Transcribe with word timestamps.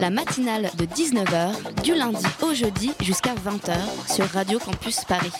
La 0.00 0.10
matinale 0.10 0.70
de 0.76 0.84
19h, 0.84 1.82
du 1.82 1.94
lundi 1.94 2.24
au 2.42 2.52
jeudi 2.54 2.92
jusqu'à 3.02 3.34
20h 3.34 3.76
sur 4.12 4.26
Radio 4.26 4.58
Campus 4.58 5.04
Paris. 5.04 5.32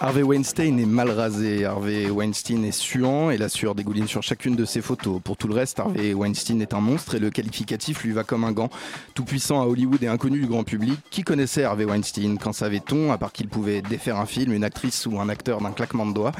Harvey 0.00 0.22
Weinstein 0.22 0.78
est 0.78 0.86
mal 0.86 1.10
rasé, 1.10 1.64
Harvey 1.64 2.08
Weinstein 2.08 2.64
est 2.64 2.72
suant 2.72 3.30
et 3.30 3.36
la 3.36 3.48
sueur 3.48 3.74
dégouline 3.74 4.06
sur 4.06 4.22
chacune 4.22 4.54
de 4.54 4.64
ses 4.64 4.80
photos. 4.80 5.20
Pour 5.22 5.36
tout 5.36 5.48
le 5.48 5.54
reste, 5.54 5.80
Harvey 5.80 6.14
Weinstein 6.14 6.62
est 6.62 6.72
un 6.72 6.80
monstre 6.80 7.16
et 7.16 7.18
le 7.18 7.30
qualificatif 7.30 8.04
lui 8.04 8.12
va 8.12 8.22
comme 8.22 8.44
un 8.44 8.52
gant. 8.52 8.70
Tout 9.14 9.24
puissant 9.24 9.60
à 9.60 9.66
Hollywood 9.66 10.02
et 10.02 10.06
inconnu 10.06 10.38
du 10.38 10.46
grand 10.46 10.62
public, 10.62 11.00
qui 11.10 11.22
connaissait 11.22 11.64
Harvey 11.64 11.84
Weinstein? 11.84 12.38
Qu'en 12.38 12.52
savait-on, 12.52 13.10
à 13.10 13.18
part 13.18 13.32
qu'il 13.32 13.48
pouvait 13.48 13.82
défaire 13.82 14.18
un 14.18 14.26
film, 14.26 14.52
une 14.52 14.64
actrice 14.64 15.04
ou 15.06 15.18
un 15.20 15.28
acteur 15.28 15.60
d'un 15.60 15.72
claquement 15.72 16.06
de 16.06 16.12
doigts? 16.12 16.32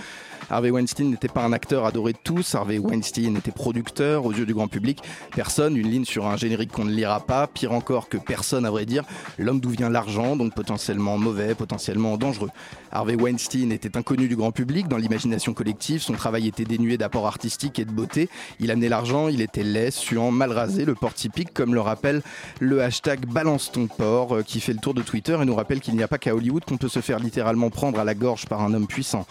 Harvey 0.50 0.70
Weinstein 0.70 1.10
n'était 1.10 1.28
pas 1.28 1.42
un 1.44 1.52
acteur 1.52 1.84
adoré 1.84 2.12
de 2.12 2.18
tous, 2.22 2.54
Harvey 2.54 2.78
Weinstein 2.78 3.36
était 3.36 3.50
producteur 3.50 4.24
aux 4.24 4.32
yeux 4.32 4.46
du 4.46 4.54
grand 4.54 4.68
public. 4.68 5.02
Personne, 5.34 5.76
une 5.76 5.90
ligne 5.90 6.04
sur 6.04 6.26
un 6.26 6.36
générique 6.36 6.72
qu'on 6.72 6.84
ne 6.84 6.92
lira 6.92 7.20
pas, 7.20 7.46
pire 7.46 7.72
encore 7.72 8.08
que 8.08 8.16
personne 8.16 8.64
à 8.64 8.70
vrai 8.70 8.86
dire, 8.86 9.04
l'homme 9.38 9.60
d'où 9.60 9.70
vient 9.70 9.90
l'argent, 9.90 10.36
donc 10.36 10.54
potentiellement 10.54 11.18
mauvais, 11.18 11.54
potentiellement 11.54 12.16
dangereux. 12.16 12.50
Harvey 12.92 13.14
Weinstein 13.14 13.72
était 13.72 13.96
inconnu 13.96 14.28
du 14.28 14.36
grand 14.36 14.52
public 14.52 14.88
dans 14.88 14.96
l'imagination 14.96 15.54
collective, 15.54 16.00
son 16.00 16.14
travail 16.14 16.48
était 16.48 16.64
dénué 16.64 16.96
d'apport 16.96 17.26
artistique 17.26 17.78
et 17.78 17.84
de 17.84 17.92
beauté, 17.92 18.28
il 18.60 18.70
amenait 18.70 18.88
l'argent, 18.88 19.28
il 19.28 19.40
était 19.40 19.64
laid, 19.64 19.90
suant, 19.90 20.30
mal 20.30 20.52
rasé, 20.52 20.84
le 20.84 20.94
port 20.94 21.14
typique 21.14 21.52
comme 21.52 21.74
le 21.74 21.80
rappelle 21.80 22.22
le 22.60 22.82
hashtag 22.82 23.26
balance 23.26 23.70
ton 23.72 23.86
port 23.86 24.36
euh, 24.36 24.42
qui 24.42 24.60
fait 24.60 24.72
le 24.72 24.78
tour 24.78 24.94
de 24.94 25.02
Twitter 25.02 25.36
et 25.40 25.44
nous 25.44 25.54
rappelle 25.54 25.80
qu'il 25.80 25.94
n'y 25.94 26.02
a 26.02 26.08
pas 26.08 26.18
qu'à 26.18 26.34
Hollywood 26.34 26.64
qu'on 26.64 26.76
peut 26.76 26.88
se 26.88 27.00
faire 27.00 27.18
littéralement 27.18 27.70
prendre 27.70 27.98
à 27.98 28.04
la 28.04 28.14
gorge 28.14 28.46
par 28.46 28.62
un 28.62 28.74
homme 28.74 28.86
puissant. 28.86 29.26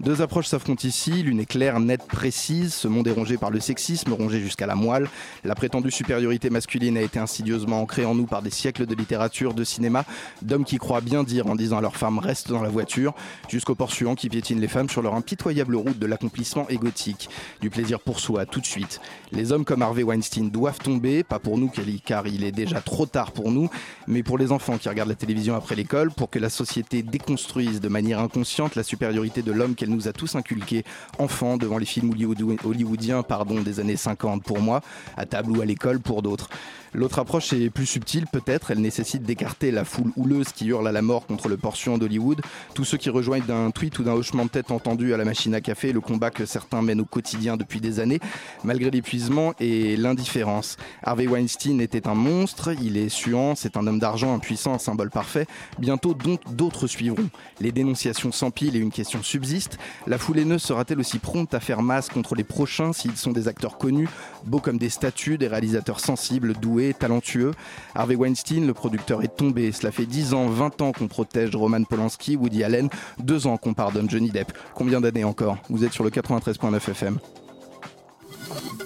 Deux 0.00 0.22
approches 0.22 0.46
s'affrontent 0.46 0.88
ici, 0.88 1.22
l'une 1.22 1.40
est 1.40 1.44
claire, 1.44 1.78
nette, 1.78 2.06
précise. 2.06 2.72
Ce 2.72 2.88
monde 2.88 3.06
est 3.06 3.12
rongé 3.12 3.36
par 3.36 3.50
le 3.50 3.60
sexisme, 3.60 4.14
rongé 4.14 4.40
jusqu'à 4.40 4.66
la 4.66 4.74
moelle. 4.74 5.10
La 5.44 5.54
prétendue 5.54 5.90
supériorité 5.90 6.48
masculine 6.48 6.96
a 6.96 7.02
été 7.02 7.18
insidieusement 7.18 7.82
ancrée 7.82 8.06
en 8.06 8.14
nous 8.14 8.24
par 8.24 8.40
des 8.40 8.48
siècles 8.48 8.86
de 8.86 8.94
littérature, 8.94 9.52
de 9.52 9.62
cinéma, 9.62 10.06
d'hommes 10.40 10.64
qui 10.64 10.78
croient 10.78 11.02
bien 11.02 11.22
dire 11.22 11.48
en 11.48 11.54
disant 11.54 11.76
à 11.76 11.80
leurs 11.82 11.98
femmes 11.98 12.18
reste 12.18 12.48
dans 12.48 12.62
la 12.62 12.70
voiture, 12.70 13.12
jusqu'aux 13.50 13.74
porsuants 13.74 14.14
qui 14.14 14.30
piétinent 14.30 14.62
les 14.62 14.68
femmes 14.68 14.88
sur 14.88 15.02
leur 15.02 15.14
impitoyable 15.14 15.76
route 15.76 15.98
de 15.98 16.06
l'accomplissement 16.06 16.66
égotique. 16.70 17.28
Du 17.60 17.68
plaisir 17.68 18.00
pour 18.00 18.20
soi, 18.20 18.46
tout 18.46 18.60
de 18.60 18.66
suite. 18.66 19.02
Les 19.32 19.52
hommes 19.52 19.66
comme 19.66 19.82
Harvey 19.82 20.02
Weinstein 20.02 20.48
doivent 20.48 20.78
tomber, 20.78 21.24
pas 21.24 21.38
pour 21.38 21.58
nous 21.58 21.70
car 22.06 22.26
il 22.26 22.44
est 22.44 22.52
déjà 22.52 22.80
trop 22.80 23.04
tard 23.04 23.32
pour 23.32 23.50
nous, 23.50 23.68
mais 24.06 24.22
pour 24.22 24.38
les 24.38 24.50
enfants 24.50 24.78
qui 24.78 24.88
regardent 24.88 25.10
la 25.10 25.14
télévision 25.14 25.54
après 25.56 25.74
l'école, 25.74 26.10
pour 26.10 26.30
que 26.30 26.38
la 26.38 26.48
société 26.48 27.02
déconstruise 27.02 27.82
de 27.82 27.88
manière 27.88 28.20
inconsciente 28.20 28.76
la 28.76 28.82
supériorité 28.82 29.42
de 29.42 29.52
l'homme 29.52 29.74
qu'elle 29.74 29.89
nous 29.90 30.08
a 30.08 30.12
tous 30.12 30.34
inculqué, 30.36 30.84
enfants, 31.18 31.56
devant 31.56 31.78
les 31.78 31.86
films 31.86 32.10
hollywood- 32.10 32.64
hollywoodiens 32.64 33.22
pardon, 33.22 33.60
des 33.60 33.80
années 33.80 33.96
50 33.96 34.42
pour 34.42 34.60
moi, 34.60 34.80
à 35.16 35.26
table 35.26 35.50
ou 35.56 35.60
à 35.60 35.64
l'école 35.64 36.00
pour 36.00 36.22
d'autres. 36.22 36.48
L'autre 36.92 37.20
approche 37.20 37.52
est 37.52 37.70
plus 37.70 37.86
subtile 37.86 38.26
peut-être, 38.26 38.72
elle 38.72 38.80
nécessite 38.80 39.22
d'écarter 39.22 39.70
la 39.70 39.84
foule 39.84 40.10
houleuse 40.16 40.48
qui 40.52 40.66
hurle 40.66 40.88
à 40.88 40.92
la 40.92 41.02
mort 41.02 41.24
contre 41.24 41.48
le 41.48 41.56
portion 41.56 41.98
d'Hollywood, 41.98 42.40
tous 42.74 42.84
ceux 42.84 42.96
qui 42.96 43.10
rejoignent 43.10 43.44
d'un 43.46 43.70
tweet 43.70 43.96
ou 44.00 44.02
d'un 44.02 44.14
hochement 44.14 44.44
de 44.44 44.50
tête 44.50 44.72
entendu 44.72 45.14
à 45.14 45.16
la 45.16 45.24
machine 45.24 45.54
à 45.54 45.60
café 45.60 45.92
le 45.92 46.00
combat 46.00 46.30
que 46.30 46.46
certains 46.46 46.82
mènent 46.82 47.00
au 47.00 47.04
quotidien 47.04 47.56
depuis 47.56 47.80
des 47.80 48.00
années, 48.00 48.18
malgré 48.64 48.90
l'épuisement 48.90 49.54
et 49.60 49.96
l'indifférence. 49.96 50.78
Harvey 51.04 51.28
Weinstein 51.28 51.80
était 51.80 52.08
un 52.08 52.14
monstre, 52.14 52.72
il 52.82 52.96
est 52.96 53.08
suant, 53.08 53.54
c'est 53.54 53.76
un 53.76 53.86
homme 53.86 54.00
d'argent 54.00 54.34
impuissant, 54.34 54.74
un 54.74 54.78
symbole 54.78 55.10
parfait. 55.10 55.46
Bientôt 55.78 56.16
d'autres 56.50 56.88
suivront. 56.88 57.30
Les 57.60 57.70
dénonciations 57.70 58.32
s'empilent 58.32 58.74
et 58.74 58.80
une 58.80 58.90
question 58.90 59.22
subsiste. 59.22 59.78
La 60.06 60.18
foule 60.18 60.38
haineuse 60.38 60.62
sera-t-elle 60.62 61.00
aussi 61.00 61.18
prompte 61.18 61.54
à 61.54 61.60
faire 61.60 61.82
masse 61.82 62.08
contre 62.08 62.34
les 62.34 62.44
prochains 62.44 62.92
s'ils 62.92 63.16
sont 63.16 63.32
des 63.32 63.48
acteurs 63.48 63.78
connus, 63.78 64.08
beaux 64.44 64.60
comme 64.60 64.78
des 64.78 64.90
statues, 64.90 65.38
des 65.38 65.48
réalisateurs 65.48 66.00
sensibles, 66.00 66.54
doués, 66.54 66.94
talentueux 66.98 67.52
Harvey 67.94 68.16
Weinstein, 68.16 68.66
le 68.66 68.74
producteur, 68.74 69.22
est 69.22 69.36
tombé. 69.36 69.72
Cela 69.72 69.92
fait 69.92 70.06
10 70.06 70.34
ans, 70.34 70.48
20 70.48 70.80
ans 70.82 70.92
qu'on 70.92 71.08
protège 71.08 71.54
Roman 71.54 71.82
Polanski, 71.84 72.36
Woody 72.36 72.64
Allen, 72.64 72.88
2 73.18 73.46
ans 73.46 73.56
qu'on 73.56 73.74
pardonne 73.74 74.08
Johnny 74.08 74.30
Depp. 74.30 74.52
Combien 74.74 75.00
d'années 75.00 75.24
encore? 75.24 75.58
Vous 75.68 75.84
êtes 75.84 75.92
sur 75.92 76.04
le 76.04 76.10
93.9 76.10 76.76
FM. 76.90 77.18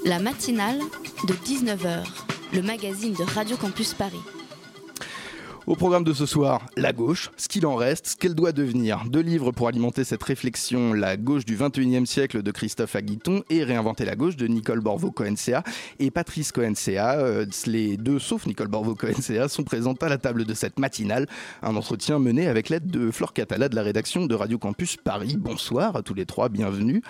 La 0.04 0.18
matinale 0.18 0.78
de 1.26 1.32
19h, 1.32 2.04
le 2.52 2.62
magazine 2.62 3.14
de 3.14 3.22
Radio 3.22 3.56
Campus 3.56 3.94
Paris. 3.94 4.20
Au 5.66 5.76
programme 5.76 6.04
de 6.04 6.12
ce 6.12 6.26
soir, 6.26 6.66
la 6.76 6.92
gauche, 6.92 7.30
ce 7.38 7.48
qu'il 7.48 7.64
en 7.64 7.74
reste, 7.74 8.08
ce 8.08 8.16
qu'elle 8.16 8.34
doit 8.34 8.52
devenir. 8.52 9.04
Deux 9.08 9.20
livres 9.20 9.50
pour 9.50 9.66
alimenter 9.66 10.04
cette 10.04 10.22
réflexion, 10.22 10.92
La 10.92 11.16
gauche 11.16 11.46
du 11.46 11.56
21e 11.56 12.04
siècle 12.04 12.42
de 12.42 12.50
Christophe 12.50 12.94
Aguiton 12.96 13.42
et 13.48 13.64
Réinventer 13.64 14.04
la 14.04 14.14
gauche 14.14 14.36
de 14.36 14.46
Nicole 14.46 14.80
Borvo-Cohen-CA 14.80 15.64
et 16.00 16.10
Patrice 16.10 16.52
Cohen-CA. 16.52 17.14
Euh, 17.14 17.46
les 17.64 17.96
deux, 17.96 18.18
sauf 18.18 18.44
Nicole 18.44 18.68
Borvo-Cohen-CA, 18.68 19.48
sont 19.48 19.64
présentes 19.64 20.02
à 20.02 20.10
la 20.10 20.18
table 20.18 20.44
de 20.44 20.52
cette 20.52 20.78
matinale. 20.78 21.26
Un 21.62 21.74
entretien 21.76 22.18
mené 22.18 22.46
avec 22.46 22.68
l'aide 22.68 22.88
de 22.88 23.10
Flore 23.10 23.32
Catala 23.32 23.70
de 23.70 23.74
la 23.74 23.82
rédaction 23.82 24.26
de 24.26 24.34
Radio 24.34 24.58
Campus 24.58 24.98
Paris. 24.98 25.36
Bonsoir 25.38 25.96
à 25.96 26.02
tous 26.02 26.12
les 26.12 26.26
trois, 26.26 26.50
bienvenue. 26.50 27.02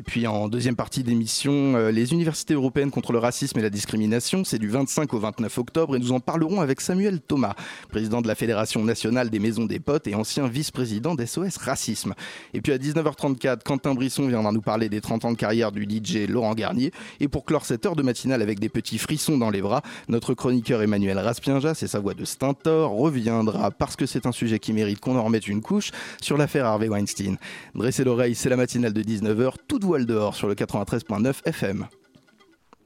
Et 0.00 0.02
puis 0.02 0.26
en 0.26 0.48
deuxième 0.48 0.76
partie 0.76 1.02
d'émission, 1.02 1.76
euh, 1.76 1.90
les 1.90 2.14
universités 2.14 2.54
européennes 2.54 2.90
contre 2.90 3.12
le 3.12 3.18
racisme 3.18 3.58
et 3.58 3.62
la 3.62 3.68
discrimination, 3.68 4.44
c'est 4.44 4.58
du 4.58 4.70
25 4.70 5.12
au 5.12 5.18
29 5.18 5.58
octobre 5.58 5.94
et 5.94 5.98
nous 5.98 6.12
en 6.12 6.20
parlerons 6.20 6.62
avec 6.62 6.80
Samuel 6.80 7.20
Thomas, 7.20 7.52
président 7.90 8.22
de 8.22 8.26
la 8.26 8.34
Fédération 8.34 8.82
nationale 8.82 9.28
des 9.28 9.38
maisons 9.38 9.66
des 9.66 9.78
potes 9.78 10.06
et 10.06 10.14
ancien 10.14 10.48
vice-président 10.48 11.14
d'SOS 11.14 11.58
Racisme. 11.58 12.14
Et 12.54 12.62
puis 12.62 12.72
à 12.72 12.78
19h34, 12.78 13.62
Quentin 13.62 13.92
Brisson 13.92 14.26
viendra 14.26 14.52
nous 14.52 14.62
parler 14.62 14.88
des 14.88 15.02
30 15.02 15.26
ans 15.26 15.32
de 15.32 15.36
carrière 15.36 15.70
du 15.70 15.82
DJ 15.82 16.26
Laurent 16.26 16.54
Garnier. 16.54 16.92
Et 17.20 17.28
pour 17.28 17.44
clore 17.44 17.66
cette 17.66 17.84
heure 17.84 17.94
de 17.94 18.02
matinale 18.02 18.40
avec 18.40 18.58
des 18.58 18.70
petits 18.70 18.96
frissons 18.96 19.36
dans 19.36 19.50
les 19.50 19.60
bras, 19.60 19.82
notre 20.08 20.32
chroniqueur 20.32 20.80
Emmanuel 20.80 21.18
Raspienjas 21.18 21.78
et 21.82 21.86
sa 21.86 22.00
voix 22.00 22.14
de 22.14 22.24
Stentor 22.24 22.90
reviendra, 22.92 23.70
parce 23.70 23.96
que 23.96 24.06
c'est 24.06 24.24
un 24.24 24.32
sujet 24.32 24.60
qui 24.60 24.72
mérite 24.72 24.98
qu'on 24.98 25.18
en 25.18 25.24
remette 25.24 25.46
une 25.46 25.60
couche, 25.60 25.90
sur 26.22 26.38
l'affaire 26.38 26.64
Harvey 26.64 26.88
Weinstein. 26.88 27.36
Dressez 27.74 28.04
l'oreille, 28.04 28.34
c'est 28.34 28.48
la 28.48 28.56
matinale 28.56 28.94
de 28.94 29.02
19h, 29.02 29.56
toute 29.68 29.89
voile 29.90 30.06
dehors 30.06 30.36
sur 30.36 30.46
le 30.46 30.54
93.9 30.54 31.40
FM. 31.46 31.88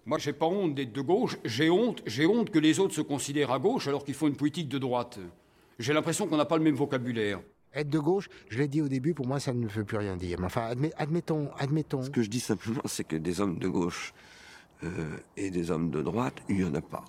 Moi, 0.06 0.16
j'ai 0.16 0.32
pas 0.32 0.47
honte 0.47 0.75
d'être 0.75 0.94
de 0.94 1.03
gauche. 1.03 1.37
J'ai 1.44 1.69
honte, 1.69 2.00
j'ai 2.06 2.25
honte 2.25 2.48
que 2.48 2.59
les 2.59 2.81
autres 2.81 2.94
se 2.94 3.03
considèrent 3.03 3.50
à 3.53 3.59
gauche 3.59 3.87
alors 3.88 4.06
qu'ils 4.06 4.15
font 4.15 4.26
une 4.26 4.37
politique 4.37 4.70
de 4.70 4.78
droite. 4.78 5.19
J'ai 5.78 5.93
l'impression 5.93 6.26
qu'on 6.26 6.38
n'a 6.38 6.47
pas 6.47 6.56
le 6.56 6.62
même 6.64 6.75
vocabulaire. 6.76 7.41
Être 7.75 7.91
de 7.91 7.98
gauche, 7.98 8.31
je 8.48 8.56
l'ai 8.56 8.69
dit 8.69 8.81
au 8.81 8.88
début, 8.88 9.12
pour 9.12 9.26
moi, 9.26 9.38
ça 9.38 9.53
ne 9.53 9.66
veut 9.66 9.84
plus 9.84 9.98
rien 9.98 10.16
dire. 10.16 10.38
Mais 10.41 10.47
enfin, 10.47 10.62
admet- 10.72 10.94
admettons, 10.97 11.50
admettons. 11.59 12.03
Ce 12.04 12.09
que 12.09 12.22
je 12.22 12.31
dis 12.31 12.41
simplement, 12.41 12.81
c'est 12.87 13.04
que 13.04 13.16
des 13.16 13.38
hommes 13.43 13.59
de 13.59 13.69
gauche 13.69 14.14
euh, 14.82 14.88
et 15.37 15.50
des 15.50 15.70
hommes 15.70 15.91
de 15.91 16.00
droite, 16.00 16.37
il 16.48 16.56
n'y 16.56 16.64
en 16.64 16.75
a 16.75 16.81
pas. 16.81 17.04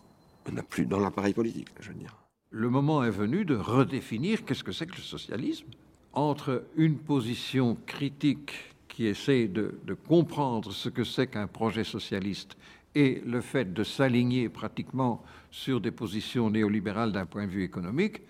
Il 0.45 0.51
n'y 0.53 0.57
en 0.57 0.59
a 0.59 0.63
plus 0.65 0.85
dans 0.85 0.99
l'appareil 0.99 1.33
politique, 1.33 1.69
je 1.79 1.87
veux 1.87 1.95
dire. 1.95 2.17
Le 2.49 2.69
moment 2.69 3.01
est 3.05 3.11
venu 3.11 3.45
de 3.45 3.55
redéfinir 3.55 4.43
qu'est-ce 4.43 4.65
que 4.65 4.73
c'est 4.73 4.87
que 4.87 4.97
le 4.97 5.01
socialisme. 5.03 5.67
Entre 6.11 6.65
une 6.75 6.97
position 6.97 7.77
critique 7.85 8.74
qui 8.95 9.07
essaie 9.07 9.49
de, 9.49 9.77
comprendre 10.07 10.71
ce 10.71 10.87
que 10.87 11.03
c'est 11.03 11.27
qu'un 11.27 11.47
projet 11.47 11.83
socialiste 11.83 12.55
et 12.95 13.21
le 13.25 13.41
fait 13.41 13.73
de 13.73 13.83
s'aligner 13.83 14.47
pratiquement 14.47 15.21
sur 15.51 15.81
des 15.81 15.91
positions 15.91 16.49
néolibérales 16.49 17.11
d'un 17.11 17.25
point 17.25 17.45
de 17.45 17.51
vue 17.51 17.65
économique, 17.65 18.21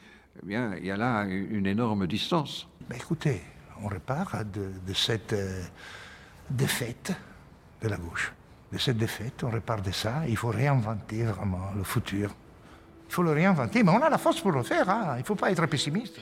eh 0.42 0.46
bien, 0.48 0.76
il 0.78 0.88
y 0.88 0.90
a 0.90 0.98
là 0.98 1.26
une 1.26 1.68
énorme 1.68 2.08
distance. 2.08 2.68
Ben 2.90 2.96
écoutez, 2.96 3.44
on 3.84 3.90
repart 3.90 4.44
de, 4.52 4.72
de 4.88 4.94
cette 4.94 5.34
euh, 5.34 5.62
défaite 6.50 7.14
de 7.84 7.88
la 7.88 7.98
gauche. 7.98 8.34
De 8.72 8.80
cette 8.80 8.98
défaite, 8.98 9.44
on 9.44 9.52
repart 9.52 9.86
de 9.86 9.92
ça. 9.92 10.28
Il 10.28 10.36
faut 10.36 10.50
réinventer 10.50 11.26
vraiment 11.26 11.74
le 11.78 11.84
futur. 11.84 12.34
Il 13.08 13.14
faut 13.14 13.22
le 13.22 13.34
réinventer, 13.34 13.84
mais 13.84 13.92
on 13.92 14.02
a 14.02 14.10
la 14.10 14.18
force 14.18 14.42
pour 14.42 14.52
le 14.52 14.64
faire. 14.64 14.90
hein. 14.90 15.14
Il 15.18 15.20
ne 15.20 15.26
faut 15.26 15.36
pas 15.36 15.52
être 15.52 15.68
pessimiste. 15.68 16.20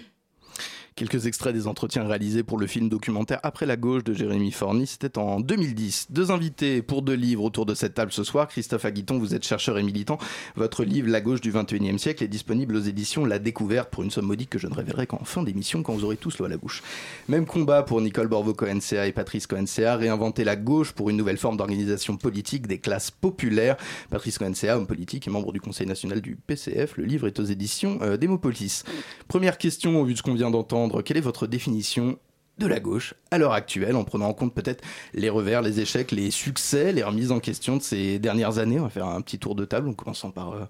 Quelques 0.95 1.25
extraits 1.25 1.55
des 1.55 1.65
entretiens 1.65 2.07
réalisés 2.07 2.43
pour 2.43 2.59
le 2.59 2.67
film 2.67 2.87
documentaire 2.87 3.39
Après 3.41 3.65
la 3.65 3.77
gauche 3.77 4.03
de 4.03 4.13
Jérémy 4.13 4.51
Forny, 4.51 4.85
c'était 4.85 5.17
en 5.17 5.39
2010. 5.39 6.07
Deux 6.11 6.29
invités 6.29 6.83
pour 6.83 7.01
deux 7.01 7.15
livres 7.15 7.43
autour 7.43 7.65
de 7.65 7.73
cette 7.73 7.95
table 7.95 8.11
ce 8.11 8.23
soir. 8.23 8.47
Christophe 8.47 8.85
Aguiton, 8.85 9.17
vous 9.17 9.33
êtes 9.33 9.43
chercheur 9.43 9.79
et 9.79 9.83
militant. 9.83 10.19
Votre 10.55 10.83
livre 10.83 11.09
La 11.09 11.19
gauche 11.19 11.41
du 11.41 11.51
21e 11.51 11.97
siècle 11.97 12.23
est 12.23 12.27
disponible 12.27 12.75
aux 12.75 12.81
éditions 12.81 13.25
La 13.25 13.39
Découverte 13.39 13.89
pour 13.89 14.03
une 14.03 14.11
somme 14.11 14.27
modique 14.27 14.51
que 14.51 14.59
je 14.59 14.67
ne 14.67 14.73
révélerai 14.75 15.07
qu'en 15.07 15.23
fin 15.23 15.41
d'émission 15.41 15.81
quand 15.81 15.93
vous 15.93 16.03
aurez 16.03 16.17
tous 16.17 16.37
l'eau 16.37 16.45
à 16.45 16.49
la 16.49 16.57
bouche. 16.57 16.83
Même 17.27 17.47
combat 17.47 17.81
pour 17.81 17.99
Nicole 17.99 18.27
Borvo-Cohen-CA 18.27 19.07
et 19.07 19.13
Patrice 19.13 19.47
Cohen-CA, 19.47 19.95
réinventer 19.95 20.43
la 20.43 20.55
gauche 20.55 20.91
pour 20.91 21.09
une 21.09 21.17
nouvelle 21.17 21.37
forme 21.37 21.57
d'organisation 21.57 22.17
politique 22.17 22.67
des 22.67 22.77
classes 22.77 23.09
populaires. 23.09 23.77
Patrice 24.11 24.37
Cohen-CA, 24.37 24.77
homme 24.77 24.85
politique 24.85 25.27
et 25.27 25.31
membre 25.31 25.53
du 25.53 25.59
Conseil 25.59 25.87
national 25.87 26.21
du 26.21 26.35
PCF. 26.35 26.97
Le 26.97 27.05
livre 27.05 27.25
est 27.25 27.39
aux 27.39 27.45
éditions 27.45 27.97
euh, 28.03 28.15
Démopolis. 28.15 28.83
Première 29.27 29.57
question, 29.57 29.99
au 29.99 30.05
vu 30.05 30.13
de 30.13 30.19
ce 30.19 30.23
qu'on 30.23 30.35
vient 30.35 30.51
d'entendre, 30.51 30.82
quelle 31.03 31.17
est 31.17 31.21
votre 31.21 31.47
définition 31.47 32.17
de 32.59 32.67
la 32.67 32.79
gauche 32.79 33.15
à 33.31 33.37
l'heure 33.37 33.53
actuelle, 33.53 33.95
en 33.95 34.03
prenant 34.03 34.27
en 34.27 34.33
compte 34.33 34.53
peut-être 34.53 34.83
les 35.13 35.29
revers, 35.29 35.61
les 35.61 35.79
échecs, 35.79 36.11
les 36.11 36.29
succès, 36.29 36.91
les 36.91 37.03
remises 37.03 37.31
en 37.31 37.39
question 37.39 37.77
de 37.77 37.81
ces 37.81 38.19
dernières 38.19 38.59
années. 38.59 38.79
On 38.79 38.83
va 38.83 38.89
faire 38.89 39.07
un 39.07 39.21
petit 39.21 39.39
tour 39.39 39.55
de 39.55 39.65
table 39.65 39.89
en 39.89 39.93
commençant 39.93 40.29
par 40.29 40.53
euh, 40.53 40.65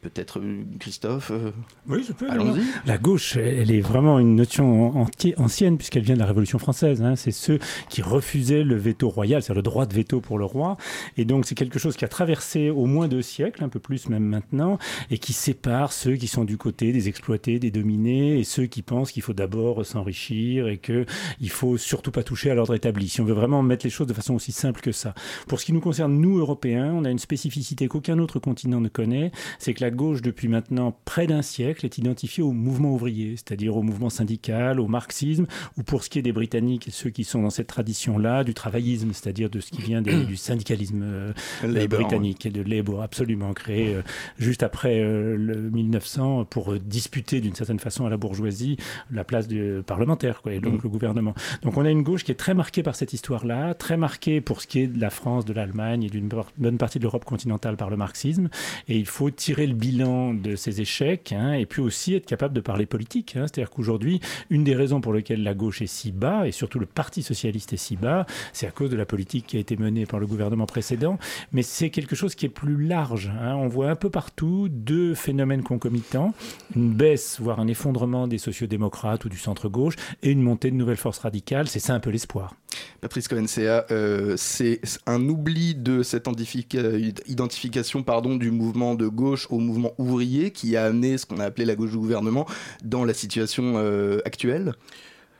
peut-être 0.00 0.38
euh, 0.40 0.62
Christophe. 0.78 1.30
euh, 1.30 1.50
Oui, 1.88 2.04
je 2.06 2.12
peux. 2.12 2.30
Allons-y. 2.30 2.60
La 2.86 2.98
gauche, 2.98 3.36
elle 3.36 3.70
est 3.70 3.80
vraiment 3.80 4.18
une 4.18 4.36
notion 4.36 4.96
anti- 4.96 5.34
ancienne 5.36 5.76
puisqu'elle 5.76 6.02
vient 6.04 6.14
de 6.14 6.20
la 6.20 6.26
Révolution 6.26 6.58
française. 6.58 7.02
hein. 7.02 7.16
C'est 7.16 7.30
ceux 7.30 7.58
qui 7.88 8.02
refusaient 8.02 8.62
le 8.62 8.76
veto 8.76 9.08
royal, 9.08 9.42
c'est-à-dire 9.42 9.56
le 9.56 9.62
droit 9.62 9.86
de 9.86 9.94
veto 9.94 10.20
pour 10.20 10.38
le 10.38 10.44
roi. 10.44 10.76
Et 11.16 11.24
donc 11.24 11.46
c'est 11.46 11.54
quelque 11.54 11.78
chose 11.78 11.96
qui 11.96 12.04
a 12.04 12.08
traversé 12.08 12.70
au 12.70 12.86
moins 12.86 13.08
deux 13.08 13.22
siècles, 13.22 13.64
un 13.64 13.68
peu 13.68 13.80
plus 13.80 14.08
même 14.08 14.24
maintenant, 14.24 14.78
et 15.10 15.18
qui 15.18 15.32
sépare 15.32 15.92
ceux 15.92 16.16
qui 16.16 16.26
sont 16.28 16.44
du 16.44 16.56
côté 16.56 16.92
des 16.92 17.08
exploités, 17.08 17.58
des 17.58 17.70
dominés, 17.70 18.38
et 18.38 18.44
ceux 18.44 18.66
qui 18.66 18.82
pensent 18.82 19.12
qu'il 19.12 19.22
faut 19.22 19.32
d'abord 19.32 19.84
s'enrichir 19.84 20.68
et 20.68 20.78
que 20.78 21.06
il 21.40 21.50
faut 21.50 21.76
surtout 21.76 22.10
pas 22.10 22.22
toucher 22.22 22.50
à 22.50 22.54
l'ordre 22.54 22.74
établi. 22.74 23.08
Si 23.08 23.20
on 23.20 23.24
veut 23.24 23.34
vraiment 23.34 23.62
mettre 23.62 23.84
les 23.86 23.90
choses 23.90 24.06
de 24.06 24.14
façon 24.14 24.34
aussi 24.34 24.52
simple 24.52 24.80
que 24.80 24.92
ça. 24.92 25.14
Pour 25.48 25.60
ce 25.60 25.64
qui 25.66 25.72
nous 25.72 25.80
concerne, 25.80 26.18
nous 26.20 26.38
Européens, 26.38 26.92
on 26.94 27.04
a 27.04 27.10
une 27.10 27.18
spécificité 27.18 27.88
qu'aucun 27.88 28.18
autre 28.18 28.38
continent 28.38 28.80
ne 28.80 28.88
connaît, 28.88 29.30
c'est 29.58 29.74
que 29.74 29.82
la 29.82 29.85
gauche, 29.90 30.22
depuis 30.22 30.48
maintenant 30.48 30.96
près 31.04 31.26
d'un 31.26 31.42
siècle, 31.42 31.84
est 31.84 31.98
identifiée 31.98 32.42
au 32.42 32.52
mouvement 32.52 32.92
ouvrier, 32.94 33.32
c'est-à-dire 33.36 33.76
au 33.76 33.82
mouvement 33.82 34.10
syndical, 34.10 34.80
au 34.80 34.86
marxisme, 34.88 35.46
ou 35.76 35.82
pour 35.82 36.02
ce 36.04 36.10
qui 36.10 36.18
est 36.18 36.22
des 36.22 36.32
Britanniques, 36.32 36.88
ceux 36.90 37.10
qui 37.10 37.24
sont 37.24 37.42
dans 37.42 37.50
cette 37.50 37.66
tradition-là, 37.66 38.44
du 38.44 38.54
travaillisme, 38.54 39.10
c'est-à-dire 39.12 39.50
de 39.50 39.60
ce 39.60 39.70
qui 39.70 39.82
vient 39.82 40.02
des- 40.02 40.24
du 40.26 40.36
syndicalisme 40.36 41.02
euh, 41.04 41.32
Labour, 41.64 42.00
britannique 42.00 42.46
et 42.46 42.50
de 42.50 42.62
Labour, 42.62 43.02
absolument 43.02 43.52
créé 43.52 43.94
euh, 43.94 44.02
juste 44.38 44.62
après 44.62 45.00
euh, 45.00 45.36
le 45.36 45.56
1900 45.70 46.44
pour 46.46 46.72
euh, 46.72 46.78
disputer 46.78 47.40
d'une 47.40 47.54
certaine 47.54 47.78
façon 47.78 48.06
à 48.06 48.10
la 48.10 48.16
bourgeoisie 48.16 48.76
la 49.10 49.24
place 49.24 49.48
du 49.48 49.82
parlementaire, 49.86 50.42
quoi, 50.42 50.52
et 50.54 50.60
donc 50.60 50.74
Mm. 50.74 50.80
le 50.84 50.88
gouvernement. 50.88 51.34
Donc 51.62 51.76
on 51.76 51.84
a 51.84 51.90
une 51.90 52.02
gauche 52.02 52.24
qui 52.24 52.32
est 52.32 52.36
très 52.36 52.54
marquée 52.54 52.82
par 52.82 52.94
cette 52.96 53.12
histoire-là, 53.12 53.74
très 53.74 53.96
marquée 53.96 54.40
pour 54.40 54.60
ce 54.60 54.66
qui 54.66 54.80
est 54.80 54.86
de 54.88 55.00
la 55.00 55.10
France, 55.10 55.44
de 55.44 55.52
l'Allemagne 55.52 56.02
et 56.04 56.08
d'une 56.10 56.28
bonne 56.58 56.76
partie 56.78 56.98
de 56.98 57.04
l'Europe 57.04 57.24
continentale 57.24 57.76
par 57.76 57.88
le 57.90 57.96
marxisme. 57.96 58.48
Et 58.88 58.98
il 58.98 59.06
faut 59.06 59.30
tirer 59.30 59.66
le 59.66 59.74
bilan 59.76 60.34
de 60.34 60.56
ces 60.56 60.80
échecs 60.80 61.32
hein, 61.36 61.52
et 61.52 61.66
puis 61.66 61.80
aussi 61.82 62.14
être 62.14 62.26
capable 62.26 62.54
de 62.54 62.60
parler 62.60 62.86
politique. 62.86 63.36
hein. 63.36 63.46
C'est-à-dire 63.46 63.70
qu'aujourd'hui, 63.70 64.20
une 64.50 64.64
des 64.64 64.74
raisons 64.74 65.00
pour 65.00 65.12
lesquelles 65.12 65.42
la 65.42 65.54
gauche 65.54 65.82
est 65.82 65.86
si 65.86 66.12
bas 66.12 66.46
et 66.46 66.52
surtout 66.52 66.78
le 66.78 66.86
Parti 66.86 67.22
socialiste 67.22 67.72
est 67.72 67.76
si 67.76 67.96
bas, 67.96 68.26
c'est 68.52 68.66
à 68.66 68.70
cause 68.70 68.90
de 68.90 68.96
la 68.96 69.06
politique 69.06 69.46
qui 69.46 69.56
a 69.56 69.60
été 69.60 69.76
menée 69.76 70.06
par 70.06 70.18
le 70.20 70.26
gouvernement 70.26 70.66
précédent. 70.66 71.18
Mais 71.52 71.62
c'est 71.62 71.90
quelque 71.90 72.16
chose 72.16 72.34
qui 72.34 72.46
est 72.46 72.50
plus 72.50 72.76
large. 72.82 73.30
hein. 73.40 73.54
On 73.56 73.68
voit 73.68 73.90
un 73.90 73.96
peu 73.96 74.10
partout 74.10 74.68
deux 74.70 75.14
phénomènes 75.14 75.62
concomitants 75.62 76.32
une 76.74 76.92
baisse, 76.92 77.38
voire 77.40 77.60
un 77.60 77.68
effondrement 77.68 78.26
des 78.28 78.38
sociodémocrates 78.38 79.24
ou 79.24 79.28
du 79.28 79.38
centre-gauche 79.38 79.94
et 80.22 80.30
une 80.30 80.42
montée 80.42 80.70
de 80.70 80.76
nouvelles 80.76 80.96
forces 80.96 81.18
radicales. 81.18 81.68
C'est 81.68 81.78
ça 81.80 81.94
un 81.94 82.00
peu 82.00 82.10
l'espoir. 82.10 82.54
Patrice 83.00 83.28
Cohen-CA, 83.28 83.86
euh, 83.90 84.34
c'est 84.36 84.80
un 85.06 85.28
oubli 85.28 85.74
de 85.74 86.02
cette 86.02 86.26
identifica- 86.26 87.22
identification 87.26 88.02
pardon, 88.02 88.36
du 88.36 88.50
mouvement 88.50 88.94
de 88.94 89.06
gauche 89.06 89.46
au 89.50 89.58
mouvement 89.66 89.92
ouvrier 89.98 90.50
qui 90.50 90.76
a 90.76 90.84
amené 90.84 91.18
ce 91.18 91.26
qu'on 91.26 91.40
a 91.40 91.44
appelé 91.44 91.64
la 91.64 91.74
gauche 91.74 91.90
du 91.90 91.98
gouvernement 91.98 92.46
dans 92.84 93.04
la 93.04 93.14
situation 93.14 93.74
euh, 93.76 94.20
actuelle? 94.24 94.74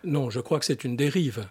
Non, 0.05 0.31
je 0.31 0.41
crois 0.41 0.59
que 0.59 0.65
c'est 0.65 0.85
une 0.85 0.97
dérive. 0.97 1.47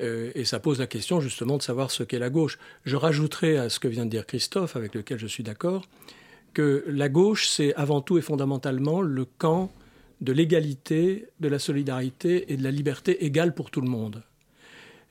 Euh, 0.00 0.32
et 0.34 0.44
ça 0.44 0.58
pose 0.58 0.78
la 0.78 0.86
question 0.86 1.20
justement 1.20 1.58
de 1.58 1.62
savoir 1.62 1.90
ce 1.90 2.02
qu'est 2.02 2.18
la 2.18 2.30
gauche. 2.30 2.58
Je 2.84 2.96
rajouterai 2.96 3.58
à 3.58 3.68
ce 3.68 3.78
que 3.78 3.88
vient 3.88 4.06
de 4.06 4.10
dire 4.10 4.26
Christophe, 4.26 4.76
avec 4.76 4.94
lequel 4.94 5.18
je 5.18 5.26
suis 5.26 5.42
d'accord, 5.42 5.84
que 6.54 6.84
la 6.88 7.08
gauche, 7.08 7.48
c'est 7.48 7.74
avant 7.74 8.00
tout 8.00 8.18
et 8.18 8.22
fondamentalement 8.22 9.02
le 9.02 9.24
camp 9.24 9.70
de 10.20 10.32
l'égalité, 10.32 11.26
de 11.40 11.48
la 11.48 11.58
solidarité 11.58 12.52
et 12.52 12.56
de 12.56 12.62
la 12.62 12.70
liberté 12.70 13.24
égale 13.24 13.54
pour 13.54 13.70
tout 13.70 13.80
le 13.80 13.88
monde. 13.88 14.22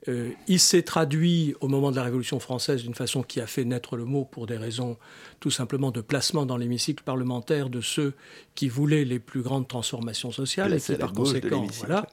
Euh, 0.08 0.32
il 0.48 0.60
s'est 0.60 0.82
traduit 0.82 1.54
au 1.62 1.68
moment 1.68 1.92
de 1.92 1.96
la 1.96 2.04
Révolution 2.04 2.40
française 2.40 2.82
d'une 2.82 2.96
façon 2.96 3.22
qui 3.22 3.40
a 3.40 3.46
fait 3.46 3.64
naître 3.66 3.98
le 3.98 4.06
mot 4.06 4.26
pour 4.26 4.48
des 4.48 4.58
raisons 4.58 4.98
tout 5.40 5.52
simplement 5.52 5.92
de 5.92 6.02
placement 6.02 6.48
dans 6.48 6.58
l'hémicycle 6.58 7.04
parlementaire 7.04 7.70
de 7.70 7.82
ceux 7.82 8.14
qui 8.56 8.68
voulaient 8.68 9.06
les 9.06 9.20
plus 9.20 9.42
grandes 9.42 9.68
transformations 9.68 10.32
sociales 10.32 10.74
et 10.74 10.80
qui 10.80 10.96
par 10.96 11.14
conséquent, 11.14 11.68
voilà. 11.78 12.08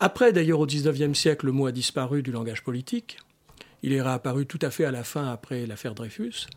Après, 0.00 0.32
d'ailleurs, 0.32 0.58
au 0.58 0.66
XIXe 0.66 1.16
siècle, 1.16 1.46
le 1.46 1.52
mot 1.52 1.66
a 1.66 1.72
disparu 1.72 2.22
du 2.22 2.32
langage 2.32 2.64
politique. 2.64 3.18
Il 3.84 3.92
est 3.92 4.02
réapparu 4.02 4.46
tout 4.46 4.58
à 4.60 4.70
fait 4.70 4.84
à 4.84 4.90
la 4.90 5.04
fin 5.04 5.28
après 5.28 5.64
l'affaire 5.64 5.94
Dreyfus. 5.94 6.48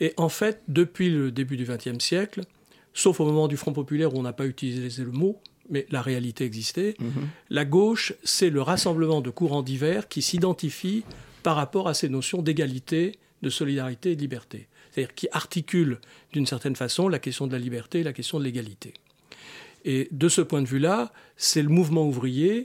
Et 0.00 0.14
en 0.16 0.28
fait, 0.28 0.62
depuis 0.68 1.10
le 1.10 1.30
début 1.32 1.56
du 1.56 1.64
XXe 1.64 1.98
siècle, 1.98 2.42
sauf 2.92 3.18
au 3.20 3.24
moment 3.24 3.48
du 3.48 3.56
Front 3.56 3.72
populaire 3.72 4.14
où 4.14 4.18
on 4.18 4.22
n'a 4.22 4.32
pas 4.32 4.46
utilisé 4.46 5.02
le 5.02 5.10
mot, 5.10 5.40
mais 5.70 5.86
la 5.90 6.02
réalité 6.02 6.44
existait, 6.44 6.96
la 7.50 7.64
gauche, 7.64 8.12
c'est 8.22 8.50
le 8.50 8.62
rassemblement 8.62 9.20
de 9.20 9.30
courants 9.30 9.62
divers 9.62 10.08
qui 10.08 10.22
s'identifient 10.22 11.04
par 11.42 11.56
rapport 11.56 11.88
à 11.88 11.94
ces 11.94 12.08
notions 12.08 12.42
d'égalité, 12.42 13.18
de 13.42 13.50
solidarité 13.50 14.12
et 14.12 14.16
de 14.16 14.20
liberté. 14.20 14.68
C'est-à-dire 14.90 15.14
qui 15.14 15.28
articulent 15.32 15.98
d'une 16.32 16.46
certaine 16.46 16.76
façon 16.76 17.08
la 17.08 17.18
question 17.18 17.46
de 17.46 17.52
la 17.52 17.58
liberté 17.58 18.00
et 18.00 18.02
la 18.02 18.12
question 18.12 18.38
de 18.38 18.44
l'égalité. 18.44 18.94
Et 19.84 20.08
de 20.10 20.28
ce 20.28 20.40
point 20.40 20.62
de 20.62 20.68
vue-là, 20.68 21.12
c'est 21.36 21.62
le 21.62 21.68
mouvement 21.68 22.06
ouvrier 22.06 22.64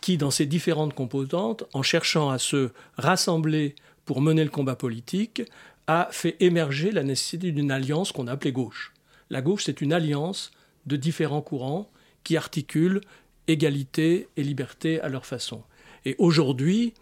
qui, 0.00 0.16
dans 0.16 0.30
ses 0.30 0.46
différentes 0.46 0.94
composantes, 0.94 1.64
en 1.72 1.82
cherchant 1.82 2.30
à 2.30 2.38
se 2.38 2.70
rassembler 2.96 3.74
pour 4.04 4.20
mener 4.20 4.44
le 4.44 4.50
combat 4.50 4.76
politique, 4.76 5.42
a 5.86 6.08
fait 6.10 6.36
émerger 6.40 6.90
la 6.90 7.02
nécessité 7.02 7.52
d'une 7.52 7.70
alliance 7.70 8.12
qu'on 8.12 8.26
a 8.26 8.32
appelée 8.32 8.52
gauche. 8.52 8.92
La 9.30 9.42
gauche, 9.42 9.64
c'est 9.64 9.80
une 9.80 9.92
alliance 9.92 10.50
de 10.86 10.96
différents 10.96 11.42
courants 11.42 11.90
qui 12.26 12.36
articulent 12.36 13.00
égalité 13.46 14.28
et 14.36 14.42
liberté 14.42 15.00
à 15.00 15.08
leur 15.08 15.24
façon. 15.26 15.62
Et 16.04 16.14
aujourd'hui, 16.18 16.92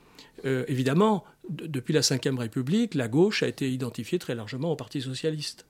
euh, 0.44 0.64
évidemment, 0.68 1.24
de- 1.48 1.66
depuis 1.66 1.94
la 1.94 2.00
Ve 2.00 2.38
République, 2.38 2.94
la 2.94 3.08
gauche 3.08 3.42
a 3.42 3.48
été 3.48 3.70
identifiée 3.70 4.18
très 4.18 4.34
largement 4.34 4.70
au 4.72 4.76
Parti 4.76 5.00
socialiste 5.00 5.64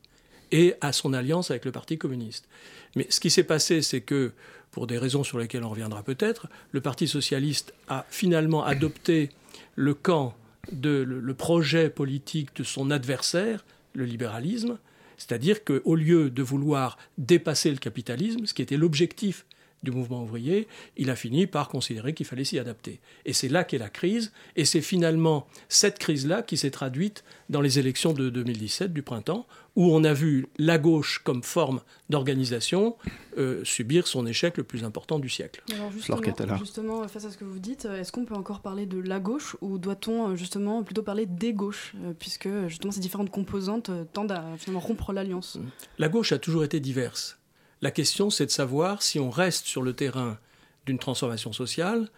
et 0.50 0.74
à 0.80 0.92
son 0.92 1.12
alliance 1.12 1.50
avec 1.52 1.64
le 1.64 1.72
Parti 1.72 1.96
communiste. 1.98 2.48
Mais 2.96 3.06
ce 3.10 3.20
qui 3.20 3.30
s'est 3.30 3.44
passé, 3.44 3.82
c'est 3.82 4.00
que, 4.00 4.32
pour 4.72 4.86
des 4.88 4.98
raisons 4.98 5.22
sur 5.24 5.38
lesquelles 5.38 5.64
on 5.64 5.70
reviendra 5.70 6.02
peut-être, 6.02 6.48
le 6.72 6.80
Parti 6.80 7.06
socialiste 7.06 7.72
a 7.88 8.04
finalement 8.10 8.64
adopté 8.64 9.28
le 9.76 9.94
camp 9.94 10.34
de 10.72 10.94
le 11.28 11.34
projet 11.34 11.90
politique 11.90 12.50
de 12.56 12.64
son 12.64 12.90
adversaire, 12.90 13.64
le 13.94 14.04
libéralisme, 14.04 14.78
c'est-à-dire 15.16 15.64
qu'au 15.64 15.94
lieu 15.94 16.30
de 16.30 16.42
vouloir 16.42 16.98
dépasser 17.18 17.70
le 17.70 17.76
capitalisme, 17.76 18.46
ce 18.46 18.54
qui 18.54 18.62
était 18.62 18.76
l'objectif 18.76 19.46
du 19.84 19.90
mouvement 19.90 20.22
ouvrier, 20.22 20.66
il 20.96 21.10
a 21.10 21.16
fini 21.16 21.46
par 21.46 21.68
considérer 21.68 22.14
qu'il 22.14 22.26
fallait 22.26 22.44
s'y 22.44 22.58
adapter. 22.58 23.00
Et 23.24 23.32
c'est 23.32 23.48
là 23.48 23.64
qu'est 23.64 23.78
la 23.78 23.90
crise, 23.90 24.32
et 24.56 24.64
c'est 24.64 24.80
finalement 24.80 25.46
cette 25.68 25.98
crise-là 25.98 26.42
qui 26.42 26.56
s'est 26.56 26.70
traduite 26.70 27.24
dans 27.50 27.60
les 27.60 27.78
élections 27.78 28.12
de 28.12 28.30
2017 28.30 28.92
du 28.92 29.02
printemps, 29.02 29.46
où 29.76 29.92
on 29.92 30.04
a 30.04 30.14
vu 30.14 30.46
la 30.56 30.78
gauche 30.78 31.20
comme 31.24 31.42
forme 31.42 31.80
d'organisation 32.08 32.96
euh, 33.38 33.64
subir 33.64 34.06
son 34.06 34.24
échec 34.24 34.56
le 34.56 34.62
plus 34.62 34.84
important 34.84 35.18
du 35.18 35.28
siècle. 35.28 35.62
Alors 35.74 35.90
justement, 35.90 36.56
justement, 36.58 37.08
face 37.08 37.24
à 37.24 37.30
ce 37.30 37.36
que 37.36 37.44
vous 37.44 37.58
dites, 37.58 37.84
est-ce 37.84 38.12
qu'on 38.12 38.24
peut 38.24 38.34
encore 38.34 38.60
parler 38.60 38.86
de 38.86 39.00
la 39.00 39.18
gauche 39.18 39.56
ou 39.60 39.78
doit-on 39.78 40.30
euh, 40.30 40.36
justement 40.36 40.82
plutôt 40.82 41.02
parler 41.02 41.26
des 41.26 41.52
gauches, 41.52 41.94
euh, 42.04 42.12
puisque 42.18 42.48
justement 42.68 42.92
ces 42.92 43.00
différentes 43.00 43.30
composantes 43.30 43.90
euh, 43.90 44.04
tendent 44.12 44.32
à 44.32 44.44
finalement 44.58 44.80
rompre 44.80 45.12
l'alliance? 45.12 45.58
La 45.98 46.08
gauche 46.08 46.32
a 46.32 46.38
toujours 46.38 46.64
été 46.64 46.80
diverse. 46.80 47.38
La 47.82 47.90
question, 47.90 48.30
c'est 48.30 48.46
de 48.46 48.50
savoir 48.50 49.02
si 49.02 49.18
on 49.20 49.30
reste 49.30 49.66
sur 49.66 49.82
le 49.82 49.92
terrain 49.92 50.38
d'une 50.86 50.98
transformation 50.98 51.52
sociale, 51.52 52.08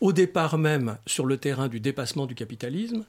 au 0.00 0.12
départ 0.12 0.58
même 0.58 0.98
sur 1.06 1.26
le 1.26 1.38
terrain 1.38 1.68
du 1.68 1.80
dépassement 1.80 2.26
du 2.26 2.34
capitalisme, 2.34 3.04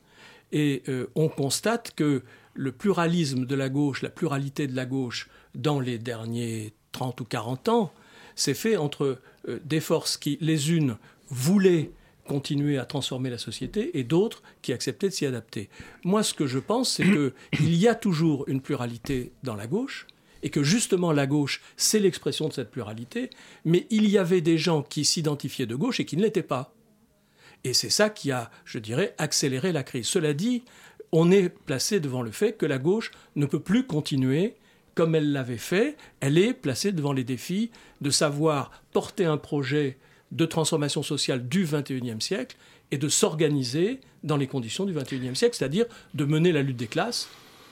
et 0.51 0.83
euh, 0.87 1.07
on 1.15 1.27
constate 1.27 1.93
que 1.95 2.23
le 2.53 2.71
pluralisme 2.71 3.45
de 3.45 3.55
la 3.55 3.69
gauche, 3.69 4.01
la 4.01 4.09
pluralité 4.09 4.67
de 4.67 4.75
la 4.75 4.85
gauche 4.85 5.29
dans 5.55 5.79
les 5.79 5.97
derniers 5.97 6.73
30 6.93 7.21
ou 7.21 7.25
40 7.25 7.69
ans, 7.69 7.93
s'est 8.35 8.53
fait 8.53 8.77
entre 8.77 9.19
euh, 9.47 9.59
des 9.65 9.79
forces 9.79 10.17
qui, 10.17 10.37
les 10.41 10.71
unes, 10.71 10.97
voulaient 11.29 11.91
continuer 12.27 12.77
à 12.77 12.85
transformer 12.85 13.29
la 13.29 13.37
société 13.37 13.97
et 13.97 14.03
d'autres 14.03 14.43
qui 14.61 14.73
acceptaient 14.73 15.09
de 15.09 15.13
s'y 15.13 15.25
adapter. 15.25 15.69
Moi, 16.03 16.23
ce 16.23 16.33
que 16.33 16.45
je 16.45 16.59
pense, 16.59 16.91
c'est 16.91 17.03
qu'il 17.03 17.75
y 17.75 17.87
a 17.87 17.95
toujours 17.95 18.43
une 18.47 18.61
pluralité 18.61 19.31
dans 19.43 19.55
la 19.55 19.65
gauche, 19.65 20.07
et 20.43 20.49
que 20.49 20.63
justement 20.63 21.11
la 21.11 21.27
gauche, 21.27 21.61
c'est 21.75 21.99
l'expression 21.99 22.47
de 22.47 22.53
cette 22.53 22.71
pluralité, 22.71 23.29
mais 23.65 23.87
il 23.89 24.09
y 24.09 24.17
avait 24.17 24.41
des 24.41 24.57
gens 24.57 24.81
qui 24.81 25.05
s'identifiaient 25.05 25.65
de 25.65 25.75
gauche 25.75 25.99
et 25.99 26.05
qui 26.05 26.17
ne 26.17 26.21
l'étaient 26.21 26.43
pas. 26.43 26.73
Et 27.63 27.73
c'est 27.73 27.89
ça 27.89 28.09
qui 28.09 28.31
a, 28.31 28.51
je 28.65 28.79
dirais, 28.79 29.15
accéléré 29.17 29.71
la 29.71 29.83
crise. 29.83 30.07
Cela 30.07 30.33
dit, 30.33 30.63
on 31.11 31.31
est 31.31 31.49
placé 31.49 31.99
devant 31.99 32.21
le 32.21 32.31
fait 32.31 32.53
que 32.53 32.65
la 32.65 32.77
gauche 32.77 33.11
ne 33.35 33.45
peut 33.45 33.59
plus 33.59 33.85
continuer 33.85 34.55
comme 34.95 35.15
elle 35.15 35.31
l'avait 35.31 35.57
fait. 35.57 35.95
Elle 36.19 36.37
est 36.37 36.53
placée 36.53 36.91
devant 36.91 37.13
les 37.13 37.23
défis 37.23 37.71
de 38.01 38.09
savoir 38.09 38.71
porter 38.93 39.25
un 39.25 39.37
projet 39.37 39.97
de 40.31 40.45
transformation 40.45 41.03
sociale 41.03 41.47
du 41.47 41.65
XXIe 41.65 42.19
siècle 42.19 42.57
et 42.91 42.97
de 42.97 43.07
s'organiser 43.07 43.99
dans 44.23 44.37
les 44.37 44.47
conditions 44.47 44.85
du 44.85 44.93
XXIe 44.93 45.35
siècle, 45.35 45.55
c'est-à-dire 45.55 45.85
de 46.13 46.25
mener 46.25 46.51
la 46.51 46.61
lutte 46.61 46.77
des 46.77 46.87
classes 46.87 47.29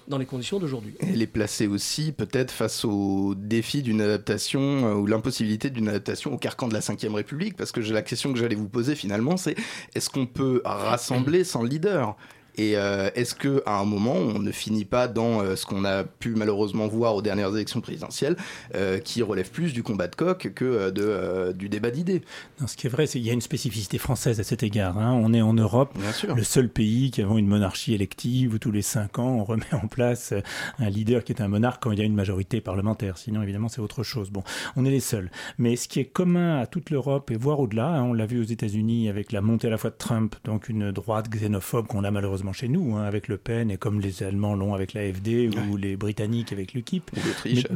dans 0.07 0.17
les 0.17 0.25
conditions 0.25 0.59
d'aujourd'hui. 0.59 0.93
Elle 0.99 1.21
est 1.21 1.27
placée 1.27 1.67
aussi 1.67 2.11
peut-être 2.11 2.51
face 2.51 2.85
au 2.85 3.35
défi 3.35 3.81
d'une 3.81 4.01
adaptation 4.01 4.61
euh, 4.61 4.93
ou 4.93 5.05
l'impossibilité 5.05 5.69
d'une 5.69 5.89
adaptation 5.89 6.33
au 6.33 6.37
carcan 6.37 6.67
de 6.67 6.73
la 6.73 6.79
Ve 6.79 7.13
République, 7.13 7.55
parce 7.57 7.71
que 7.71 7.81
la 7.81 8.01
question 8.01 8.33
que 8.33 8.39
j'allais 8.39 8.55
vous 8.55 8.69
poser 8.69 8.95
finalement, 8.95 9.37
c'est 9.37 9.55
est-ce 9.95 10.09
qu'on 10.09 10.25
peut 10.25 10.61
rassembler 10.65 11.43
sans 11.43 11.63
leader? 11.63 12.15
Et 12.57 12.77
euh, 12.77 13.09
est-ce 13.15 13.35
qu'à 13.35 13.71
un 13.71 13.85
moment, 13.85 14.13
on 14.13 14.39
ne 14.39 14.51
finit 14.51 14.85
pas 14.85 15.07
dans 15.07 15.41
euh, 15.41 15.55
ce 15.55 15.65
qu'on 15.65 15.85
a 15.85 16.03
pu 16.03 16.35
malheureusement 16.35 16.87
voir 16.87 17.15
aux 17.15 17.21
dernières 17.21 17.53
élections 17.55 17.81
présidentielles, 17.81 18.35
euh, 18.75 18.99
qui 18.99 19.21
relève 19.21 19.49
plus 19.49 19.73
du 19.73 19.83
combat 19.83 20.07
de 20.07 20.15
coq 20.15 20.51
que 20.53 20.89
de, 20.91 21.53
du 21.53 21.69
débat 21.69 21.91
d'idées? 21.91 22.21
Ce 22.65 22.75
qui 22.75 22.87
est 22.87 22.89
vrai, 22.89 23.07
c'est 23.07 23.19
qu'il 23.19 23.27
y 23.27 23.29
a 23.29 23.33
une 23.33 23.41
spécificité 23.41 23.97
française 23.97 24.39
à 24.39 24.43
cet 24.43 24.63
égard. 24.63 24.97
Hein. 24.97 25.11
On 25.21 25.33
est 25.33 25.41
en 25.41 25.53
Europe, 25.53 25.97
le 26.35 26.43
seul 26.43 26.69
pays 26.69 27.11
qui 27.11 27.21
avons 27.21 27.37
une 27.37 27.47
monarchie 27.47 27.93
élective 27.93 28.53
où 28.53 28.59
tous 28.59 28.71
les 28.71 28.81
cinq 28.81 29.19
ans, 29.19 29.37
on 29.39 29.43
remet 29.43 29.73
en 29.73 29.87
place 29.87 30.33
un 30.79 30.89
leader 30.89 31.23
qui 31.23 31.33
est 31.33 31.41
un 31.41 31.47
monarque 31.47 31.83
quand 31.83 31.91
il 31.91 31.99
y 31.99 32.01
a 32.01 32.05
une 32.05 32.15
majorité 32.15 32.61
parlementaire. 32.61 33.17
Sinon, 33.17 33.41
évidemment, 33.41 33.69
c'est 33.69 33.81
autre 33.81 34.03
chose. 34.03 34.29
Bon, 34.29 34.43
on 34.75 34.85
est 34.85 34.91
les 34.91 34.99
seuls. 34.99 35.29
Mais 35.57 35.75
ce 35.75 35.87
qui 35.87 35.99
est 35.99 36.05
commun 36.05 36.59
à 36.59 36.65
toute 36.65 36.89
l'Europe 36.89 37.31
et 37.31 37.37
voire 37.37 37.59
au-delà, 37.59 37.87
hein, 37.87 38.03
on 38.03 38.13
l'a 38.13 38.25
vu 38.25 38.39
aux 38.39 38.45
États-Unis 38.45 39.09
avec 39.09 39.31
la 39.31 39.41
montée 39.41 39.67
à 39.67 39.71
la 39.71 39.77
fois 39.77 39.89
de 39.89 39.95
Trump, 39.97 40.35
donc 40.43 40.69
une 40.69 40.91
droite 40.91 41.29
xénophobe 41.29 41.87
qu'on 41.87 42.03
a 42.03 42.11
malheureusement 42.11 42.44
chez 42.53 42.67
nous, 42.67 42.95
hein, 42.95 43.03
avec 43.03 43.27
Le 43.27 43.37
Pen, 43.37 43.71
et 43.71 43.77
comme 43.77 43.99
les 43.99 44.23
Allemands 44.23 44.55
l'ont 44.55 44.73
avec 44.73 44.93
l'AFD, 44.93 45.49
ou 45.69 45.77
les 45.77 45.95
Britanniques 45.95 46.51
avec 46.51 46.73
l'UKIP. 46.73 47.11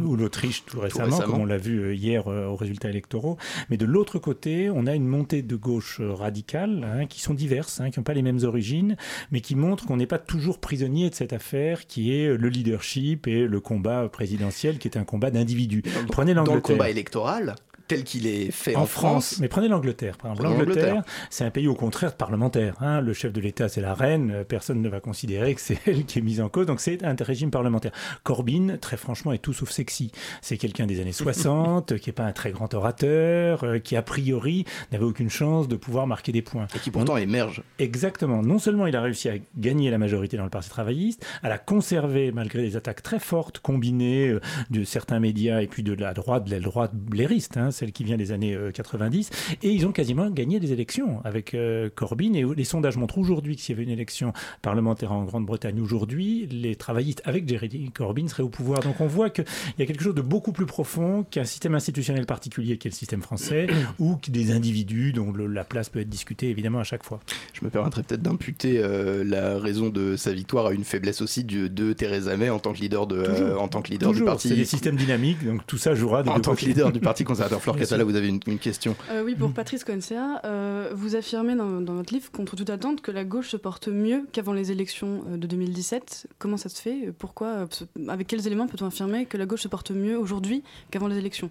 Ou 0.03 0.15
l'Autriche. 0.15 0.65
tout, 0.65 0.79
récemment, 0.79 1.19
comme 1.19 1.41
on 1.41 1.45
l'a 1.45 1.57
vu 1.57 1.79
euh, 1.79 1.93
hier 1.93 2.27
euh, 2.27 2.47
aux 2.47 2.55
résultats 2.55 2.89
électoraux. 2.89 3.37
Mais 3.69 3.77
de 3.77 3.85
l'autre 3.85 4.19
côté, 4.19 4.69
on 4.69 4.87
a 4.87 4.95
une 4.95 5.07
montée 5.07 5.41
de 5.41 5.55
gauche 5.55 5.99
euh, 5.99 6.13
radicale, 6.13 6.83
hein, 6.83 7.05
qui 7.05 7.21
sont 7.21 7.33
diverses, 7.33 7.79
hein, 7.79 7.89
qui 7.89 7.99
n'ont 7.99 8.03
pas 8.03 8.13
les 8.13 8.21
mêmes 8.21 8.43
origines, 8.43 8.95
mais 9.31 9.41
qui 9.41 9.55
montrent 9.55 9.85
qu'on 9.85 9.97
n'est 9.97 10.07
pas 10.07 10.19
toujours 10.19 10.59
prisonnier 10.59 11.09
de 11.09 11.15
cette 11.15 11.33
affaire 11.33 11.87
qui 11.87 12.13
est 12.13 12.37
le 12.37 12.49
leadership 12.49 13.27
et 13.27 13.45
le 13.45 13.59
combat 13.59 14.07
présidentiel, 14.09 14.77
qui 14.77 14.87
est 14.87 14.97
un 14.97 15.03
combat 15.03 15.31
d'individus. 15.31 15.83
Prenez 16.11 16.33
l'Angleterre. 16.33 16.61
Dans 16.61 16.69
le 16.69 16.75
combat 16.75 16.89
électoral, 16.89 17.55
tel 17.89 18.03
qu'il 18.03 18.27
est 18.27 18.51
fait 18.51 18.75
en, 18.75 18.85
France. 18.85 19.39
Mais 19.41 19.47
prenez 19.47 19.67
l'Angleterre. 19.67 20.15
Par 20.15 20.31
exemple, 20.31 20.49
l'Angleterre, 20.49 21.03
c'est 21.31 21.43
un 21.43 21.49
pays 21.49 21.67
au 21.67 21.73
contraire 21.73 22.15
parlementaire. 22.15 22.75
Hein. 22.81 23.01
Le 23.01 23.13
chef 23.13 23.33
de 23.33 23.41
l'État, 23.41 23.67
c'est 23.67 23.81
la 23.81 23.95
reine. 23.95 24.31
Euh, 24.31 24.43
personne 24.43 24.81
ne 24.81 24.87
va 24.87 24.99
considérer 24.99 25.55
que 25.55 25.59
c'est 25.59 25.79
elle 25.87 26.05
qui 26.05 26.19
est 26.19 26.21
mise 26.21 26.39
en 26.39 26.49
cause. 26.49 26.67
Donc 26.67 26.79
c'est 26.79 27.03
un 27.03 27.15
régime 27.19 27.49
parlementaire. 27.49 27.91
Corbyn, 28.23 28.77
très 28.79 28.95
franchement, 28.95 29.33
est 29.33 29.39
tout 29.39 29.53
sauf 29.53 29.71
sexy. 29.71 30.11
C'est 30.41 30.57
quelqu'un 30.57 30.85
des 30.85 31.01
années 31.01 31.11
60, 31.19 31.97
qui 31.97 32.09
n'est 32.09 32.13
pas 32.13 32.25
un 32.25 32.31
très 32.31 32.51
grand 32.51 32.71
orateur, 32.75 33.63
euh, 33.63 33.79
qui 33.79 33.95
a 33.95 34.03
priori 34.03 34.65
n'avait 34.91 35.03
aucune 35.03 35.31
chance 35.31 35.67
de 35.67 35.75
pouvoir 35.75 36.05
marquer 36.05 36.31
des 36.31 36.43
points. 36.43 36.67
Et 36.75 36.79
qui 36.79 36.91
pourtant 36.91 37.17
émerge. 37.17 37.63
Exactement. 37.79 38.43
Non 38.43 38.59
seulement 38.59 38.85
il 38.85 38.95
a 38.95 39.01
réussi 39.01 39.29
à 39.29 39.33
gagner 39.57 39.89
la 39.89 39.97
majorité 39.97 40.37
dans 40.37 40.43
le 40.43 40.51
Parti 40.51 40.69
travailliste, 40.69 41.25
à 41.41 41.49
la 41.49 41.57
conserver 41.57 42.31
malgré 42.31 42.61
des 42.61 42.75
attaques 42.75 43.01
très 43.01 43.19
fortes 43.19 43.57
combinées 43.57 44.29
euh, 44.29 44.41
de 44.69 44.83
certains 44.83 45.19
médias 45.19 45.61
et 45.61 45.67
puis 45.67 45.81
de 45.81 45.93
la 45.93 46.13
droite, 46.13 46.45
de 46.45 46.51
la 46.51 46.59
droite 46.59 46.91
blairiste. 46.93 47.57
Hein, 47.57 47.71
celle 47.79 47.91
qui 47.91 48.03
vient 48.03 48.17
des 48.17 48.31
années 48.31 48.57
90, 48.73 49.29
euh, 49.31 49.55
et 49.63 49.71
ils 49.71 49.87
ont 49.87 49.91
quasiment 49.91 50.29
gagné 50.29 50.59
des 50.59 50.73
élections 50.73 51.21
avec 51.23 51.53
euh, 51.53 51.89
Corbyn. 51.95 52.33
Et 52.33 52.43
les 52.55 52.63
sondages 52.63 52.97
montrent 52.97 53.17
aujourd'hui 53.17 53.55
que 53.55 53.61
s'il 53.61 53.75
y 53.75 53.77
avait 53.77 53.83
une 53.83 53.93
élection 53.93 54.33
parlementaire 54.61 55.11
en 55.11 55.23
Grande-Bretagne 55.23 55.79
aujourd'hui, 55.81 56.47
les 56.47 56.75
travaillistes 56.75 57.21
avec 57.25 57.47
Jeremy 57.47 57.91
Corbyn 57.91 58.27
seraient 58.27 58.43
au 58.43 58.49
pouvoir. 58.49 58.81
Donc 58.81 58.99
on 58.99 59.07
voit 59.07 59.29
qu'il 59.29 59.45
y 59.77 59.81
a 59.81 59.85
quelque 59.85 60.03
chose 60.03 60.15
de 60.15 60.21
beaucoup 60.21 60.51
plus 60.51 60.65
profond 60.65 61.25
qu'un 61.29 61.45
système 61.45 61.75
institutionnel 61.75 62.25
particulier 62.25 62.77
qui 62.77 62.87
est 62.87 62.91
le 62.91 62.95
système 62.95 63.21
français, 63.21 63.67
ou 63.99 64.17
des 64.27 64.51
individus 64.51 65.13
dont 65.13 65.33
la 65.33 65.63
place 65.63 65.89
peut 65.89 65.99
être 65.99 66.09
discutée 66.09 66.49
évidemment 66.49 66.79
à 66.79 66.83
chaque 66.83 67.03
fois. 67.03 67.19
Je 67.53 67.63
me 67.63 67.69
permettrais 67.69 68.03
peut-être 68.03 68.21
d'imputer 68.21 68.79
euh, 68.79 69.23
la 69.23 69.57
raison 69.57 69.89
de 69.89 70.15
sa 70.15 70.33
victoire 70.33 70.67
à 70.67 70.73
une 70.73 70.83
faiblesse 70.83 71.21
aussi 71.21 71.43
de, 71.43 71.67
de 71.67 71.93
Theresa 71.93 72.35
May 72.35 72.49
en 72.49 72.59
tant 72.59 72.73
que 72.73 72.79
leader, 72.79 73.07
de, 73.07 73.55
en 73.57 73.67
tant 73.67 73.81
que 73.81 73.91
leader 73.91 74.11
du 74.11 74.23
parti. 74.23 74.49
C'est 74.49 74.55
des 74.55 74.65
systèmes 74.65 74.97
dynamiques, 74.97 75.45
donc 75.45 75.65
tout 75.65 75.77
ça 75.77 75.95
jouera. 75.95 76.23
En 76.27 76.39
tant 76.39 76.55
que 76.55 76.65
leader 76.65 76.91
du 76.91 76.99
parti 76.99 77.23
conservateur, 77.23 77.61
là 77.77 78.03
vous 78.03 78.15
avez 78.15 78.27
une, 78.27 78.59
question. 78.59 78.95
Euh, 79.09 79.23
oui, 79.23 79.35
pour 79.35 79.53
Patrice 79.53 79.83
Coencea, 79.83 80.41
euh, 80.45 80.91
vous 80.93 81.15
affirmez 81.15 81.55
dans, 81.55 81.81
votre 81.81 82.13
livre, 82.13 82.31
contre 82.31 82.55
toute 82.55 82.69
attente, 82.69 83.01
que 83.01 83.11
la 83.11 83.23
gauche 83.23 83.49
se 83.49 83.57
porte 83.57 83.87
mieux 83.87 84.25
qu'avant 84.31 84.53
les 84.53 84.71
élections 84.71 85.23
euh, 85.29 85.37
de 85.37 85.47
2017. 85.47 86.27
Comment 86.37 86.57
ça 86.57 86.69
se 86.69 86.81
fait? 86.81 87.13
Pourquoi 87.17 87.67
Avec 88.07 88.27
quels 88.27 88.45
éléments 88.47 88.67
peut-on 88.67 88.85
affirmer 88.85 89.25
que 89.25 89.37
la 89.37 89.45
gauche 89.45 89.61
se 89.61 89.67
porte 89.67 89.91
mieux 89.91 90.17
aujourd'hui 90.17 90.63
qu'avant 90.91 91.07
les 91.07 91.17
élections? 91.17 91.49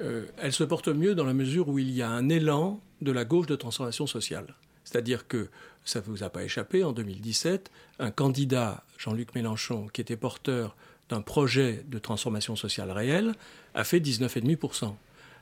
Elle 0.00 0.52
se 0.52 0.64
porte 0.64 0.88
mieux 0.88 1.14
dans 1.14 1.24
la 1.24 1.34
mesure 1.34 1.68
où 1.68 1.78
il 1.78 1.90
y 1.90 2.02
a 2.02 2.10
un 2.10 2.28
élan 2.28 2.80
de 3.00 3.12
la 3.12 3.24
gauche 3.24 3.46
de 3.46 3.54
transformation 3.54 4.06
sociale. 4.06 4.54
C'est-à-dire 4.84 5.28
que 5.28 5.48
ça 5.84 6.00
ne 6.00 6.04
vous 6.04 6.22
a 6.22 6.30
pas 6.30 6.42
échappé, 6.42 6.82
en 6.82 6.92
2017, 6.92 7.70
un 7.98 8.10
candidat, 8.10 8.84
Jean-Luc 8.98 9.34
Mélenchon, 9.34 9.86
qui 9.92 10.00
était 10.00 10.16
porteur 10.16 10.76
d'un 11.08 11.20
projet 11.20 11.84
de 11.86 11.98
transformation 11.98 12.56
sociale 12.56 12.90
réelle, 12.90 13.34
a 13.74 13.84
fait 13.84 14.00
19,5%. 14.00 14.94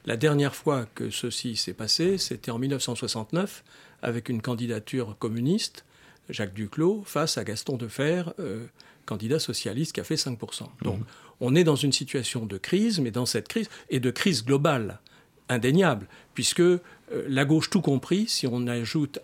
La 0.05 0.17
dernière 0.17 0.55
fois 0.55 0.87
que 0.95 1.11
ceci 1.11 1.57
s'est 1.57 1.75
passé, 1.75 2.19
c'était 2.19 2.51
en 2.51 2.59
1969, 2.59 3.63
avec 4.03 4.29
une 4.29 4.43
candidature 4.43 5.17
communiste, 5.19 5.85
Jacques 6.29 6.55
Duclos, 6.55 7.05
face 7.07 7.39
à 7.39 7.45
Gaston 7.45 7.77
Defer, 7.77 8.25
euh, 8.41 8.67
candidat 9.07 9.39
socialiste 9.39 9.93
qui 9.93 10.01
a 10.01 10.05
fait 10.05 10.17
5%. 10.17 10.69
Donc 10.83 10.99
mhm. 10.99 11.05
on 11.41 11.55
est 11.55 11.65
dans 11.65 11.77
une 11.77 11.93
situation 11.93 12.47
de 12.47 12.59
crise, 12.59 13.01
mais 13.01 13.11
dans 13.11 13.27
cette 13.27 13.49
crise, 13.49 13.69
et 13.91 14.01
de 14.01 14.11
crise 14.11 14.45
globale, 14.45 15.01
indéniable, 15.49 16.09
puisque 16.35 16.61
euh, 16.61 16.81
la 17.11 17.45
gauche 17.45 17.71
tout 17.71 17.81
compris, 17.81 18.27
si 18.27 18.47
on 18.47 18.67
ajoute 18.67 19.21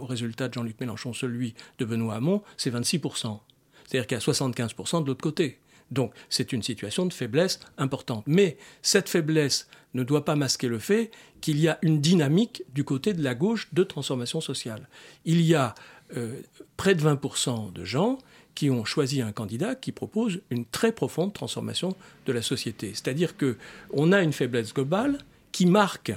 au 0.00 0.06
résultat 0.06 0.48
de 0.48 0.54
Jean-Luc 0.54 0.80
Mélenchon 0.80 1.12
celui 1.12 1.54
de 1.78 1.84
Benoît 1.84 2.14
Hamon, 2.14 2.42
c'est 2.56 2.72
26%. 2.72 3.40
C'est-à-dire 3.86 4.06
qu'il 4.06 4.16
y 4.16 4.20
a 4.20 4.24
75% 4.24 5.02
de 5.02 5.06
l'autre 5.06 5.22
côté. 5.22 5.58
Donc 5.90 6.12
c'est 6.28 6.52
une 6.52 6.62
situation 6.62 7.06
de 7.06 7.12
faiblesse 7.12 7.60
importante. 7.78 8.24
Mais 8.26 8.56
cette 8.82 9.08
faiblesse 9.08 9.68
ne 9.94 10.02
doit 10.02 10.24
pas 10.24 10.36
masquer 10.36 10.68
le 10.68 10.78
fait 10.78 11.10
qu'il 11.40 11.58
y 11.58 11.68
a 11.68 11.78
une 11.82 12.00
dynamique 12.00 12.62
du 12.74 12.84
côté 12.84 13.14
de 13.14 13.22
la 13.22 13.34
gauche 13.34 13.68
de 13.72 13.82
transformation 13.82 14.40
sociale. 14.40 14.88
Il 15.24 15.40
y 15.40 15.54
a 15.54 15.74
euh, 16.16 16.40
près 16.76 16.94
de 16.94 17.02
20% 17.02 17.72
de 17.72 17.84
gens 17.84 18.18
qui 18.54 18.70
ont 18.70 18.84
choisi 18.84 19.22
un 19.22 19.32
candidat 19.32 19.74
qui 19.74 19.92
propose 19.92 20.40
une 20.50 20.64
très 20.64 20.92
profonde 20.92 21.32
transformation 21.32 21.94
de 22.26 22.32
la 22.32 22.42
société. 22.42 22.90
C'est-à-dire 22.92 23.34
qu'on 23.36 24.12
a 24.12 24.22
une 24.22 24.32
faiblesse 24.32 24.74
globale 24.74 25.18
qui 25.52 25.66
marque 25.66 26.12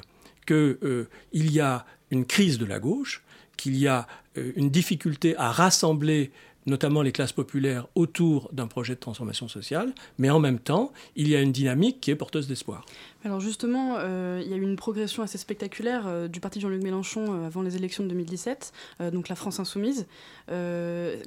qu'il 0.47 0.77
euh, 0.83 1.07
y 1.33 1.59
a 1.59 1.85
une 2.09 2.25
crise 2.25 2.57
de 2.57 2.65
la 2.65 2.79
gauche, 2.79 3.21
qu'il 3.57 3.77
y 3.77 3.87
a 3.87 4.07
euh, 4.37 4.51
une 4.55 4.69
difficulté 4.69 5.35
à 5.37 5.51
rassembler 5.51 6.31
notamment 6.65 7.01
les 7.01 7.11
classes 7.11 7.31
populaires, 7.31 7.87
autour 7.95 8.49
d'un 8.53 8.67
projet 8.67 8.95
de 8.95 8.99
transformation 8.99 9.47
sociale, 9.47 9.93
mais 10.17 10.29
en 10.29 10.39
même 10.39 10.59
temps, 10.59 10.91
il 11.15 11.27
y 11.27 11.35
a 11.35 11.41
une 11.41 11.51
dynamique 11.51 11.99
qui 12.01 12.11
est 12.11 12.15
porteuse 12.15 12.47
d'espoir. 12.47 12.85
Alors 13.23 13.39
justement, 13.39 13.97
euh, 13.99 14.41
il 14.43 14.49
y 14.49 14.53
a 14.53 14.57
eu 14.57 14.61
une 14.61 14.75
progression 14.75 15.21
assez 15.21 15.37
spectaculaire 15.37 16.03
euh, 16.07 16.27
du 16.27 16.39
parti 16.39 16.59
Jean-Luc 16.59 16.81
Mélenchon 16.81 17.25
euh, 17.29 17.45
avant 17.45 17.61
les 17.61 17.75
élections 17.75 18.03
de 18.03 18.09
2017, 18.09 18.73
donc 19.13 19.29
la 19.29 19.35
France 19.35 19.59
insoumise. 19.59 20.05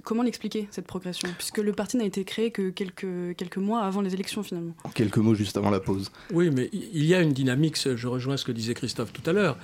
comment 0.02 0.22
l'expliquer, 0.22 0.68
cette 0.70 0.86
progression? 0.86 1.28
Puisque 1.38 1.58
le 1.58 1.72
parti 1.72 1.96
n'a 1.96 2.04
été 2.04 2.24
créé 2.24 2.50
que 2.50 2.70
quelques, 2.70 3.36
quelques 3.36 3.56
mois 3.56 3.82
avant 3.82 4.00
les 4.00 4.14
élections 4.14 4.42
finalement. 4.42 4.74
En 4.84 4.90
quelques 4.90 5.18
mots 5.18 5.34
juste 5.34 5.56
avant 5.56 5.70
la 5.70 5.80
pause. 5.80 6.10
Oui, 6.32 6.50
mais 6.50 6.68
il 6.72 7.04
y 7.04 7.14
a 7.14 7.20
une 7.20 7.32
dynamique, 7.32 7.76
je 7.76 8.06
rejoins 8.06 8.36
ce 8.36 8.44
que 8.44 8.52
disait 8.52 8.74
Christophe 8.74 9.12
tout 9.12 9.28
à 9.28 9.32
l'heure. 9.32 9.56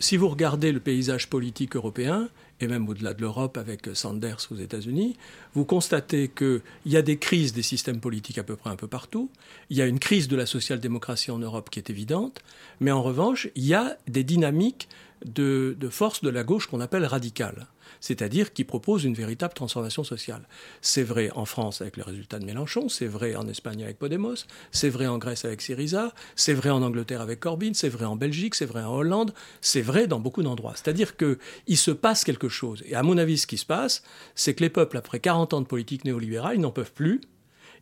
si 0.00 0.16
vous 0.16 0.28
regardez 0.28 0.72
le 0.72 0.80
paysage 0.80 1.28
politique 1.28 1.76
européen, 1.76 2.28
et 2.60 2.68
même 2.68 2.88
au-delà 2.88 3.14
de 3.14 3.20
l'Europe 3.20 3.56
avec 3.56 3.88
Sanders 3.94 4.38
aux 4.50 4.56
États-Unis, 4.56 5.16
vous 5.54 5.64
constatez 5.64 6.28
qu'il 6.28 6.60
y 6.86 6.96
a 6.96 7.02
des 7.02 7.18
crises 7.18 7.52
des 7.52 7.62
systèmes 7.62 8.00
politiques 8.00 8.38
à 8.38 8.42
peu 8.42 8.56
près 8.56 8.70
un 8.70 8.76
peu 8.76 8.86
partout. 8.86 9.30
Il 9.70 9.76
y 9.76 9.82
a 9.82 9.86
une 9.86 9.98
crise 9.98 10.28
de 10.28 10.36
la 10.36 10.46
social-démocratie 10.46 11.30
en 11.30 11.38
Europe 11.38 11.70
qui 11.70 11.78
est 11.78 11.90
évidente. 11.90 12.40
Mais 12.80 12.90
en 12.90 13.02
revanche, 13.02 13.48
il 13.56 13.66
y 13.66 13.74
a 13.74 13.96
des 14.08 14.24
dynamiques 14.24 14.88
de, 15.24 15.76
de 15.78 15.88
force 15.88 16.22
de 16.22 16.30
la 16.30 16.44
gauche 16.44 16.66
qu'on 16.66 16.80
appelle 16.80 17.04
radicale 17.04 17.66
c'est-à-dire 18.00 18.52
qui 18.52 18.64
propose 18.64 19.04
une 19.04 19.14
véritable 19.14 19.54
transformation 19.54 20.04
sociale. 20.04 20.48
C'est 20.80 21.02
vrai 21.02 21.30
en 21.34 21.44
France 21.44 21.80
avec 21.80 21.96
le 21.96 22.02
résultat 22.02 22.38
de 22.38 22.44
Mélenchon, 22.44 22.88
c'est 22.88 23.06
vrai 23.06 23.36
en 23.36 23.46
Espagne 23.48 23.84
avec 23.84 23.98
Podemos, 23.98 24.46
c'est 24.72 24.88
vrai 24.88 25.06
en 25.06 25.18
Grèce 25.18 25.44
avec 25.44 25.60
Syriza, 25.62 26.12
c'est 26.34 26.54
vrai 26.54 26.70
en 26.70 26.82
Angleterre 26.82 27.20
avec 27.20 27.40
Corbyn, 27.40 27.72
c'est 27.74 27.88
vrai 27.88 28.06
en 28.06 28.16
Belgique, 28.16 28.54
c'est 28.54 28.66
vrai 28.66 28.82
en 28.82 28.94
Hollande, 28.94 29.32
c'est 29.60 29.82
vrai 29.82 30.06
dans 30.06 30.20
beaucoup 30.20 30.42
d'endroits. 30.42 30.74
C'est-à-dire 30.74 31.16
qu'il 31.16 31.76
se 31.76 31.90
passe 31.90 32.24
quelque 32.24 32.48
chose. 32.48 32.82
Et 32.86 32.94
à 32.94 33.02
mon 33.02 33.18
avis, 33.18 33.38
ce 33.38 33.46
qui 33.46 33.58
se 33.58 33.66
passe, 33.66 34.02
c'est 34.34 34.54
que 34.54 34.62
les 34.62 34.70
peuples, 34.70 34.96
après 34.96 35.20
40 35.20 35.54
ans 35.54 35.60
de 35.60 35.66
politique 35.66 36.04
néolibérale, 36.04 36.56
ils 36.56 36.60
n'en 36.60 36.70
peuvent 36.70 36.92
plus 36.92 37.20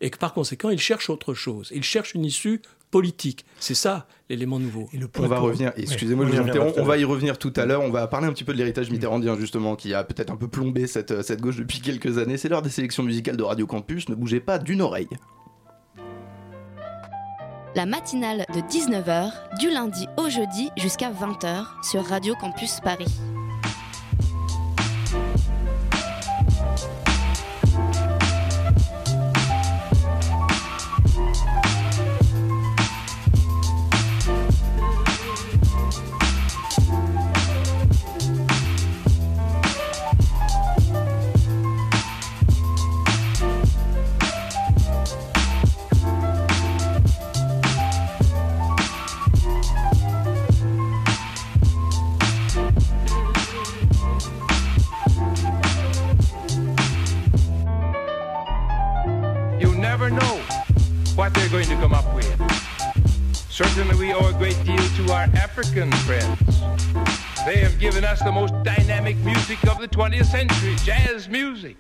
et 0.01 0.11
que 0.11 0.19
par 0.19 0.33
conséquent, 0.33 0.71
il 0.71 0.79
cherche 0.79 1.11
autre 1.11 1.35
chose. 1.35 1.73
Il 1.75 1.83
cherche 1.83 2.15
une 2.15 2.25
issue 2.25 2.63
politique. 2.91 3.45
C'est 3.59 3.75
ça 3.75 4.07
l'élément 4.29 4.59
nouveau. 4.59 4.89
on 5.19 5.27
va 5.27 5.39
revenir, 5.39 5.73
excusez-moi, 5.77 6.27
je 6.27 6.33
vous 6.33 6.49
interromps, 6.49 6.75
on 6.77 6.85
va 6.85 6.99
y 6.99 7.05
revenir 7.05 7.39
tout 7.39 7.53
à 7.57 7.65
l'heure. 7.65 7.83
On 7.83 7.91
va 7.91 8.07
parler 8.07 8.27
un 8.27 8.33
petit 8.33 8.45
peu 8.45 8.53
de 8.53 8.59
l'héritage 8.59 8.91
mitterrandien, 8.91 9.37
justement, 9.39 9.77
qui 9.77 9.95
a 9.95 10.05
peut-être 10.05 10.31
un 10.31 10.37
peu 10.37 10.49
plombé 10.49 10.87
cette, 10.87 11.23
cette 11.23 11.41
gauche 11.41 11.57
depuis 11.57 11.81
quelques 11.81 12.19
années. 12.19 12.37
C'est 12.37 12.49
l'heure 12.49 12.63
des 12.63 12.71
sélections 12.71 13.03
musicales 13.03 13.37
de 13.37 13.43
Radio 13.43 13.67
Campus. 13.67 14.09
Ne 14.09 14.15
bougez 14.15 14.41
pas 14.41 14.59
d'une 14.59 14.83
oreille. 14.83 15.09
La 17.75 17.87
matinale 17.87 18.45
de 18.55 18.61
19h, 18.61 19.31
du 19.61 19.71
lundi 19.71 20.07
au 20.17 20.29
jeudi 20.29 20.71
jusqu'à 20.77 21.11
20h 21.11 21.65
sur 21.83 22.05
Radio 22.05 22.35
Campus 22.41 22.81
Paris. 22.83 23.07
African 65.27 65.91
friends. 66.07 66.61
They 67.45 67.57
have 67.59 67.79
given 67.81 68.05
us 68.05 68.23
the 68.23 68.31
most 68.31 68.55
dynamic 68.63 69.17
music 69.19 69.67
of 69.67 69.81
the 69.81 69.89
20th 69.89 70.27
century, 70.27 70.77
jazz 70.85 71.29
music. 71.29 71.77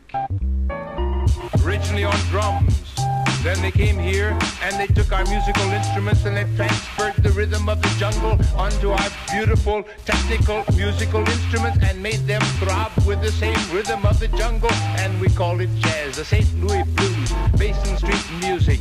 Originally 1.64 2.04
on 2.04 2.16
drums. 2.30 2.94
Then 3.42 3.60
they 3.62 3.70
came 3.70 3.96
here 3.96 4.36
and 4.62 4.74
they 4.76 4.88
took 4.88 5.12
our 5.12 5.24
musical 5.26 5.70
instruments 5.70 6.24
and 6.24 6.36
they 6.36 6.44
transferred 6.56 7.14
the 7.22 7.30
rhythm 7.30 7.68
of 7.68 7.80
the 7.80 7.88
jungle 7.96 8.36
onto 8.56 8.90
our 8.90 9.10
beautiful 9.30 9.84
technical 10.04 10.64
musical 10.74 11.20
instruments 11.20 11.78
and 11.82 12.02
made 12.02 12.26
them 12.26 12.42
throb 12.58 12.90
with 13.06 13.22
the 13.22 13.30
same 13.30 13.58
rhythm 13.72 14.04
of 14.04 14.18
the 14.18 14.28
jungle 14.28 14.72
and 14.98 15.20
we 15.20 15.28
call 15.28 15.60
it 15.60 15.70
jazz, 15.76 16.16
the 16.16 16.24
St. 16.24 16.48
Louis 16.64 16.82
blues, 16.82 17.32
Basin 17.56 17.96
Street 17.96 18.24
music. 18.40 18.80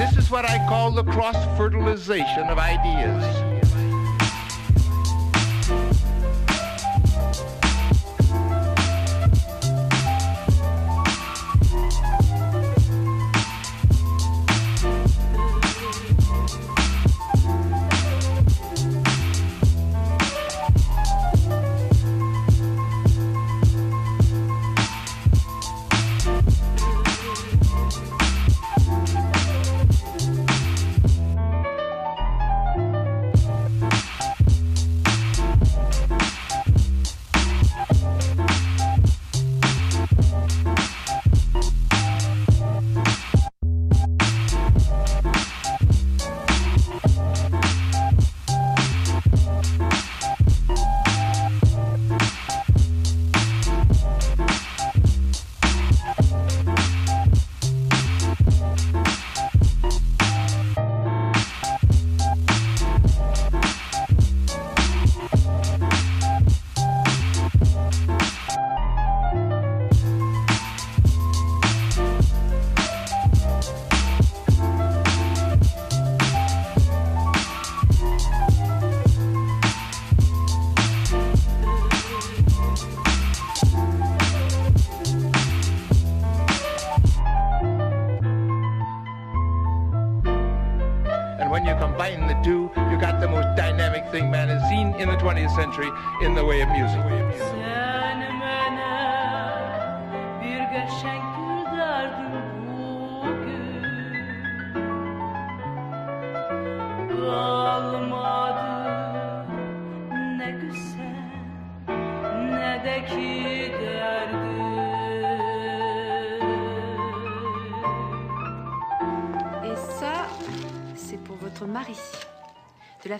This 0.00 0.16
is 0.16 0.30
what 0.30 0.46
I 0.48 0.56
call 0.66 0.90
the 0.92 1.04
cross-fertilization 1.04 2.48
of 2.48 2.56
ideas. 2.56 3.59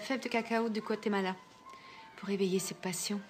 Fève 0.00 0.20
de 0.20 0.28
cacao 0.28 0.68
du 0.68 0.80
Guatemala 0.80 1.36
pour 2.16 2.30
éveiller 2.30 2.58
ses 2.58 2.74
passions. 2.74 3.20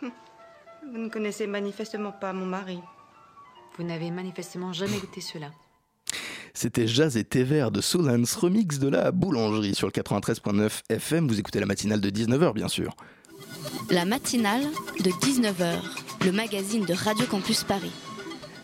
Vous 0.00 0.98
ne 0.98 1.08
connaissez 1.08 1.46
manifestement 1.46 2.12
pas 2.12 2.32
mon 2.32 2.46
mari. 2.46 2.80
Vous 3.76 3.84
n'avez 3.84 4.10
manifestement 4.10 4.72
jamais 4.72 4.98
goûté 4.98 5.20
cela. 5.20 5.50
C'était 6.54 6.86
Jazz 6.86 7.16
et 7.16 7.24
Thé 7.24 7.44
Vert 7.44 7.70
de 7.70 7.80
Solans, 7.80 8.24
remix 8.36 8.78
de 8.78 8.88
la 8.88 9.12
boulangerie 9.12 9.74
sur 9.74 9.86
le 9.86 9.92
93.9 9.92 10.82
FM. 10.88 11.28
Vous 11.28 11.38
écoutez 11.38 11.60
la 11.60 11.66
matinale 11.66 12.00
de 12.00 12.10
19h, 12.10 12.52
bien 12.52 12.68
sûr. 12.68 12.96
La 13.90 14.04
matinale 14.04 14.64
de 14.98 15.10
19h, 15.10 15.78
le 16.24 16.32
magazine 16.32 16.84
de 16.84 16.94
Radio 16.94 17.26
Campus 17.26 17.64
Paris 17.64 17.92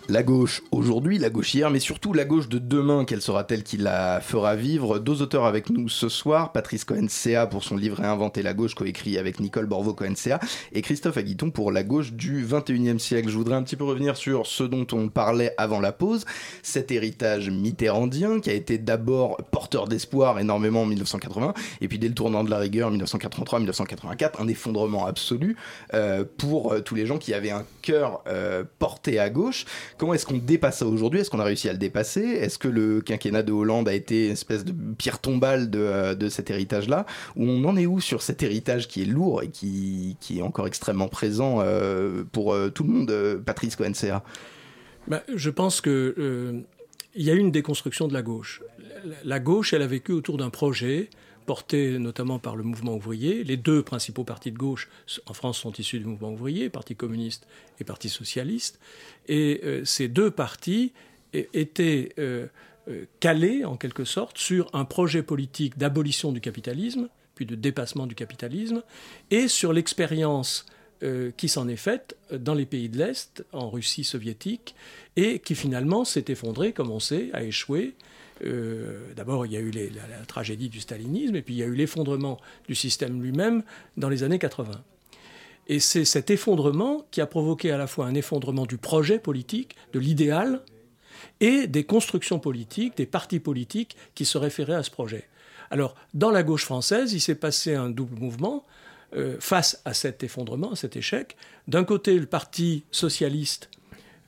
la 0.08 0.22
gauche 0.22 0.62
aujourd'hui, 0.70 1.18
la 1.18 1.30
gauche 1.30 1.54
hier, 1.54 1.70
mais 1.70 1.80
surtout 1.80 2.12
la 2.12 2.24
gauche 2.24 2.48
de 2.48 2.58
demain, 2.58 3.04
quelle 3.04 3.22
sera-t-elle 3.22 3.64
qui 3.64 3.76
la 3.76 4.20
fera 4.20 4.54
vivre? 4.54 4.98
Deux 4.98 5.22
auteurs 5.22 5.46
avec 5.46 5.70
nous 5.70 5.88
ce 5.88 6.08
soir, 6.08 6.52
Patrice 6.52 6.84
Cohen-CA 6.84 7.46
pour 7.46 7.64
son 7.64 7.76
livre 7.76 7.98
Réinventer 7.98 8.42
la 8.42 8.54
gauche, 8.54 8.74
coécrit 8.74 9.18
avec 9.18 9.40
Nicole 9.40 9.66
Borvo 9.66 9.94
Cohen-CA, 9.94 10.38
et 10.72 10.82
Christophe 10.82 11.16
Aguiton 11.16 11.50
pour 11.50 11.72
la 11.72 11.82
gauche 11.82 12.12
du 12.12 12.46
21e 12.46 12.98
siècle. 12.98 13.28
Je 13.28 13.36
voudrais 13.36 13.56
un 13.56 13.62
petit 13.62 13.76
peu 13.76 13.84
revenir 13.84 14.16
sur 14.16 14.46
ce 14.46 14.62
dont 14.62 14.86
on 14.92 15.08
parlait 15.08 15.54
avant 15.58 15.80
la 15.80 15.92
pause, 15.92 16.24
cet 16.62 16.92
héritage 16.92 17.50
mitterrandien 17.50 18.40
qui 18.40 18.50
a 18.50 18.54
été 18.54 18.78
d'abord 18.78 19.38
porteur 19.50 19.88
d'espoir 19.88 20.38
énormément 20.38 20.82
en 20.82 20.86
1980, 20.86 21.54
et 21.80 21.88
puis 21.88 21.98
dès 21.98 22.08
le 22.08 22.14
tournant 22.14 22.44
de 22.44 22.50
la 22.50 22.58
rigueur 22.58 22.92
1983-1984, 22.92 24.40
un 24.40 24.48
effondrement 24.48 25.06
absolu 25.06 25.56
euh, 25.94 26.24
pour 26.38 26.72
euh, 26.72 26.80
tous 26.80 26.94
les 26.94 27.06
gens 27.06 27.18
qui 27.18 27.34
avaient 27.34 27.50
un 27.50 27.64
cœur 27.82 28.22
euh, 28.28 28.64
porté 28.78 29.18
à 29.18 29.30
gauche. 29.30 29.64
Comment 29.98 30.12
est-ce 30.12 30.26
qu'on 30.26 30.36
dépasse 30.36 30.78
ça 30.78 30.86
aujourd'hui? 30.86 31.20
Est-ce 31.20 31.30
qu'on 31.30 31.40
a 31.40 31.44
réussi 31.44 31.68
à 31.68 31.72
le 31.72 31.78
dépasser? 31.78 32.20
Est-ce 32.20 32.58
que 32.58 32.68
le 32.68 33.00
quinquennat 33.00 33.42
de 33.42 33.52
Hollande 33.52 33.88
a 33.88 33.94
été 33.94 34.26
une 34.26 34.32
espèce 34.32 34.64
de 34.64 34.72
pierre 34.94 35.20
tombale 35.20 35.70
de, 35.70 35.78
euh, 35.78 36.28
cet 36.28 36.50
héritage-là? 36.50 37.06
Ou 37.34 37.44
on 37.48 37.64
en 37.64 37.76
est 37.76 37.86
où 37.86 38.00
sur 38.00 38.20
cet 38.20 38.42
héritage 38.42 38.88
qui 38.88 39.02
est 39.02 39.06
lourd 39.06 39.42
et 39.42 39.48
qui, 39.48 40.16
est 40.30 40.42
encore 40.42 40.66
extrêmement 40.66 41.08
présent 41.08 41.60
euh, 41.60 42.24
pour 42.30 42.52
euh, 42.52 42.68
tout 42.68 42.82
le 42.82 42.90
monde, 42.90 43.42
Patrice 43.46 43.74
Cohen-CA 43.76 44.22
bah, 45.08 45.22
Je 45.34 45.50
pense 45.50 45.80
que 45.80 46.64
il 47.18 47.24
y 47.24 47.30
a 47.30 47.34
eu 47.34 47.38
une 47.38 47.50
déconstruction 47.50 48.08
de 48.08 48.12
la 48.12 48.20
gauche. 48.20 48.62
La 49.24 49.40
gauche, 49.40 49.72
elle 49.72 49.80
a 49.80 49.86
vécu 49.86 50.12
autour 50.12 50.36
d'un 50.36 50.50
projet 50.50 51.08
porté 51.46 51.98
notamment 51.98 52.38
par 52.38 52.56
le 52.56 52.64
mouvement 52.64 52.94
ouvrier. 52.94 53.44
Les 53.44 53.56
deux 53.56 53.82
principaux 53.82 54.24
partis 54.24 54.50
de 54.50 54.58
gauche 54.58 54.88
en 55.26 55.32
France 55.32 55.58
sont 55.58 55.72
issus 55.72 55.98
du 55.98 56.04
mouvement 56.04 56.32
ouvrier, 56.32 56.68
Parti 56.68 56.96
communiste 56.96 57.46
et 57.80 57.84
Parti 57.84 58.08
socialiste. 58.08 58.78
Et 59.28 59.60
euh, 59.64 59.84
ces 59.84 60.08
deux 60.08 60.30
partis 60.30 60.92
étaient 61.32 62.12
euh, 62.18 62.46
euh, 62.88 63.04
calés, 63.20 63.64
en 63.64 63.76
quelque 63.76 64.04
sorte, 64.04 64.38
sur 64.38 64.68
un 64.74 64.84
projet 64.84 65.22
politique 65.22 65.78
d'abolition 65.78 66.32
du 66.32 66.40
capitalisme, 66.40 67.08
puis 67.34 67.46
de 67.46 67.54
dépassement 67.54 68.06
du 68.06 68.14
capitalisme, 68.14 68.82
et 69.30 69.48
sur 69.48 69.72
l'expérience 69.72 70.66
qui 71.36 71.50
s'en 71.50 71.68
est 71.68 71.76
faite 71.76 72.16
dans 72.32 72.54
les 72.54 72.64
pays 72.64 72.88
de 72.88 72.96
l'Est, 72.96 73.44
en 73.52 73.68
Russie 73.68 74.02
soviétique, 74.02 74.74
et 75.16 75.40
qui 75.40 75.54
finalement 75.54 76.06
s'est 76.06 76.24
effondrée, 76.28 76.72
comme 76.72 76.90
on 76.90 77.00
sait, 77.00 77.28
a 77.34 77.42
échoué, 77.42 77.94
euh, 78.44 79.12
d'abord, 79.14 79.46
il 79.46 79.52
y 79.52 79.56
a 79.56 79.60
eu 79.60 79.70
la, 79.70 80.24
tragédie 80.26 80.68
du 80.68 80.80
stalinisme, 80.80 81.36
et 81.36 81.42
puis 81.42 81.54
il 81.54 81.58
y 81.58 81.62
a 81.62 81.66
eu 81.66 81.74
l'effondrement 81.74 82.38
du 82.68 82.74
système 82.74 83.22
lui-même 83.22 83.62
dans 83.96 84.08
les 84.08 84.22
années 84.22 84.38
80. 84.38 84.72
Et 85.68 85.80
c'est 85.80 86.04
cet 86.04 86.30
effondrement 86.30 87.06
qui 87.10 87.20
a 87.20 87.26
provoqué 87.26 87.70
à 87.70 87.78
la 87.78 87.86
fois 87.86 88.06
un 88.06 88.14
effondrement 88.14 88.66
du 88.66 88.78
projet 88.78 89.18
politique, 89.18 89.74
de 89.92 89.98
l'idéal, 89.98 90.62
et 91.40 91.66
des 91.66 91.84
constructions 91.84 92.38
politiques, 92.38 92.96
des 92.96 93.06
partis 93.06 93.40
politiques 93.40 93.96
qui 94.14 94.24
se 94.24 94.38
référaient 94.38 94.74
à 94.74 94.82
ce 94.82 94.90
projet. 94.90 95.28
Alors, 95.70 95.94
dans 96.14 96.30
la 96.30 96.42
gauche 96.42 96.64
française, 96.64 97.12
il 97.12 97.20
s'est 97.20 97.34
passé 97.34 97.74
un 97.74 97.90
double 97.90 98.18
mouvement 98.18 98.64
euh, 99.16 99.36
face 99.40 99.80
à 99.84 99.94
cet 99.94 100.22
effondrement, 100.22 100.72
à 100.72 100.76
cet 100.76 100.96
échec. 100.96 101.36
D'un 101.68 101.84
côté, 101.84 102.18
le 102.18 102.26
Parti 102.26 102.84
socialiste 102.90 103.70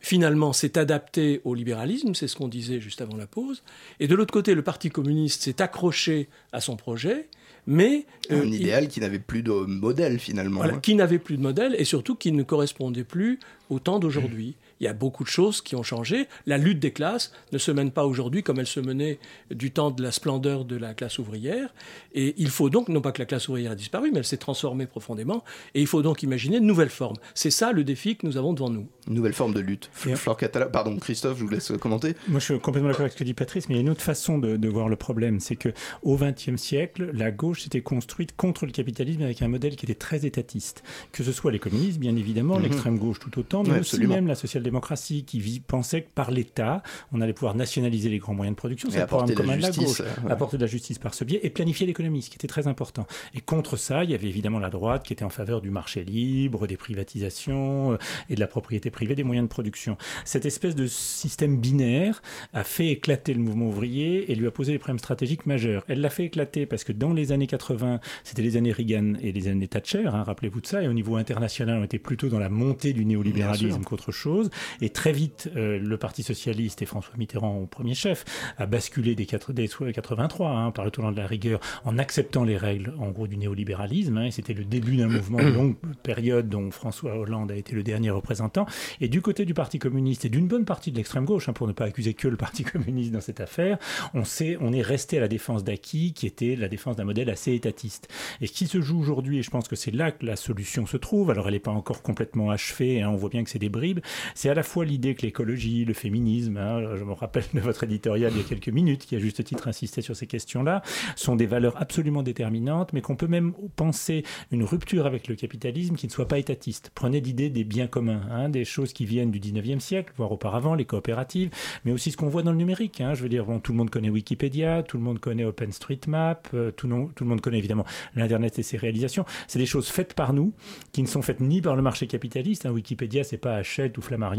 finalement 0.01 0.53
s'est 0.53 0.79
adapté 0.79 1.41
au 1.45 1.55
libéralisme, 1.55 2.15
c'est 2.15 2.29
ce 2.29 2.37
qu'on 2.37 2.49
disait 2.49 2.81
juste 2.81 3.01
avant 3.01 3.17
la 3.17 3.27
pause, 3.27 3.63
et 4.01 4.09
de 4.09 4.15
l'autre 4.15 4.33
côté, 4.33 4.55
le 4.55 4.63
Parti 4.63 4.91
communiste 4.91 5.43
s'est 5.43 5.61
accroché 5.63 6.29
à 6.53 6.61
son 6.61 6.77
projet, 6.77 7.29
mais... 7.67 8.07
un 8.31 8.37
euh, 8.37 8.47
idéal 8.47 8.89
qui 8.89 9.01
n'avait 9.01 9.19
plus 9.19 9.43
de 9.43 9.53
modèle 9.53 10.19
finalement. 10.19 10.63
Hein. 10.63 10.79
Qui 10.81 10.95
n'avait 10.95 11.19
plus 11.19 11.37
de 11.37 11.43
modèle 11.43 11.75
et 11.79 11.85
surtout 11.85 12.15
qui 12.15 12.33
ne 12.33 12.43
correspondait 12.43 13.05
plus 13.05 13.39
au 13.69 13.79
temps 13.79 13.99
d'aujourd'hui 13.99 14.57
il 14.81 14.85
y 14.85 14.89
a 14.89 14.93
beaucoup 14.93 15.25
de 15.25 15.29
choses 15.29 15.61
qui 15.61 15.77
ont 15.77 15.83
changé. 15.83 16.29
La 16.47 16.59
lutte 16.59 16.81
des 16.81 16.93
classes 16.93 17.33
ne 17.53 17.59
se 17.59 17.71
mène 17.71 17.91
pas 17.91 18.07
aujourd'hui 18.07 18.43
comme 18.43 18.59
elle 18.61 18.67
se 18.67 18.81
menait 18.81 19.19
du 19.51 19.71
temps 19.71 19.91
de 19.91 20.03
la 20.03 20.13
splendeur 20.13 20.65
de 20.65 20.77
la 20.77 20.95
classe 20.95 21.19
ouvrière. 21.19 21.75
Et 22.15 22.35
il 22.39 22.51
faut 22.51 22.71
donc, 22.71 22.89
non 22.89 23.01
pas 23.01 23.13
que 23.13 23.21
la 23.21 23.27
classe 23.27 23.49
ouvrière 23.49 23.73
a 23.73 23.75
disparu, 23.75 24.11
mais 24.13 24.19
elle 24.19 24.25
s'est 24.25 24.37
transformée 24.37 24.87
profondément. 24.87 25.45
Et 25.75 25.81
il 25.81 25.87
faut 25.87 26.03
donc 26.03 26.23
imaginer 26.23 26.61
de 26.61 26.65
nouvelles 26.65 26.91
formes. 26.91 27.17
C'est 27.35 27.51
ça 27.51 27.73
le 27.73 27.85
défi 27.85 28.17
que 28.17 28.27
nous 28.27 28.37
avons 28.37 28.53
devant 28.53 28.71
nous. 28.71 28.87
Une 29.09 29.15
nouvelle 29.15 29.33
forme 29.33 29.55
de 29.55 29.61
lutte. 29.61 29.91
Flore 29.93 30.37
Catala, 30.37 30.67
pardon, 30.67 30.97
Christophe, 30.99 31.39
je 31.39 31.45
vous 31.45 31.51
laisse 31.51 31.73
commenter. 31.81 32.15
Moi, 32.29 32.41
je 32.41 32.45
suis 32.45 32.61
complètement 32.61 32.89
d'accord 32.89 33.03
avec 33.03 33.13
ce 33.13 33.19
que 33.19 33.25
dit 33.25 33.35
Patrice, 33.35 33.69
mais 33.69 33.75
il 33.75 33.79
y 33.79 33.81
a 33.81 33.83
une 33.83 33.91
autre 33.91 34.03
façon 34.03 34.39
de, 34.39 34.69
voir 34.69 34.89
le 34.89 34.97
problème. 34.97 35.41
C'est 35.41 35.57
que 35.57 35.71
au 36.03 36.17
XXe 36.17 36.57
siècle, 36.57 37.11
la 37.15 37.31
gauche 37.31 37.63
s'était 37.63 37.81
construite 37.81 38.37
contre 38.37 38.67
le 38.67 38.73
capitalisme 38.73 39.23
avec 39.23 39.41
un 39.41 39.49
modèle 39.49 39.77
qui 39.77 39.87
était 39.87 39.95
très 39.95 40.27
étatiste. 40.27 40.83
Que 41.13 41.25
ce 41.25 41.33
soit 41.33 41.53
les 41.53 41.59
communistes, 41.59 41.99
bien 41.99 42.17
évidemment, 42.17 42.57
mhm. 42.57 42.65
l'extrême 42.65 42.99
gauche 42.99 43.19
tout 43.19 43.39
autant, 43.39 43.63
mais 43.63 43.81
aussi 43.81 43.99
même 44.07 44.27
la 44.27 44.35
social 44.35 44.63
démocratie 44.69 45.25
qui 45.25 45.61
pensait 45.61 46.03
que 46.03 46.11
par 46.15 46.31
l'État, 46.31 46.83
on 47.13 47.21
allait 47.21 47.33
pouvoir 47.33 47.55
nationaliser 47.55 48.09
les 48.09 48.19
grands 48.19 48.35
moyens 48.35 48.55
de 48.55 48.59
production, 48.59 48.89
c'est 48.91 49.01
le 49.01 49.07
programme 49.07 49.35
commun 49.35 49.57
de 49.57 49.63
la 49.63 49.71
gauche, 49.71 50.03
apporter 50.29 50.57
de 50.57 50.63
la 50.63 50.69
justice 50.69 50.99
par 50.99 51.15
ce 51.15 51.25
biais 51.25 51.41
et 51.43 51.51
planifier 51.51 51.87
l'économie, 51.87 52.23
ce 52.23 52.31
qui 52.31 52.37
était 52.37 52.49
très 52.49 52.67
important. 52.67 53.07
Et 53.35 53.41
contre 53.41 53.77
ça, 53.77 54.05
il 54.05 54.11
y 54.11 54.15
avait 54.15 54.29
évidemment 54.29 54.59
la 54.59 54.71
droite 54.71 55.05
qui 55.05 55.13
était 55.13 55.25
en 55.25 55.31
faveur 55.31 55.61
du 55.61 55.71
marché 55.71 56.05
libre, 56.05 56.67
des 56.67 56.77
privatisations 56.77 57.93
euh, 57.93 57.99
et 58.29 58.35
de 58.35 58.41
la 58.41 58.47
propriété 58.47 58.91
privée 58.91 59.15
des 59.15 59.25
moyens 59.25 59.47
de 59.47 59.51
production. 59.51 59.97
Cette 60.25 60.47
espèce 60.47 60.75
de 60.75 60.87
système 60.87 61.59
binaire 61.59 62.23
a 62.53 62.65
fait 62.65 62.89
éclater 62.89 63.35
le 63.35 63.41
mouvement 63.41 63.69
ouvrier 63.69 64.31
et 64.31 64.35
lui 64.35 64.47
a 64.47 64.51
posé 64.51 64.73
des 64.73 64.79
problèmes 64.79 64.99
stratégiques 64.99 65.47
majeurs. 65.47 65.85
Elle 65.89 66.01
l'a 66.01 66.11
fait 66.11 66.25
éclater 66.25 66.67
parce 66.67 66.85
que 66.85 66.93
dans 66.93 67.13
les 67.13 67.33
années 67.33 67.47
80, 67.47 68.01
c'était 68.25 68.43
les 68.43 68.57
années 68.57 68.73
Reagan 68.73 69.15
et 69.21 69.33
les 69.33 69.49
années 69.49 69.69
Thatcher, 69.69 70.07
hein, 70.07 70.23
rappelez-vous 70.23 70.61
de 70.61 70.67
ça, 70.67 70.83
et 70.83 70.89
au 70.89 70.93
niveau 70.93 71.17
international, 71.17 71.79
on 71.81 71.85
était 71.85 71.99
plutôt 71.99 72.29
dans 72.29 72.39
la 72.39 72.49
montée 72.49 72.93
du 72.93 73.05
néolibéralisme 73.05 73.83
qu'autre 73.83 74.13
chose. 74.13 74.51
Et 74.81 74.91
très 74.91 75.13
vite, 75.13 75.51
euh, 75.57 75.79
le 75.79 75.97
Parti 75.97 76.23
socialiste 76.23 76.83
et 76.83 76.87
François 76.87 77.15
Mitterrand 77.17 77.57
au 77.57 77.67
premier 77.67 77.95
chef 77.95 78.25
a 78.57 78.67
basculé 78.67 79.15
des, 79.15 79.27
4, 79.27 79.53
des 79.53 79.69
83 79.69 80.51
hein, 80.51 80.71
par 80.71 80.85
le 80.85 80.91
tournant 80.91 81.13
de 81.13 81.17
la 81.17 81.27
rigueur 81.27 81.61
en 81.85 81.99
acceptant 81.99 82.45
les 82.45 82.57
règles 82.57 82.95
en 82.99 83.11
gros 83.11 83.27
du 83.27 83.37
néolibéralisme. 83.37 84.19
Hein, 84.19 84.25
et 84.27 84.31
c'était 84.31 84.55
le 84.55 84.65
début 84.65 84.97
d'un 84.97 85.09
mouvement 85.09 85.39
de 85.39 85.49
longue 85.49 85.77
période 86.03 86.49
dont 86.49 86.71
François 86.71 87.17
Hollande 87.17 87.53
a 87.53 87.57
été 87.57 87.75
le 87.75 87.83
dernier 87.83 88.11
représentant. 88.11 88.67
Et 89.01 89.09
du 89.09 89.23
côté 89.23 89.45
du 89.45 89.55
Parti 89.55 89.79
communiste 89.79 90.25
et 90.25 90.29
d'une 90.29 90.49
bonne 90.49 90.65
partie 90.65 90.93
de 90.93 90.97
l'extrême 90.97 91.25
gauche, 91.25 91.49
hein, 91.49 91.53
pour 91.53 91.67
ne 91.67 91.73
pas 91.73 91.85
accuser 91.85 92.15
que 92.15 92.29
le 92.29 92.37
Parti 92.37 92.65
communiste 92.65 93.13
dans 93.13 93.21
cette 93.21 93.41
affaire, 93.41 93.79
on, 94.15 94.25
sait, 94.25 94.57
on 94.61 94.73
est 94.73 94.83
resté 94.83 95.19
à 95.19 95.21
la 95.21 95.29
défense 95.29 95.65
d'acquis 95.65 96.13
qui 96.13 96.27
était 96.27 96.57
la 96.57 96.69
défense 96.69 96.97
d'un 96.97 97.05
modèle 97.05 97.31
assez 97.31 97.55
étatiste. 97.55 98.09
Et 98.41 98.47
ce 98.47 98.53
qui 98.53 98.67
se 98.67 98.81
joue 98.81 98.99
aujourd'hui, 99.01 99.39
et 99.39 99.43
je 99.43 99.51
pense 99.51 99.69
que 99.69 99.77
c'est 99.77 99.91
là 99.91 100.13
que 100.13 100.25
la 100.25 100.37
solution 100.37 100.87
se 100.87 100.97
trouve, 100.97 101.31
alors 101.31 101.49
elle 101.49 101.55
n'est 101.55 101.61
pas 101.61 101.71
encore 101.71 102.03
complètement 102.03 102.51
achevée, 102.51 103.05
on 103.05 103.17
voit 103.17 103.31
bien 103.31 103.45
que 103.45 103.51
c'est 103.51 103.59
des 103.59 103.69
bribes, 103.69 104.01
à 104.49 104.55
la 104.55 104.63
fois 104.63 104.85
l'idée 104.85 105.15
que 105.15 105.23
l'écologie, 105.23 105.85
le 105.85 105.95
féminisme, 105.95 106.57
hein, 106.57 106.97
je 106.97 107.05
me 107.05 107.13
rappelle 107.13 107.45
de 107.55 107.61
votre 107.61 107.85
éditorial 107.85 108.33
il 108.33 108.39
y 108.39 108.41
a 108.41 108.45
quelques 108.45 108.69
minutes 108.69 109.07
qui 109.07 109.17
a 109.17 109.19
juste 109.19 109.43
titre 109.45 109.69
insisté 109.69 110.03
sur 110.03 110.17
ces 110.17 110.27
questions-là, 110.27 110.83
sont 111.17 111.37
des 111.37 111.47
valeurs 111.47 111.81
absolument 111.81 112.23
déterminantes, 112.23 112.93
mais 112.93 113.01
qu'on 113.01 113.17
peut 113.17 113.27
même 113.27 113.53
penser 113.77 114.25
une 114.51 114.65
rupture 114.65 115.07
avec 115.07 115.29
le 115.29 115.35
capitalisme 115.35 115.97
qui 115.97 116.07
ne 116.07 116.13
soit 116.13 116.29
pas 116.29 116.39
étatiste. 116.39 116.91
Prenez 116.95 117.21
l'idée 117.21 117.51
des 117.51 117.65
biens 117.65 117.87
communs, 117.87 118.23
hein, 118.31 118.49
des 118.49 118.65
choses 118.65 118.93
qui 118.93 119.05
viennent 119.05 119.31
du 119.31 119.41
19e 119.41 119.81
siècle, 119.81 120.13
voire 120.17 120.33
auparavant, 120.33 120.75
les 120.75 120.85
coopératives, 120.85 121.51
mais 121.85 121.93
aussi 121.93 122.11
ce 122.11 122.17
qu'on 122.17 122.29
voit 122.29 122.43
dans 122.43 122.53
le 122.53 122.59
numérique. 122.59 123.01
Hein. 123.01 123.15
je 123.15 123.23
veux 123.23 123.29
dire, 123.29 123.45
bon, 123.45 123.61
tout 123.61 123.73
le 123.73 123.79
monde 123.79 123.91
connaît 123.91 124.11
Wikipédia, 124.11 124.83
tout 124.83 124.97
le 124.97 125.03
monde 125.03 125.19
connaît 125.19 125.45
OpenStreetMap, 125.45 126.49
euh, 126.55 126.71
tout, 126.71 126.89
tout 127.15 127.25
le 127.25 127.31
monde 127.31 127.41
connaît 127.41 127.59
évidemment 127.59 127.85
l'Internet 128.15 128.59
et 128.59 128.63
ses 128.63 128.77
réalisations. 128.77 129.25
C'est 129.47 129.59
des 129.59 129.67
choses 129.67 129.89
faites 129.89 130.15
par 130.15 130.33
nous, 130.33 130.53
qui 130.93 131.03
ne 131.03 131.07
sont 131.07 131.23
faites 131.23 131.41
ni 131.41 131.61
par 131.61 131.77
le 131.77 131.83
marché 131.83 132.07
capitaliste, 132.07 132.67
Wikipédia 132.67 133.25
c'est 133.25 133.39
pas 133.39 133.57
Hachette 133.57 133.99
ou 133.99 134.03
Flammarion, 134.03 134.38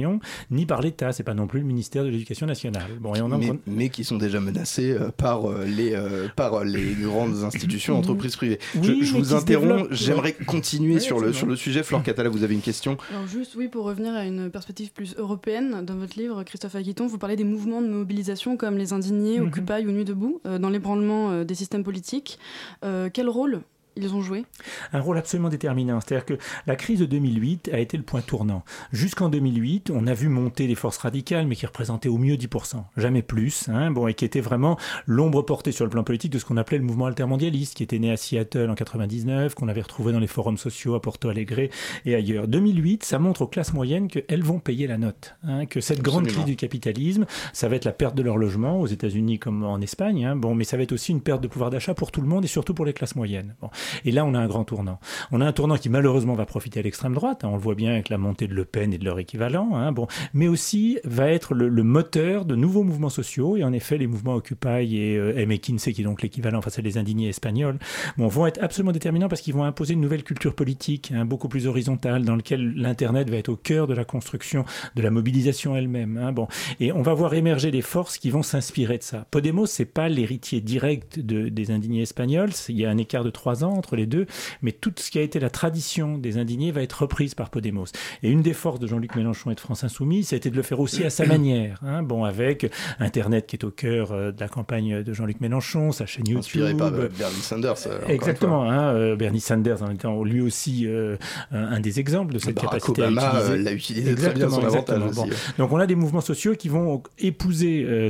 ni 0.51 0.65
par 0.65 0.81
l'État, 0.81 1.11
c'est 1.11 1.23
pas 1.23 1.33
non 1.33 1.47
plus 1.47 1.59
le 1.59 1.65
ministère 1.65 2.03
de 2.03 2.09
l'Éducation 2.09 2.45
nationale. 2.45 2.91
Bon, 2.99 3.15
et 3.15 3.21
on 3.21 3.29
mais, 3.29 3.51
mais, 3.67 3.89
qui 3.89 4.03
sont 4.03 4.17
déjà 4.17 4.39
menacés 4.39 4.91
euh, 4.91 5.09
par, 5.15 5.49
euh, 5.49 5.65
les, 5.65 5.93
euh, 5.93 6.27
par 6.35 6.63
les 6.63 6.93
grandes 7.01 7.43
institutions, 7.43 7.97
entreprises 7.97 8.35
privées. 8.35 8.59
je, 8.81 9.13
vous 9.13 9.33
interromps, 9.33 9.87
j'aimerais 9.91 10.33
continuer 10.33 10.99
sur, 10.99 11.19
le, 11.19 11.33
sur 11.33 11.47
le 11.47 11.55
sujet. 11.55 11.83
Flore 11.83 12.03
Catala, 12.03 12.29
vous 12.29 12.43
avez 12.43 12.53
une 12.53 12.61
question 12.61 12.97
Alors 13.11 13.27
juste, 13.27 13.55
oui, 13.55 13.67
pour 13.67 13.85
revenir 13.85 14.13
à 14.13 14.25
une 14.25 14.49
perspective 14.49 14.91
plus 14.91 15.15
européenne, 15.17 15.83
dans 15.85 15.95
votre 15.95 16.17
livre, 16.17 16.43
Christophe 16.43 16.75
Aguiton, 16.75 17.07
vous 17.07 17.17
parlez 17.17 17.35
des 17.35 17.43
mouvements 17.43 17.81
de 17.81 17.87
mobilisation 17.87 18.57
comme 18.57 18.77
les 18.77 18.93
Indignés, 18.93 19.39
mhm. 19.39 19.47
Occupy 19.47 19.85
ou 19.85 19.91
Nuit 19.91 20.05
debout, 20.05 20.41
dans 20.45 20.69
l'ébranlement 20.69 21.43
des 21.43 21.55
systèmes 21.55 21.83
politiques. 21.83 22.39
quel 22.81 23.29
rôle 23.29 23.61
ils 24.03 24.13
ont 24.13 24.21
joué? 24.21 24.45
Un 24.93 24.99
rôle 24.99 25.17
absolument 25.17 25.49
déterminant. 25.49 25.99
C'est-à-dire 26.01 26.25
que 26.25 26.37
la 26.67 26.75
crise 26.75 26.99
de 26.99 27.05
2008 27.05 27.69
a 27.73 27.79
été 27.79 27.97
le 27.97 28.03
point 28.03 28.21
tournant. 28.21 28.63
Jusqu'en 28.91 29.29
2008, 29.29 29.91
on 29.93 30.07
a 30.07 30.13
vu 30.13 30.27
monter 30.27 30.67
des 30.67 30.75
forces 30.75 30.97
radicales, 30.97 31.47
mais 31.47 31.55
qui 31.55 31.65
représentaient 31.65 32.09
au 32.09 32.17
mieux 32.17 32.35
10%, 32.35 32.83
jamais 32.97 33.21
plus, 33.21 33.69
hein, 33.69 33.91
bon, 33.91 34.07
et 34.07 34.13
qui 34.13 34.25
étaient 34.25 34.41
vraiment 34.41 34.77
l'ombre 35.05 35.41
portée 35.41 35.71
sur 35.71 35.85
le 35.85 35.89
plan 35.89 36.03
politique 36.03 36.31
de 36.31 36.39
ce 36.39 36.45
qu'on 36.45 36.57
appelait 36.57 36.77
le 36.77 36.83
mouvement 36.83 37.05
altermondialiste, 37.05 37.75
qui 37.75 37.83
était 37.83 37.99
né 37.99 38.11
à 38.11 38.17
Seattle 38.17 38.69
en 38.69 38.75
99, 38.75 39.55
qu'on 39.55 39.67
avait 39.67 39.81
retrouvé 39.81 40.13
dans 40.13 40.19
les 40.19 40.27
forums 40.27 40.57
sociaux 40.57 40.95
à 40.95 41.01
Porto 41.01 41.29
Alegre 41.29 41.69
et 42.05 42.15
ailleurs. 42.15 42.47
2008, 42.47 43.03
ça 43.03 43.19
montre 43.19 43.41
aux 43.41 43.47
classes 43.47 43.73
moyennes 43.73 44.07
qu'elles 44.07 44.43
vont 44.43 44.59
payer 44.59 44.87
la 44.87 44.97
note, 44.97 45.35
hein, 45.43 45.65
que 45.65 45.81
cette 45.81 46.01
grande 46.01 46.27
crise 46.27 46.45
du 46.45 46.55
capitalisme, 46.55 47.25
ça 47.53 47.67
va 47.67 47.75
être 47.75 47.85
la 47.85 47.91
perte 47.91 48.15
de 48.15 48.21
leur 48.21 48.37
logement 48.37 48.79
aux 48.79 48.87
États-Unis 48.87 49.39
comme 49.39 49.63
en 49.63 49.79
Espagne, 49.81 50.25
hein, 50.25 50.35
bon, 50.35 50.55
mais 50.55 50.63
ça 50.63 50.77
va 50.77 50.83
être 50.83 50.91
aussi 50.91 51.11
une 51.11 51.21
perte 51.21 51.41
de 51.41 51.47
pouvoir 51.47 51.69
d'achat 51.69 51.93
pour 51.93 52.11
tout 52.11 52.21
le 52.21 52.27
monde 52.27 52.45
et 52.45 52.47
surtout 52.47 52.73
pour 52.73 52.85
les 52.85 52.93
classes 52.93 53.15
moyennes. 53.15 53.55
Bon. 53.61 53.69
Et 54.05 54.11
là, 54.11 54.25
on 54.25 54.33
a 54.33 54.39
un 54.39 54.47
grand 54.47 54.63
tournant. 54.63 54.99
On 55.31 55.41
a 55.41 55.45
un 55.45 55.53
tournant 55.53 55.77
qui 55.77 55.89
malheureusement 55.89 56.35
va 56.35 56.45
profiter 56.45 56.79
à 56.79 56.83
l'extrême 56.83 57.13
droite. 57.13 57.43
On 57.43 57.53
le 57.53 57.61
voit 57.61 57.75
bien 57.75 57.91
avec 57.91 58.09
la 58.09 58.17
montée 58.17 58.47
de 58.47 58.53
Le 58.53 58.65
Pen 58.65 58.93
et 58.93 58.97
de 58.97 59.05
leur 59.05 59.19
équivalent. 59.19 59.75
Hein, 59.75 59.91
bon, 59.91 60.07
mais 60.33 60.47
aussi 60.47 60.99
va 61.03 61.29
être 61.29 61.53
le, 61.53 61.69
moteur 61.83 62.45
de 62.45 62.55
nouveaux 62.55 62.83
mouvements 62.83 63.09
sociaux. 63.09 63.57
Et 63.57 63.63
en 63.63 63.73
effet, 63.73 63.97
les 63.97 64.07
mouvements 64.07 64.35
Occupy 64.35 64.95
et 64.95 65.17
euh, 65.17 65.45
McKinsey, 65.45 65.93
qui 65.93 66.01
est 66.01 66.03
donc 66.03 66.21
l'équivalent 66.21 66.61
face 66.61 66.79
à 66.79 66.81
les 66.81 66.97
indignés 66.97 67.29
espagnols, 67.29 67.77
bon, 68.17 68.27
vont 68.27 68.47
être 68.47 68.61
absolument 68.61 68.91
déterminants 68.91 69.27
parce 69.27 69.41
qu'ils 69.41 69.53
vont 69.53 69.63
imposer 69.63 69.93
une 69.93 70.01
nouvelle 70.01 70.23
culture 70.23 70.53
politique, 70.53 71.11
hein, 71.15 71.25
beaucoup 71.25 71.49
plus 71.49 71.67
horizontale, 71.67 72.23
dans 72.23 72.35
laquelle 72.35 72.73
l'internet 72.75 73.29
va 73.29 73.37
être 73.37 73.49
au 73.49 73.55
cœur 73.55 73.87
de 73.87 73.93
la 73.93 74.05
construction 74.05 74.65
de 74.95 75.01
la 75.01 75.11
mobilisation 75.11 75.75
elle-même. 75.75 76.17
Hein, 76.17 76.31
bon, 76.31 76.47
et 76.79 76.91
on 76.91 77.01
va 77.01 77.13
voir 77.13 77.33
émerger 77.33 77.71
des 77.71 77.81
forces 77.81 78.17
qui 78.17 78.29
vont 78.29 78.43
s'inspirer 78.43 78.97
de 78.97 79.03
ça. 79.03 79.25
Podemos, 79.31 79.65
c'est 79.65 79.85
pas 79.85 80.09
l'héritier 80.09 80.61
direct 80.61 81.19
de, 81.19 81.49
des 81.49 81.71
indignés 81.71 82.01
espagnols. 82.01 82.51
Il 82.67 82.77
y 82.77 82.85
a 82.85 82.89
un 82.89 82.97
écart 82.97 83.23
de 83.23 83.29
trois 83.29 83.63
ans 83.63 83.78
entre 83.79 83.95
les 83.95 84.05
deux, 84.05 84.27
mais 84.61 84.71
tout 84.71 84.93
ce 84.97 85.09
qui 85.09 85.17
a 85.17 85.21
été 85.21 85.39
la 85.39 85.49
tradition 85.49 86.17
des 86.17 86.37
indignés 86.37 86.71
va 86.71 86.81
être 86.83 87.01
reprise 87.01 87.33
par 87.35 87.49
Podemos. 87.49 87.85
Et 88.23 88.29
une 88.29 88.41
des 88.41 88.53
forces 88.53 88.79
de 88.79 88.87
Jean-Luc 88.87 89.15
Mélenchon 89.15 89.51
et 89.51 89.55
de 89.55 89.59
France 89.59 89.83
Insoumise, 89.83 90.27
ça 90.29 90.35
a 90.35 90.37
été 90.37 90.49
de 90.49 90.55
le 90.55 90.61
faire 90.61 90.79
aussi 90.79 91.03
à 91.03 91.09
sa 91.09 91.25
manière. 91.25 91.79
Hein, 91.83 92.03
bon, 92.03 92.23
avec 92.25 92.71
Internet 92.99 93.47
qui 93.47 93.55
est 93.55 93.63
au 93.63 93.71
cœur 93.71 94.11
euh, 94.11 94.31
de 94.31 94.39
la 94.39 94.47
campagne 94.47 95.01
de 95.03 95.13
Jean-Luc 95.13 95.41
Mélenchon, 95.41 95.91
sa 95.91 96.05
chaîne 96.05 96.27
YouTube. 96.27 96.61
Inspiré 96.61 96.73
par 96.75 96.91
Bernie 96.91 97.41
Sanders. 97.41 97.75
euh, 97.87 97.99
Exactement, 98.07 98.69
hein, 98.69 98.93
euh, 98.93 99.15
Bernie 99.15 99.39
Sanders 99.41 99.81
en 99.83 99.89
étant 99.91 100.23
lui 100.23 100.41
aussi 100.41 100.85
euh, 100.85 101.15
un 101.51 101.79
des 101.79 101.99
exemples 101.99 102.33
de 102.33 102.39
cette 102.39 102.55
Barack 102.55 102.71
capacité 102.81 103.01
Obama, 103.03 103.21
à 103.29 103.39
utiliser. 103.41 103.63
l'a 103.63 103.71
utilisé 103.73 104.15
très 104.15 104.33
bien 104.33 104.47
à 104.47 104.49
son 104.49 104.61
Exactement, 104.61 104.67
avantage 104.67 104.97
exactement. 104.97 105.05
aussi, 105.07 105.15
Bon. 105.19 105.25
ouais. 105.29 105.53
Donc 105.57 105.71
on 105.71 105.77
a 105.77 105.87
des 105.87 105.95
mouvements 105.95 106.21
sociaux 106.21 106.55
qui 106.55 106.69
vont 106.69 107.01
épouser 107.19 107.85
euh, 107.87 108.09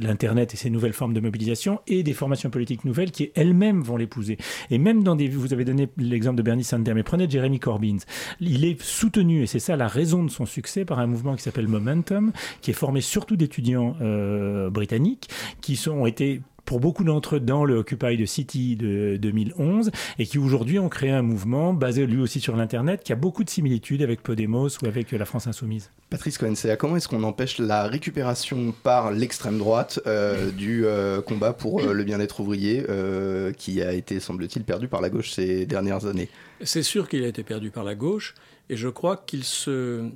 l'Internet 0.00 0.54
et 0.54 0.56
ces 0.56 0.70
nouvelles 0.70 0.92
formes 0.92 1.14
de 1.14 1.20
mobilisation 1.20 1.80
et 1.86 2.02
des 2.02 2.12
formations 2.12 2.50
politiques 2.50 2.84
nouvelles 2.84 3.10
qui 3.10 3.30
elles-mêmes 3.34 3.82
vont 3.82 3.96
l'épouser. 3.96 4.38
Et 4.70 4.78
même 4.78 5.02
dans 5.02 5.16
des... 5.16 5.28
Vous 5.28 5.52
avez 5.52 5.64
donné 5.64 5.88
l'exemple 5.96 6.36
de 6.36 6.42
Bernie 6.42 6.64
Sanders, 6.64 6.94
mais 6.94 7.02
prenez 7.02 7.28
Jeremy 7.28 7.58
Corbyn. 7.58 7.98
Il 8.40 8.64
est 8.64 8.80
soutenu, 8.82 9.42
et 9.42 9.46
c'est 9.46 9.58
ça 9.58 9.76
la 9.76 9.88
raison 9.88 10.22
de 10.24 10.30
son 10.30 10.46
succès, 10.46 10.84
par 10.84 10.98
un 10.98 11.06
mouvement 11.06 11.36
qui 11.36 11.42
s'appelle 11.42 11.68
Momentum, 11.68 12.32
qui 12.60 12.70
est 12.70 12.74
formé 12.74 13.00
surtout 13.00 13.36
d'étudiants 13.36 13.96
euh, 14.00 14.70
britanniques 14.70 15.28
qui 15.60 15.76
sont, 15.76 15.92
ont 15.92 16.06
été 16.06 16.40
pour 16.70 16.78
beaucoup 16.78 17.02
d'entre 17.02 17.34
eux 17.34 17.40
dans 17.40 17.64
le 17.64 17.78
Occupy 17.78 18.16
the 18.16 18.26
City 18.26 18.76
de 18.76 19.16
2011 19.16 19.90
et 20.20 20.24
qui 20.24 20.38
aujourd'hui 20.38 20.78
ont 20.78 20.88
créé 20.88 21.10
un 21.10 21.20
mouvement 21.20 21.74
basé 21.74 22.06
lui 22.06 22.20
aussi 22.20 22.38
sur 22.38 22.54
l'Internet 22.54 23.02
qui 23.02 23.12
a 23.12 23.16
beaucoup 23.16 23.42
de 23.42 23.50
similitudes 23.50 24.02
avec 24.02 24.22
Podemos 24.22 24.68
ou 24.80 24.86
avec 24.86 25.10
la 25.10 25.24
France 25.24 25.48
Insoumise. 25.48 25.90
Patrice 26.10 26.38
Cohen-Sea, 26.38 26.76
comment 26.76 26.94
est-ce 26.96 27.08
qu'on 27.08 27.24
empêche 27.24 27.58
la 27.58 27.88
récupération 27.88 28.72
par 28.84 29.10
l'extrême 29.10 29.58
droite 29.58 29.98
euh, 30.06 30.52
du 30.52 30.86
euh, 30.86 31.20
combat 31.20 31.52
pour 31.52 31.80
euh, 31.80 31.92
le 31.92 32.04
bien-être 32.04 32.38
ouvrier 32.38 32.84
euh, 32.88 33.52
qui 33.52 33.82
a 33.82 33.92
été, 33.92 34.20
semble-t-il, 34.20 34.64
perdu 34.64 34.86
par 34.86 35.00
la 35.00 35.10
gauche 35.10 35.32
ces 35.32 35.66
dernières 35.66 36.06
années? 36.06 36.28
C'est 36.62 36.84
sûr 36.84 37.08
qu'il 37.08 37.24
a 37.24 37.26
été 37.26 37.42
perdu 37.42 37.72
par 37.72 37.82
la 37.82 37.96
gauche, 37.96 38.36
et 38.68 38.76
je 38.76 38.88
crois 38.88 39.16
qu'il 39.16 39.42
se 39.42 40.08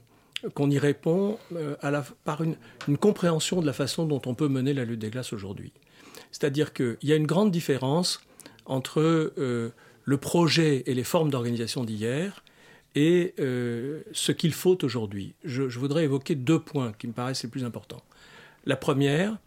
qu'on 0.53 0.71
y 0.71 0.79
répond 0.79 1.38
euh, 1.55 1.77
à 1.81 1.90
la, 1.90 2.05
par 2.25 2.43
une, 2.43 2.57
une 2.88 2.99
compréhension 2.99 3.61
de 3.61 3.67
la 3.67 3.73
façon 3.73 4.07
dont 4.07 4.21
on 4.27 4.35
peut 4.35 4.49
mener 4.49 4.75
la 4.75 4.85
lutte 4.85 5.01
des 5.01 5.11
classes 5.11 5.33
aujourd'hui. 5.33 5.73
C'est-à-dire 6.35 6.73
qu'il 6.73 6.97
y 7.05 7.12
a 7.12 7.16
une 7.16 7.29
grande 7.29 7.53
différence 7.53 8.20
entre 8.66 9.01
euh, 9.01 9.70
le 10.03 10.16
projet 10.16 10.83
et 10.87 10.92
les 10.92 11.05
formes 11.05 11.31
d'organisation 11.31 11.85
d'hier 11.85 12.42
et 12.97 13.35
euh, 13.38 14.03
ce 14.11 14.33
qu'il 14.33 14.53
faut 14.53 14.85
aujourd'hui. 14.85 15.37
Je, 15.44 15.62
voudrais 15.79 16.03
évoquer 16.03 16.35
deux 16.35 16.59
points 16.59 16.92
qui 16.99 17.07
me 17.07 17.12
paraissent 17.12 17.44
les 17.44 17.49
plus 17.49 17.64
importants. 17.64 18.03
La 18.66 18.75
première, 18.75 19.38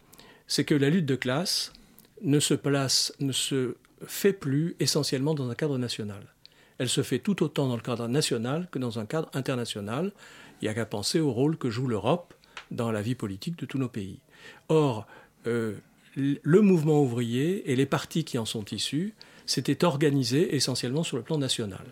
c'est 0.46 0.64
que 0.64 0.74
la 0.74 0.88
lutte 0.88 1.04
de 1.04 1.14
classe 1.14 1.74
ne 2.22 2.40
se 2.40 2.54
place, 2.54 3.12
ne 3.20 3.32
se 3.32 3.74
fait 4.06 4.32
plus 4.32 4.74
essentiellement 4.80 5.34
dans 5.34 5.50
un 5.50 5.54
cadre 5.54 5.76
national. 5.76 6.22
Elle 6.78 6.88
se 6.88 7.02
fait 7.02 7.18
tout 7.18 7.42
autant 7.42 7.68
dans 7.68 7.76
le 7.76 7.82
cadre 7.82 8.08
national 8.08 8.66
que 8.72 8.78
dans 8.78 8.98
un 8.98 9.04
cadre 9.04 9.28
international. 9.34 10.10
Il 10.62 10.64
n'y 10.64 10.68
a 10.70 10.74
qu'à 10.74 10.86
penser 10.86 11.20
au 11.20 11.32
rôle 11.32 11.58
que 11.58 11.68
joue 11.68 11.86
l'Europe 11.86 12.32
dans 12.70 12.90
la 12.90 13.02
vie 13.02 13.14
politique 13.14 13.58
de 13.58 13.66
tous 13.66 13.76
nos 13.76 13.90
pays. 13.90 14.20
Or, 14.70 15.06
euh, 15.46 15.74
le 16.18 16.60
mouvement 16.60 17.02
ouvrier 17.02 17.70
et 17.70 17.76
les 17.76 17.86
partis 17.86 18.24
qui 18.24 18.38
en 18.38 18.44
sont 18.44 18.64
issus 18.66 19.14
s'étaient 19.46 19.84
organisés 19.84 20.54
essentiellement 20.56 21.02
sur 21.02 21.16
le 21.16 21.22
plan 21.22 21.38
national. 21.38 21.84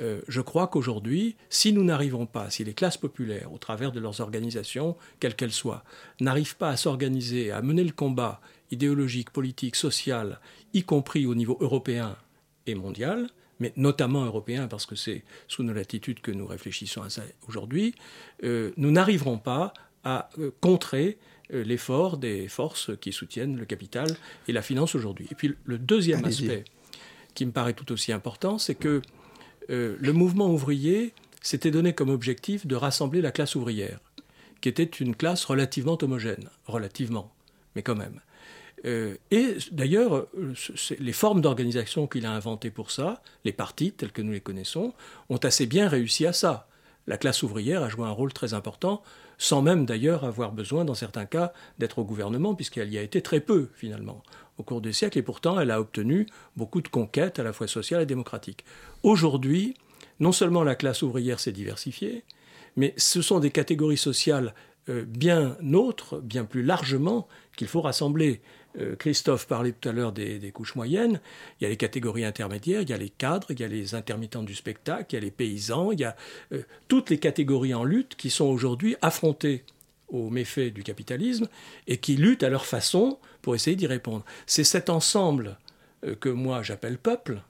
Euh, 0.00 0.20
je 0.26 0.40
crois 0.40 0.68
qu'aujourd'hui, 0.68 1.36
si 1.50 1.72
nous 1.72 1.84
n'arrivons 1.84 2.26
pas, 2.26 2.50
si 2.50 2.64
les 2.64 2.74
classes 2.74 2.96
populaires, 2.96 3.52
au 3.52 3.58
travers 3.58 3.92
de 3.92 4.00
leurs 4.00 4.20
organisations, 4.20 4.96
quelles 5.20 5.36
qu'elles 5.36 5.52
soient, 5.52 5.84
n'arrivent 6.20 6.56
pas 6.56 6.70
à 6.70 6.76
s'organiser, 6.76 7.50
à 7.50 7.62
mener 7.62 7.84
le 7.84 7.92
combat 7.92 8.40
idéologique, 8.70 9.30
politique, 9.30 9.76
social, 9.76 10.40
y 10.72 10.82
compris 10.82 11.26
au 11.26 11.34
niveau 11.34 11.58
européen 11.60 12.16
et 12.66 12.74
mondial, 12.74 13.28
mais 13.60 13.72
notamment 13.76 14.24
européen 14.24 14.66
parce 14.66 14.86
que 14.86 14.96
c'est 14.96 15.24
sous 15.46 15.62
nos 15.62 15.74
latitudes 15.74 16.20
que 16.20 16.32
nous 16.32 16.46
réfléchissons 16.46 17.02
à 17.02 17.10
ça 17.10 17.22
aujourd'hui, 17.46 17.94
euh, 18.44 18.72
nous 18.76 18.90
n'arriverons 18.90 19.38
pas 19.38 19.74
à 20.04 20.30
euh, 20.38 20.50
contrer 20.60 21.18
l'effort 21.50 22.16
des 22.16 22.48
forces 22.48 22.90
qui 23.00 23.12
soutiennent 23.12 23.56
le 23.56 23.64
capital 23.64 24.06
et 24.48 24.52
la 24.52 24.62
finance 24.62 24.94
aujourd'hui. 24.94 25.26
Et 25.30 25.34
puis 25.34 25.54
le 25.64 25.78
deuxième 25.78 26.24
aspect 26.24 26.64
qui 27.34 27.46
me 27.46 27.52
paraît 27.52 27.74
tout 27.74 27.90
aussi 27.92 28.12
important, 28.12 28.58
c'est 28.58 28.74
que 28.74 29.02
euh, 29.70 29.96
le 30.00 30.12
mouvement 30.12 30.50
ouvrier 30.50 31.12
s'était 31.40 31.70
donné 31.70 31.92
comme 31.92 32.10
objectif 32.10 32.66
de 32.66 32.76
rassembler 32.76 33.20
la 33.20 33.32
classe 33.32 33.54
ouvrière, 33.54 33.98
qui 34.60 34.68
était 34.68 34.84
une 34.84 35.16
classe 35.16 35.44
relativement 35.44 35.98
homogène, 36.00 36.48
relativement, 36.66 37.32
mais 37.74 37.82
quand 37.82 37.96
même. 37.96 38.20
Euh, 38.84 39.14
et 39.30 39.56
d'ailleurs, 39.70 40.16
euh, 40.16 40.54
les 40.98 41.12
formes 41.12 41.40
d'organisation 41.40 42.06
qu'il 42.06 42.26
a 42.26 42.32
inventées 42.32 42.70
pour 42.70 42.90
ça, 42.90 43.22
les 43.44 43.52
partis 43.52 43.92
tels 43.92 44.12
que 44.12 44.22
nous 44.22 44.32
les 44.32 44.40
connaissons, 44.40 44.92
ont 45.28 45.36
assez 45.36 45.66
bien 45.66 45.88
réussi 45.88 46.26
à 46.26 46.32
ça. 46.32 46.68
La 47.06 47.16
classe 47.16 47.42
ouvrière 47.42 47.82
a 47.82 47.88
joué 47.88 48.06
un 48.06 48.10
rôle 48.10 48.32
très 48.32 48.54
important, 48.54 49.02
sans 49.42 49.60
même 49.60 49.86
d'ailleurs 49.86 50.22
avoir 50.22 50.52
besoin, 50.52 50.84
dans 50.84 50.94
certains 50.94 51.26
cas, 51.26 51.52
d'être 51.80 51.98
au 51.98 52.04
gouvernement, 52.04 52.54
puisqu'elle 52.54 52.92
y 52.92 52.98
a 52.98 53.02
été 53.02 53.22
très 53.22 53.40
peu, 53.40 53.70
finalement, 53.74 54.22
au 54.56 54.62
cours 54.62 54.80
des 54.80 54.92
siècles, 54.92 55.18
et 55.18 55.22
pourtant 55.22 55.58
elle 55.58 55.72
a 55.72 55.80
obtenu 55.80 56.28
beaucoup 56.56 56.80
de 56.80 56.86
conquêtes, 56.86 57.40
à 57.40 57.42
la 57.42 57.52
fois 57.52 57.66
sociales 57.66 58.02
et 58.02 58.06
démocratiques. 58.06 58.64
Aujourd'hui, 59.02 59.74
non 60.20 60.30
seulement 60.30 60.62
la 60.62 60.76
classe 60.76 61.02
ouvrière 61.02 61.40
s'est 61.40 61.50
diversifiée, 61.50 62.22
mais 62.76 62.94
ce 62.96 63.20
sont 63.20 63.40
des 63.40 63.50
catégories 63.50 63.96
sociales 63.96 64.54
euh, 64.88 65.04
bien 65.04 65.56
autres, 65.74 66.20
bien 66.20 66.44
plus 66.44 66.62
largement, 66.62 67.26
qu'il 67.56 67.66
faut 67.66 67.80
rassembler. 67.80 68.42
Euh, 68.78 68.96
Christophe 68.96 69.46
parlait 69.46 69.72
tout 69.72 69.88
à 69.88 69.92
l'heure 69.92 70.12
des, 70.12 70.50
couches 70.52 70.74
moyennes. 70.74 71.20
Il 71.60 71.64
y 71.64 71.66
a 71.66 71.70
les 71.70 71.76
catégories 71.76 72.24
intermédiaires, 72.24 72.82
il 72.82 72.90
y 72.90 72.92
a 72.92 72.98
les 72.98 73.10
cadres, 73.10 73.48
il 73.50 73.60
y 73.60 73.64
a 73.64 73.68
les 73.68 73.94
intermittents 73.94 74.42
du 74.42 74.54
spectacle, 74.54 75.06
il 75.10 75.14
y 75.14 75.18
a 75.18 75.20
les 75.20 75.30
paysans, 75.30 75.92
il 75.92 76.00
y 76.00 76.04
a 76.04 76.16
euh, 76.52 76.62
toutes 76.88 77.10
les 77.10 77.18
catégories 77.18 77.74
en 77.74 77.84
lutte 77.84 78.16
qui 78.16 78.30
sont 78.30 78.46
aujourd'hui 78.46 78.96
affrontées 79.02 79.64
aux 80.08 80.30
méfaits 80.30 80.72
du 80.72 80.82
capitalisme 80.82 81.48
et 81.86 81.96
qui 81.98 82.16
luttent 82.16 82.42
à 82.42 82.50
leur 82.50 82.66
façon 82.66 83.18
pour 83.40 83.54
essayer 83.54 83.76
d'y 83.76 83.86
répondre. 83.86 84.24
C'est 84.46 84.64
cet 84.64 84.90
ensemble 84.90 85.58
euh, 86.04 86.14
que 86.14 86.28
moi 86.28 86.62
j'appelle 86.62 86.98
peuple, 86.98 87.42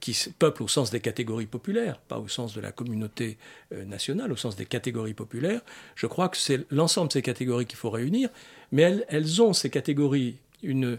qui 0.00 0.10
s- 0.12 0.30
peuple 0.38 0.62
au 0.62 0.68
sens 0.68 0.90
des 0.90 1.00
catégories 1.00 1.46
populaires, 1.46 1.98
pas 2.08 2.18
au 2.18 2.28
sens 2.28 2.54
de 2.54 2.60
la 2.60 2.72
communauté 2.72 3.38
euh, 3.72 3.84
nationale, 3.84 4.32
au 4.32 4.36
sens 4.36 4.56
des 4.56 4.66
catégories 4.66 5.14
populaires. 5.14 5.60
Je 5.94 6.06
crois 6.06 6.28
que 6.28 6.36
c'est 6.36 6.66
l'ensemble 6.70 7.08
de 7.08 7.12
ces 7.14 7.22
catégories 7.22 7.66
qu'il 7.66 7.78
faut 7.78 7.90
réunir, 7.90 8.28
mais 8.72 8.82
elles, 9.08 9.42
ont 9.42 9.52
ces 9.52 9.70
catégories 9.70 10.36
une, 10.62 10.98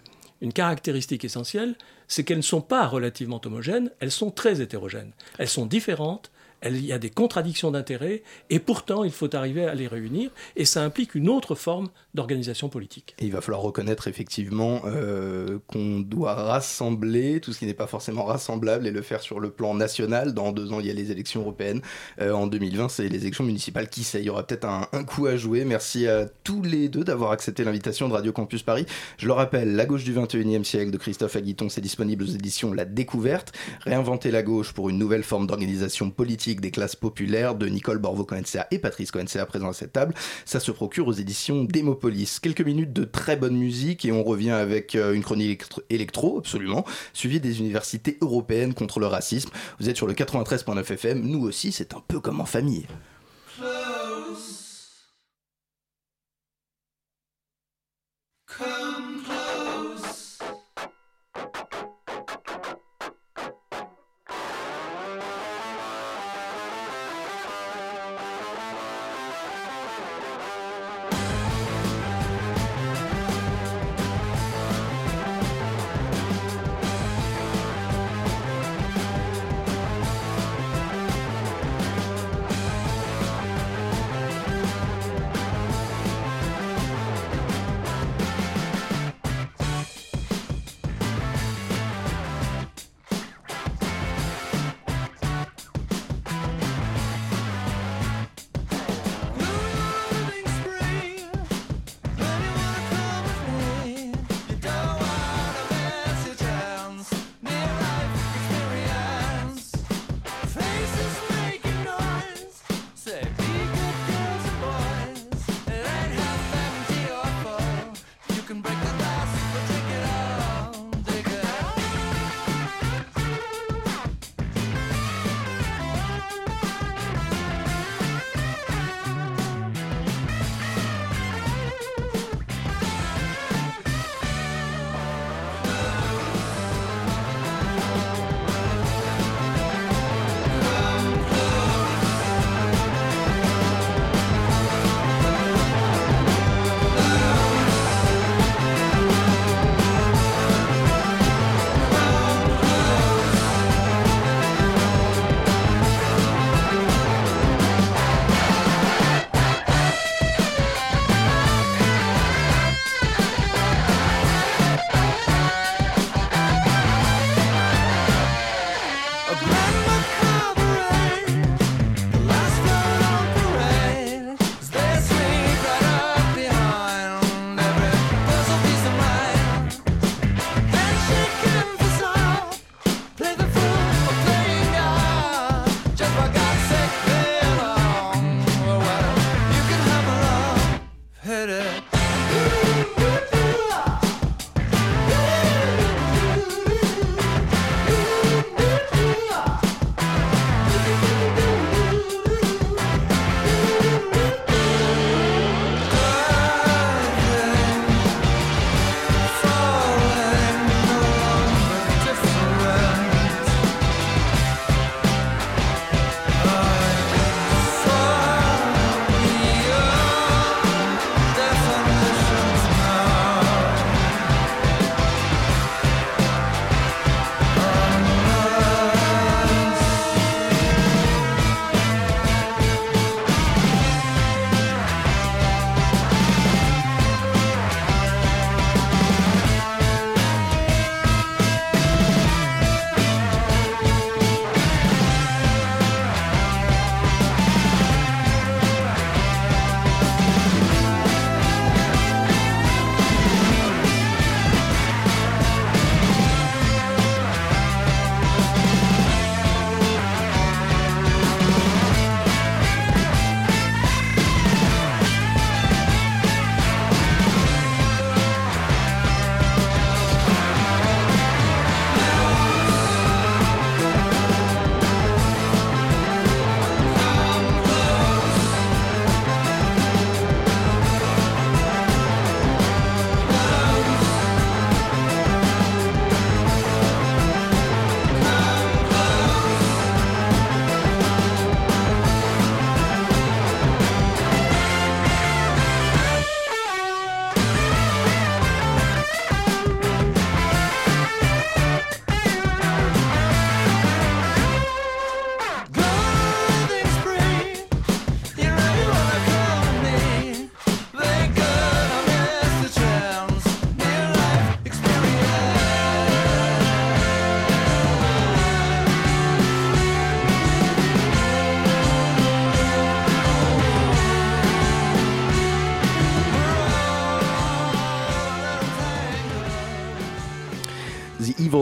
caractéristique 0.54 1.26
essentielle, 1.26 1.76
c'est 2.08 2.24
qu'elles 2.24 2.38
ne 2.38 2.42
sont 2.42 2.62
pas 2.62 2.88
relativement 2.88 3.42
homogènes, 3.46 3.92
elles 4.00 4.12
sont 4.12 4.32
très 4.32 4.62
hétérogènes. 4.62 5.12
Elles 5.38 5.50
sont 5.50 5.66
différentes, 5.66 6.32
il 6.64 6.86
y 6.86 6.92
a 6.92 7.00
des 7.00 7.10
contradictions 7.10 7.72
d'intérêts, 7.72 8.24
et 8.50 8.60
pourtant 8.60 9.04
il 9.04 9.12
faut 9.12 9.34
arriver 9.36 9.66
à 9.66 9.76
les 9.76 9.88
réunir, 9.88 10.32
et 10.56 10.66
ça 10.66 10.84
implique 10.84 11.16
une 11.16 11.30
autre 11.30 11.56
forme 11.56 11.90
d'organisation 12.14 12.70
politique. 12.70 13.16
Il 13.20 13.32
va 13.32 13.42
falloir 13.42 13.62
reconnaître 13.62 14.08
effectivement 14.08 14.82
euh, 14.86 15.60
qu'on 15.68 16.00
doit 16.00 16.34
rassembler 16.34 17.40
tout 17.40 17.54
ce 17.54 17.60
qui 17.60 17.66
n'est 17.66 17.74
pas 17.74 17.88
forcément 17.88 18.26
rassemblable 18.26 18.88
et 18.88 18.92
le 18.92 19.02
faire 19.02 19.22
sur 19.22 19.40
le 19.40 19.52
plan 19.52 19.74
national. 19.74 20.34
Dans 20.34 20.52
deux 20.52 20.74
ans, 20.74 20.80
il 20.80 20.88
y 20.88 20.90
a 20.90 20.94
les 20.94 21.12
élections 21.12 21.42
européennes. 21.42 21.82
Euh, 22.20 22.32
en 22.34 22.48
2020, 22.48 22.90
c'est 22.90 23.08
les 23.08 23.22
élections 23.22 23.44
municipales. 23.44 23.90
Qui 23.90 24.04
sait, 24.04 24.20
il 24.20 24.26
y 24.26 24.30
aura 24.30 24.46
peut-être 24.46 24.66
un, 24.66 24.88
un 24.92 25.04
coup 25.04 25.28
à 25.28 25.38
jouer. 25.38 25.66
Merci 25.66 26.08
à 26.08 26.26
tous 26.44 26.62
les 26.64 26.90
deux 26.90 27.04
d'avoir 27.04 27.32
accepté 27.32 27.64
l'invitation 27.64 28.08
de 28.10 28.14
Radio 28.14 28.32
Campus 28.32 28.64
Paris. 28.64 28.86
Je 29.18 29.28
le 29.28 29.34
rappelle, 29.34 29.76
La 29.76 29.86
gauche 29.86 30.04
du 30.04 30.14
21e 30.14 30.64
siècle 30.64 30.92
de 30.92 30.98
Christophe 30.98 31.36
Aguiton, 31.36 31.70
c'est 31.70 31.82
disponible 31.82 32.24
aux 32.24 32.28
éditions 32.28 32.74
La 32.74 32.86
Découverte. 32.86 33.54
Réinventer 33.82 34.32
la 34.32 34.44
gauche 34.44 34.74
pour 34.74 34.90
une 34.90 34.98
nouvelle 34.98 35.24
forme 35.24 35.48
d'organisation 35.48 36.10
politique 36.10 36.49
des 36.56 36.72
classes 36.72 36.96
populaires 36.96 37.56
de 37.56 37.68
Nicole 37.68 38.00
Borvo-Coensea 38.00 38.66
et 38.72 38.80
Patrice 38.80 39.12
Coensea 39.12 39.46
présents 39.46 39.70
à 39.70 39.74
cette 39.74 39.94
table. 39.94 40.14
Ça 40.46 40.60
se 40.60 40.72
procure 40.72 41.08
aux 41.08 41.14
éditions 41.14 41.64
Démopolis. 41.64 42.40
Quelques 42.42 42.62
minutes 42.62 42.92
de 42.94 43.04
très 43.04 43.36
bonne 43.36 43.56
musique 43.56 44.06
et 44.06 44.12
on 44.12 44.24
revient 44.24 44.50
avec 44.52 44.96
euh, 44.96 45.14
une 45.14 45.24
chronique 45.24 45.50
électro- 45.50 45.82
électro, 45.90 46.38
absolument, 46.40 46.86
suivie 47.14 47.40
des 47.40 47.60
universités 47.60 48.18
européennes 48.22 48.74
contre 48.74 49.00
le 49.00 49.06
racisme. 49.08 49.50
Vous 49.80 49.90
êtes 49.90 49.96
sur 49.98 50.08
le 50.08 50.14
93.9 50.14 50.80
FM, 50.92 51.22
nous 51.22 51.42
aussi, 51.46 51.72
c'est 51.72 51.94
un 51.94 52.04
peu 52.08 52.20
comme 52.20 52.42
en 52.42 52.46
famille. 52.46 52.86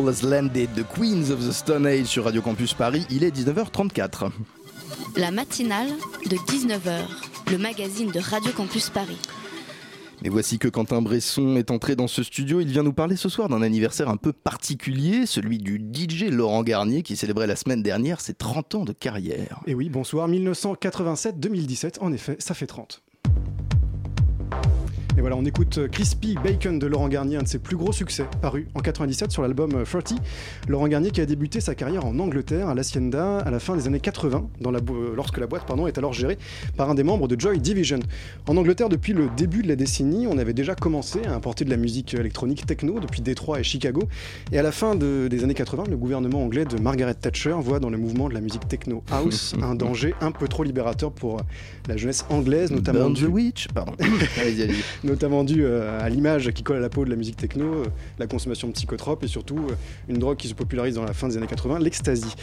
Has 0.08 0.24
Landed, 0.24 0.70
The 0.74 0.86
Queens 0.96 1.32
of 1.32 1.46
the 1.46 1.52
Stone 1.52 1.86
Age 1.86 2.06
sur 2.06 2.24
Radio 2.24 2.41
Campus 2.41 2.74
Paris. 2.74 3.06
Il 3.10 3.26
est 3.26 3.36
19h34. 3.36 4.32
La 5.17 5.32
matinale 5.32 5.89
de 6.30 6.38
19h, 6.38 7.02
le 7.52 7.58
magazine 7.58 8.10
de 8.12 8.20
Radio 8.20 8.54
Campus 8.54 8.89
Paris. 8.89 9.17
Mais 10.24 10.30
voici 10.30 10.60
que 10.60 10.70
Quentin 10.70 11.02
Bresson 11.02 11.58
est 11.58 11.72
entré 11.72 11.98
dans 11.98 12.08
ce 12.08 12.24
studio. 12.24 12.62
Il 12.62 12.70
vient 12.70 12.84
nous 12.84 12.93
parler 12.93 13.17
ce 13.17 13.28
soir 13.28 13.50
d'un 13.50 13.62
anniversaire 13.62 14.08
un 14.08 14.15
peu 14.15 14.32
particulier, 14.32 15.26
celui 15.26 15.58
du 15.58 15.76
DJ 15.93 16.30
Laurent 16.30 16.63
Garnier 16.63 17.04
qui 17.04 17.17
célébrait 17.17 17.48
la 17.48 17.58
semaine 17.58 17.84
dernière 17.84 18.22
ses 18.22 18.34
30 18.34 18.76
ans 18.76 18.86
de 18.86 18.93
carrière. 18.93 19.62
Et 19.67 19.76
oui, 19.76 19.89
bonsoir, 19.89 20.30
1987-2017, 20.30 22.00
en 22.00 22.13
effet, 22.13 22.38
ça 22.39 22.54
fait 22.54 22.67
30. 22.67 23.04
Et 25.18 25.22
voilà, 25.22 25.36
on 25.36 25.46
écoute 25.46 25.80
Crispy 25.92 26.36
Bacon 26.44 26.78
de 26.78 26.86
Laurent 26.86 27.08
Garnier, 27.08 27.38
un 27.38 27.42
de 27.42 27.48
ses 27.48 27.58
plus 27.58 27.76
gros 27.76 27.92
succès, 27.92 28.28
paru 28.40 28.68
en 28.76 28.82
97 28.82 29.32
sur 29.32 29.42
l'album 29.42 29.84
30. 29.84 30.14
Laurent 30.68 30.88
Garnier 30.88 31.10
qui 31.10 31.22
a 31.22 31.26
débuté 31.26 31.60
sa 31.60 31.74
carrière 31.74 32.06
en 32.06 32.20
Angleterre, 32.20 32.70
à 32.70 32.76
l'Hacienda, 32.76 33.40
à 33.40 33.50
la 33.50 33.60
fin 33.60 33.76
des 33.76 33.88
années 33.88 34.00
80, 34.00 34.48
dans 34.62 34.70
la 34.70 34.80
lorsque 35.16 35.40
la 35.40 35.48
boîte 35.48 35.66
pardon, 35.66 35.88
est 35.88 35.98
alors 35.98 36.14
gérée 36.14 36.38
par 36.76 36.92
un 36.92 36.94
des 36.94 37.02
membres 37.02 37.28
de 37.28 37.40
Joy 37.40 37.60
Division. 37.60 37.98
En 38.48 38.58
Angleterre, 38.58 38.90
depuis 38.90 39.14
le 39.14 39.28
début 39.36 39.64
de 39.64 39.68
la 39.68 39.76
décennie, 39.76 40.28
on 40.28 40.38
avait 40.38 40.54
déjà 40.54 40.76
commencé 40.76 41.26
à 41.26 41.34
importer 41.34 41.66
de 41.66 41.72
la 41.72 41.78
musique 41.78 42.14
électronique 42.14 42.68
techno 42.68 43.00
depuis 43.00 43.22
Détroit 43.22 43.60
et 43.60 43.64
Chicago. 43.64 44.04
Et 44.52 44.60
à 44.60 44.62
la 44.62 44.72
fin 44.72 44.94
de, 44.94 45.28
des 45.30 45.44
années 45.44 45.56
80, 45.56 45.86
le 45.90 45.98
gouvernement 45.98 46.44
anglais 46.44 46.66
de 46.66 46.80
Margaret 46.80 47.16
Thatcher 47.16 47.56
voit 47.60 47.80
dans 47.80 47.90
le 47.90 47.98
mouvement 47.98 48.30
de 48.30 48.36
la 48.36 48.42
musique 48.42 48.68
techno 48.68 49.04
house 49.12 49.56
un 49.64 49.74
danger 49.74 50.14
un 50.22 50.30
peu 50.30 50.48
trop 50.48 50.64
libérateur 50.64 51.12
pour 51.12 51.42
la 51.88 51.98
jeunesse 51.98 52.24
anglaise, 52.30 52.70
notamment. 52.70 53.10
Burn 53.10 53.16
the 53.16 53.28
Witch, 53.28 53.68
pardon. 53.70 53.94
allez, 54.40 54.62
allez 54.62 54.76
notamment 55.08 55.43
dû 55.43 55.63
euh, 55.63 56.00
à 56.00 56.10
l'image 56.10 56.52
qui 56.52 56.62
colle 56.62 56.78
à 56.78 56.80
la 56.80 56.89
peau 56.89 57.06
de 57.06 57.10
la 57.10 57.15
musique 57.15 57.38
techno, 57.38 57.65
euh, 57.65 57.86
la 58.20 58.28
consommation 58.28 58.67
de 58.67 58.74
psychotropes 58.74 59.24
et 59.24 59.28
surtout 59.28 59.58
euh, 59.58 59.74
une 60.10 60.20
drogue 60.20 60.38
qui 60.38 60.48
se 60.48 60.54
popularise 60.54 60.96
dans 60.96 61.04
la 61.04 61.13
fin 61.13 61.28
des 61.28 61.38
années 61.38 61.48
80, 61.48 61.80
l'ecstasy. 61.80 62.36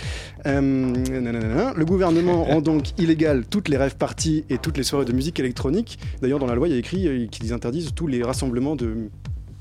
le 0.44 1.84
gouvernement 1.84 2.44
rend 2.44 2.60
donc 2.60 2.98
illégal 2.98 3.44
toutes 3.48 3.68
les 3.68 3.76
rêves 3.76 3.96
parties 3.96 4.44
et 4.50 4.58
toutes 4.58 4.76
les 4.76 4.82
soirées 4.82 5.04
de 5.04 5.12
musique 5.12 5.38
électronique. 5.38 5.98
D'ailleurs, 6.20 6.38
dans 6.38 6.46
la 6.46 6.54
loi, 6.54 6.68
il 6.68 6.72
y 6.72 6.76
a 6.76 6.78
écrit 6.78 7.28
qu'ils 7.30 7.52
interdisent 7.52 7.92
tous 7.94 8.06
les 8.06 8.22
rassemblements 8.22 8.76
de 8.76 9.10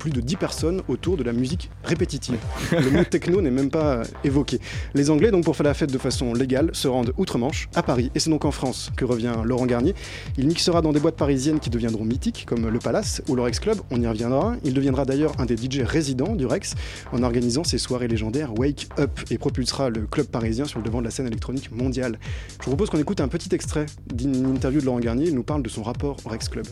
plus 0.04 0.12
de 0.12 0.20
10 0.20 0.36
personnes 0.36 0.82
autour 0.88 1.16
de 1.16 1.22
la 1.22 1.32
musique 1.32 1.70
répétitive. 1.82 2.36
Le 2.72 2.90
mot 2.90 3.04
techno 3.04 3.40
n'est 3.40 3.50
même 3.50 3.70
pas 3.70 4.02
évoqué. 4.22 4.60
Les 4.92 5.08
Anglais, 5.08 5.30
donc 5.30 5.44
pour 5.44 5.56
faire 5.56 5.64
la 5.64 5.72
fête 5.72 5.90
de 5.90 5.96
façon 5.96 6.34
légale, 6.34 6.68
se 6.74 6.88
rendent 6.88 7.14
outre-Manche, 7.16 7.70
à 7.74 7.82
Paris, 7.82 8.10
et 8.14 8.18
c'est 8.18 8.28
donc 8.28 8.44
en 8.44 8.50
France 8.50 8.90
que 8.98 9.06
revient 9.06 9.32
Laurent 9.44 9.64
Garnier. 9.64 9.94
Il 10.36 10.46
mixera 10.46 10.82
dans 10.82 10.92
des 10.92 11.00
boîtes 11.00 11.16
parisiennes 11.16 11.58
qui 11.58 11.70
deviendront 11.70 12.04
mythiques, 12.04 12.44
comme 12.46 12.68
le 12.68 12.78
Palace 12.80 13.22
ou 13.28 13.34
le 13.34 13.40
Rex 13.40 13.60
Club, 13.60 13.78
on 13.90 13.98
y 13.98 14.06
reviendra. 14.06 14.56
Il 14.62 14.74
deviendra 14.74 15.06
d'ailleurs 15.06 15.32
un 15.38 15.46
des 15.46 15.56
DJ 15.56 15.80
résidents 15.80 16.36
du 16.36 16.44
Rex 16.44 16.74
en 17.12 17.22
organisant 17.22 17.64
ses 17.64 17.78
soirées 17.78 18.08
légendaires 18.08 18.52
Wake 18.58 18.88
Up 18.98 19.18
et 19.30 19.38
propulsera 19.38 19.88
le 19.88 20.02
club 20.02 20.26
parisien 20.26 20.66
sur 20.66 20.80
le 20.80 20.84
devant 20.84 20.98
de 20.98 21.04
la 21.04 21.10
scène 21.10 21.28
électronique 21.28 21.72
mondiale. 21.72 22.18
Je 22.60 22.64
vous 22.66 22.72
propose 22.72 22.90
qu'on 22.90 22.98
écoute 22.98 23.22
un 23.22 23.28
petit 23.28 23.54
extrait 23.54 23.86
d'une 24.12 24.44
interview 24.44 24.82
de 24.82 24.84
Laurent 24.84 25.00
Garnier. 25.00 25.28
Il 25.28 25.34
nous 25.34 25.44
parle 25.44 25.62
de 25.62 25.70
son 25.70 25.82
rapport 25.82 26.18
au 26.26 26.28
Rex 26.28 26.50
Club. 26.50 26.66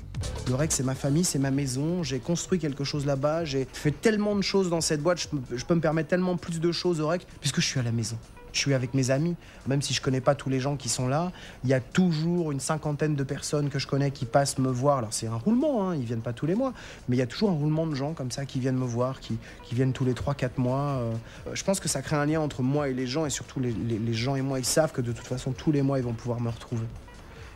Le 0.48 0.54
Rex, 0.54 0.74
c'est 0.74 0.82
ma 0.82 0.94
famille, 0.94 1.24
c'est 1.24 1.38
ma 1.38 1.50
maison. 1.50 2.02
J'ai 2.02 2.18
construit 2.18 2.59
quelque 2.59 2.84
chose 2.84 3.07
là-bas 3.07 3.21
j'ai 3.44 3.66
fait 3.72 3.90
tellement 3.90 4.36
de 4.36 4.42
choses 4.42 4.70
dans 4.70 4.80
cette 4.80 5.02
boîte, 5.02 5.28
je 5.52 5.64
peux, 5.64 5.74
me 5.74 5.80
permettre 5.80 6.08
tellement 6.08 6.36
plus 6.36 6.60
de 6.60 6.72
choses 6.72 7.00
au 7.00 7.08
REC, 7.08 7.26
puisque 7.40 7.60
je 7.60 7.66
suis 7.66 7.80
à 7.80 7.82
la 7.82 7.92
maison. 7.92 8.16
Je 8.52 8.58
suis 8.58 8.74
avec 8.74 8.92
mes 8.92 9.10
amis, 9.10 9.34
même 9.66 9.80
si 9.80 9.94
je 9.94 10.02
connais 10.02 10.20
pas 10.20 10.34
tous 10.34 10.50
les 10.50 10.60
gens 10.60 10.76
qui 10.76 10.90
sont 10.90 11.08
là. 11.08 11.32
Il 11.64 11.70
y 11.70 11.74
a 11.74 11.80
toujours 11.80 12.52
une 12.52 12.60
cinquantaine 12.60 13.16
de 13.16 13.24
personnes 13.24 13.70
que 13.70 13.78
je 13.78 13.86
connais 13.86 14.10
qui 14.10 14.26
passent 14.26 14.58
me 14.58 14.70
voir. 14.70 14.98
Alors 14.98 15.14
c'est 15.14 15.26
un 15.26 15.36
roulement, 15.36 15.88
hein, 15.88 15.96
ils 15.96 16.04
viennent 16.04 16.20
pas 16.20 16.34
tous 16.34 16.44
les 16.44 16.54
mois, 16.54 16.74
mais 17.08 17.16
il 17.16 17.18
y 17.18 17.22
a 17.22 17.26
toujours 17.26 17.48
un 17.48 17.54
roulement 17.54 17.86
de 17.86 17.94
gens 17.94 18.12
comme 18.12 18.30
ça 18.30 18.44
qui 18.44 18.60
viennent 18.60 18.76
me 18.76 18.84
voir, 18.84 19.20
qui, 19.20 19.38
viennent 19.72 19.94
tous 19.94 20.04
les 20.04 20.12
3-4 20.12 20.50
mois. 20.58 20.80
Euh, 21.00 21.12
je 21.54 21.64
pense 21.64 21.80
que 21.80 21.88
ça 21.88 22.02
crée 22.02 22.16
un 22.16 22.26
lien 22.26 22.40
entre 22.40 22.62
moi 22.62 22.90
et 22.90 22.92
les 22.92 23.06
gens, 23.06 23.24
et 23.24 23.30
surtout 23.30 23.58
les 23.58 24.12
gens 24.12 24.36
et 24.36 24.42
moi, 24.42 24.58
ils 24.58 24.66
savent 24.66 24.92
que 24.92 25.00
de 25.00 25.12
toute 25.12 25.26
façon 25.26 25.52
tous 25.52 25.72
les 25.72 25.80
mois 25.80 25.98
ils 25.98 26.04
vont 26.04 26.12
pouvoir 26.12 26.38
me 26.38 26.50
retrouver. 26.50 26.86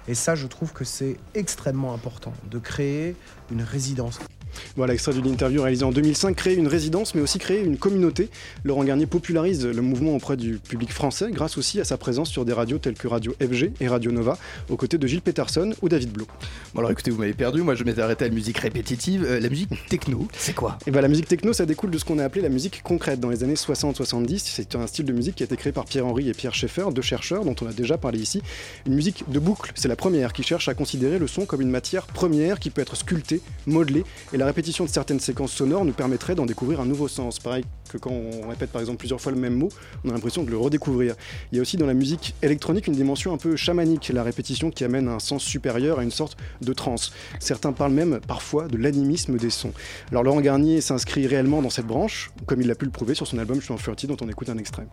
Et 0.09 0.15
ça, 0.15 0.35
je 0.35 0.47
trouve 0.47 0.73
que 0.73 0.85
c'est 0.85 1.17
extrêmement 1.35 1.93
important 1.93 2.33
de 2.51 2.59
créer 2.59 3.17
une 3.51 3.63
résidence. 3.63 4.21
Voilà, 4.77 4.95
extrait 4.95 5.13
d'une 5.13 5.27
interview 5.27 5.63
réalisée 5.63 5.85
en 5.85 5.93
2005, 5.93 6.35
créer 6.37 6.55
une 6.55 6.69
résidence, 6.69 7.15
mais 7.15 7.21
aussi 7.21 7.39
créer 7.39 7.63
une 7.63 7.77
communauté. 7.77 8.29
Laurent 8.65 8.85
Garnier 8.85 9.07
popularise 9.07 9.67
le 9.67 9.83
mouvement 9.83 10.15
auprès 10.15 10.37
du 10.37 10.59
public 10.59 10.93
français, 10.93 11.31
grâce 11.31 11.59
aussi 11.59 11.81
à 11.81 11.85
sa 11.85 11.97
présence 11.97 12.31
sur 12.31 12.45
des 12.45 12.53
radios 12.53 12.79
telles 12.79 12.95
que 12.95 13.09
Radio 13.09 13.35
FG 13.41 13.73
et 13.81 13.89
Radio 13.89 14.13
Nova, 14.13 14.39
aux 14.69 14.77
côtés 14.77 14.99
de 14.99 15.07
Gilles 15.07 15.23
Peterson 15.23 15.75
ou 15.83 15.89
David 15.89 16.11
Blo. 16.11 16.27
Bon 16.75 16.81
alors 16.81 16.91
écoutez, 16.91 17.11
vous 17.11 17.19
m'avez 17.19 17.35
perdu, 17.35 17.63
moi 17.63 17.75
je 17.75 17.85
m'étais 17.85 18.01
arrêté 18.01 18.25
à 18.25 18.29
la 18.29 18.35
musique 18.35 18.59
répétitive. 18.59 19.25
Euh, 19.25 19.41
la 19.41 19.49
musique 19.49 19.71
techno, 19.89 20.27
c'est 20.37 20.55
quoi? 20.55 20.79
Et 20.87 20.91
bien 20.91 21.01
la 21.01 21.09
musique 21.09 21.29
techno, 21.29 21.53
ça 21.53 21.67
découle 21.67 21.91
de 21.91 21.99
ce 21.99 22.05
qu'on 22.05 22.19
a 22.19 22.25
appelé 22.25 22.43
la 22.43 22.49
musique 22.49 22.83
concrète 22.83 23.21
dans 23.21 23.31
les 23.31 23.45
années 23.45 23.55
60-70. 23.55 24.43
C'est 24.45 24.75
un 24.75 24.87
style 24.87 25.05
de 25.05 25.13
musique 25.13 25.37
qui 25.37 25.43
a 25.43 25.47
été 25.47 25.57
créé 25.57 25.73
par 25.73 25.85
Pierre-Henri 25.85 26.29
et 26.29 26.35
Pierre 26.35 26.55
Schaeffer, 26.55 26.87
deux 26.93 27.03
chercheurs 27.03 27.45
dont 27.45 27.55
on 27.63 27.67
a 27.67 27.73
déjà 27.73 27.99
parlé 27.99 28.19
ici. 28.19 28.43
Une 28.87 28.95
musique 28.95 29.25
de 29.29 29.39
boucle, 29.39 29.73
c'est 29.75 29.89
la 29.89 29.97
première, 29.97 30.33
qui 30.33 30.43
cherche 30.43 30.69
à 30.69 30.75
considérer 30.75 31.19
le 31.19 31.27
son 31.27 31.47
comme 31.47 31.61
une 31.61 31.71
matière 31.71 32.07
première 32.07 32.59
qui 32.59 32.71
peut 32.71 32.83
être 32.83 32.97
sculptée, 32.97 33.41
modelée, 33.67 34.05
et 34.33 34.36
la 34.37 34.47
répétition 34.47 34.85
de 34.85 34.91
certaines 34.91 35.21
séquences 35.21 35.53
sonores 35.53 35.85
nous 35.85 35.93
permettrait 35.93 36.35
d'en 36.35 36.47
découvrir 36.47 36.81
un 36.81 36.87
nouveau 36.87 37.09
sens. 37.09 37.39
Pareil 37.39 37.65
que 37.89 37.99
quand 37.99 38.11
on 38.11 38.49
répète 38.49 38.71
par 38.71 38.81
exemple 38.81 38.99
plusieurs 38.99 39.21
fois 39.21 39.33
le 39.33 39.39
même 39.39 39.55
mot, 39.55 39.69
on 40.05 40.11
a 40.11 40.13
l'impression 40.13 40.43
de 40.43 40.51
le 40.51 40.59
redécouvrir. 40.59 41.15
Il 41.53 41.57
y 41.57 41.59
a 41.59 41.63
aussi 41.63 41.77
dans 41.77 41.87
la 41.87 41.95
musique 41.95 42.35
électronique 42.43 42.87
une 42.87 42.95
dimension 42.95 43.33
un 43.33 43.37
peu 43.37 43.57
chamanique, 43.57 44.11
la 44.13 44.23
répétition 44.23 44.71
qui 44.71 44.85
amène 44.85 45.09
un 45.09 45.19
sens 45.19 45.43
supérieur 45.43 45.99
à 45.99 46.03
une 46.03 46.11
sorte 46.11 46.37
de 46.61 46.73
transe. 46.73 47.13
Certains 47.39 47.73
parlent 47.73 47.93
même 47.93 48.21
parfois 48.27 48.69
de 48.69 48.77
l'animisme 48.77 49.37
des 49.37 49.51
sons. 49.51 49.73
Alors 50.11 50.23
Laurent 50.23 50.41
Garnier 50.41 50.81
s'inscrit 50.81 51.27
réellement 51.27 51.63
dans 51.63 51.71
cette 51.71 51.87
branche, 51.87 52.31
comme 52.47 52.61
il 52.61 52.67
l'a 52.67 52.75
pu 52.75 52.85
le 52.85 52.91
prouver 52.91 53.15
sur 53.15 53.27
son 53.27 53.39
album 53.39 53.59
Je 53.61 53.65
suis 53.65 53.73
en 53.73 53.77
30 53.77 54.07
dont 54.07 54.17
on 54.21 54.29
écoute 54.29 54.49
un 54.49 54.59
extrait. 54.59 54.87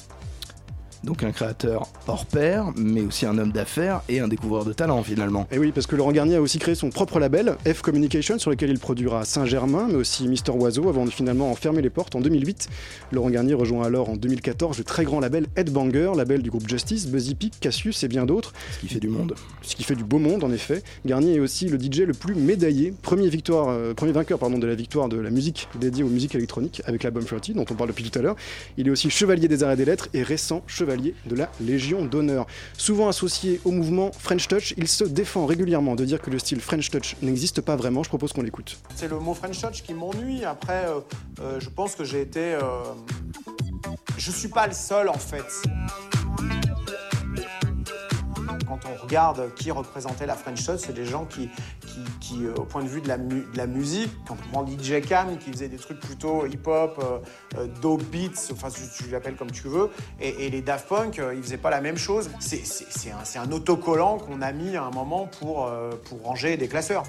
Donc 1.03 1.23
un 1.23 1.31
créateur 1.31 1.87
hors 2.07 2.25
pair, 2.25 2.71
mais 2.77 3.01
aussi 3.01 3.25
un 3.25 3.37
homme 3.37 3.51
d'affaires 3.51 4.01
et 4.07 4.21
un 4.21 4.29
découvreur 4.29 4.63
de 4.63 4.71
talent 4.71 5.03
finalement. 5.03 5.47
Et 5.51 5.57
oui, 5.57 5.73
parce 5.73 5.85
que 5.85 5.97
Laurent 5.97 6.13
Garnier 6.13 6.37
a 6.37 6.41
aussi 6.41 6.59
créé 6.59 6.75
son 6.75 6.91
propre 6.91 7.19
label, 7.19 7.57
F 7.67 7.81
Communication, 7.81 8.39
sur 8.39 8.49
lequel 8.49 8.69
il 8.69 8.79
produira 8.79 9.25
Saint-Germain, 9.25 9.87
mais 9.89 9.95
aussi 9.95 10.29
Mister 10.29 10.53
Oiseau, 10.53 10.87
avant 10.87 11.03
de 11.03 11.09
finalement 11.09 11.51
en 11.51 11.55
fermer 11.55 11.81
les 11.81 11.89
portes 11.89 12.15
en 12.15 12.21
2008. 12.21 12.69
Laurent 13.11 13.29
Garnier 13.29 13.53
rejoint 13.53 13.85
alors 13.85 14.09
en 14.09 14.15
2014 14.15 14.77
le 14.77 14.83
très 14.85 15.03
grand 15.03 15.19
label 15.19 15.47
Headbanger, 15.57 16.13
label 16.15 16.41
du 16.41 16.49
groupe 16.49 16.69
Justice, 16.69 17.07
Buzzy 17.07 17.35
Peak, 17.35 17.59
Cassius 17.59 18.01
et 18.05 18.07
bien 18.07 18.25
d'autres. 18.25 18.53
Ce 18.71 18.79
qui 18.79 18.87
fait 18.87 19.01
du 19.01 19.09
monde. 19.09 19.35
Ce 19.61 19.75
qui 19.75 19.83
fait 19.83 19.95
du 19.95 20.05
beau 20.05 20.19
monde 20.19 20.45
en 20.45 20.53
effet. 20.53 20.83
Garnier 21.05 21.35
est 21.35 21.39
aussi 21.41 21.67
le 21.67 21.77
DJ 21.77 22.01
le 22.01 22.13
plus 22.13 22.33
médaillé, 22.33 22.93
premier, 23.01 23.27
victoire, 23.27 23.67
euh, 23.67 23.93
premier 23.93 24.13
vainqueur 24.13 24.39
pardon, 24.39 24.57
de 24.57 24.67
la 24.67 24.75
victoire 24.75 25.09
de 25.09 25.17
la 25.17 25.31
musique 25.31 25.67
dédiée 25.77 26.05
aux 26.05 26.09
musiques 26.09 26.35
électroniques 26.35 26.81
avec 26.85 27.03
l'album 27.03 27.25
30 27.25 27.51
dont 27.51 27.65
on 27.69 27.73
parle 27.73 27.89
depuis 27.89 28.09
tout 28.09 28.17
à 28.17 28.21
l'heure. 28.21 28.37
Il 28.77 28.87
est 28.87 28.91
aussi 28.91 29.09
chevalier 29.09 29.49
des 29.49 29.63
arts 29.63 29.73
et 29.73 29.75
des 29.75 29.85
lettres 29.85 30.07
et 30.13 30.23
récent 30.23 30.63
chevalier 30.65 30.92
de 30.95 31.35
la 31.35 31.49
Légion 31.61 32.05
d'honneur. 32.05 32.45
Souvent 32.77 33.07
associé 33.07 33.59
au 33.65 33.71
mouvement 33.71 34.11
French 34.11 34.47
Touch, 34.47 34.73
il 34.77 34.87
se 34.87 35.03
défend 35.03 35.45
régulièrement 35.45 35.95
de 35.95 36.05
dire 36.05 36.21
que 36.21 36.29
le 36.29 36.39
style 36.39 36.61
French 36.61 36.89
Touch 36.89 37.15
n'existe 37.21 37.61
pas 37.61 37.75
vraiment. 37.75 38.03
Je 38.03 38.09
propose 38.09 38.33
qu'on 38.33 38.41
l'écoute. 38.41 38.77
C'est 38.95 39.07
le 39.07 39.19
mot 39.19 39.33
French 39.33 39.61
Touch 39.61 39.83
qui 39.83 39.93
m'ennuie. 39.93 40.45
Après, 40.45 40.85
euh, 40.85 40.99
euh, 41.41 41.59
je 41.59 41.69
pense 41.69 41.95
que 41.95 42.03
j'ai 42.03 42.21
été. 42.21 42.53
Euh... 42.53 42.61
Je 44.17 44.31
suis 44.31 44.47
pas 44.47 44.67
le 44.67 44.73
seul 44.73 45.09
en 45.09 45.17
fait 45.17 45.43
quand 48.65 48.79
on 48.85 49.01
regarde 49.01 49.53
qui 49.55 49.71
représentait 49.71 50.25
la 50.25 50.35
French 50.35 50.65
Touch, 50.65 50.79
c'est 50.79 50.93
des 50.93 51.05
gens 51.05 51.25
qui, 51.25 51.49
qui, 52.19 52.45
euh, 52.45 52.55
au 52.55 52.63
point 52.63 52.83
de 52.83 52.87
vue 52.87 53.01
de 53.01 53.07
la, 53.07 53.17
de 53.17 53.43
la 53.55 53.67
musique, 53.67 54.11
quand 54.27 54.35
on 54.45 54.51
prend 54.51 54.67
DJ 54.67 55.01
Cam, 55.01 55.37
qui 55.37 55.51
faisait 55.51 55.69
des 55.69 55.77
trucs 55.77 55.99
plutôt 55.99 56.45
hip-hop, 56.45 56.99
euh, 56.99 57.19
euh, 57.57 57.67
dope 57.81 58.03
beats, 58.03 58.51
enfin 58.51 58.69
tu, 58.69 59.09
l'appelles 59.09 59.35
comme 59.35 59.51
tu 59.51 59.67
veux, 59.67 59.89
et, 60.19 60.49
les 60.49 60.61
Daft 60.61 60.87
Punk, 60.87 61.21
ils 61.35 61.41
faisaient 61.41 61.57
pas 61.57 61.69
la 61.69 61.81
même 61.81 61.97
chose. 61.97 62.29
C'est 62.39 63.11
un, 63.11 63.41
un, 63.41 63.51
autocollant 63.51 64.17
qu'on 64.17 64.41
a 64.41 64.51
mis 64.51 64.75
à 64.75 64.83
un 64.83 64.91
moment 64.91 65.27
pour, 65.39 65.71
pour 66.05 66.23
ranger 66.23 66.57
des 66.57 66.67
classeurs. 66.67 67.03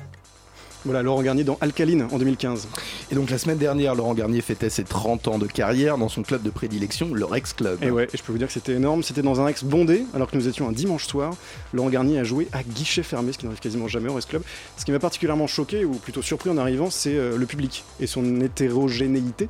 Voilà, 0.84 1.02
Laurent 1.02 1.22
Garnier 1.22 1.44
dans 1.44 1.56
Alcaline 1.62 2.06
en 2.12 2.18
2015. 2.18 2.68
Et 3.10 3.14
donc 3.14 3.30
la 3.30 3.38
semaine 3.38 3.56
dernière, 3.56 3.94
Laurent 3.94 4.12
Garnier 4.12 4.42
fêtait 4.42 4.68
ses 4.68 4.84
30 4.84 5.28
ans 5.28 5.38
de 5.38 5.46
carrière 5.46 5.96
dans 5.96 6.10
son 6.10 6.22
club 6.22 6.42
de 6.42 6.50
prédilection, 6.50 7.14
le 7.14 7.24
Rex 7.24 7.54
Club. 7.54 7.82
Et 7.82 7.90
ouais, 7.90 8.04
et 8.12 8.16
je 8.18 8.22
peux 8.22 8.32
vous 8.32 8.38
dire 8.38 8.48
que 8.48 8.52
c'était 8.52 8.74
énorme. 8.74 9.02
C'était 9.02 9.22
dans 9.22 9.40
un 9.40 9.46
Rex 9.46 9.64
bondé, 9.64 10.04
alors 10.12 10.30
que 10.30 10.36
nous 10.36 10.46
étions 10.46 10.68
un 10.68 10.72
dimanche 10.72 11.06
soir. 11.06 11.34
Laurent 11.72 11.88
Garnier 11.88 12.18
a 12.18 12.24
joué 12.24 12.48
à 12.52 12.62
guichet 12.62 13.02
fermé, 13.02 13.32
ce 13.32 13.38
qui 13.38 13.46
n'arrive 13.46 13.60
quasiment 13.60 13.88
jamais 13.88 14.10
au 14.10 14.14
Rex 14.14 14.26
Club. 14.26 14.42
Ce 14.76 14.84
qui 14.84 14.92
m'a 14.92 14.98
particulièrement 14.98 15.46
choqué, 15.46 15.86
ou 15.86 15.92
plutôt 15.92 16.20
surpris 16.20 16.50
en 16.50 16.58
arrivant, 16.58 16.90
c'est 16.90 17.16
euh, 17.16 17.38
le 17.38 17.46
public 17.46 17.82
et 17.98 18.06
son 18.06 18.42
hétérogénéité. 18.42 19.48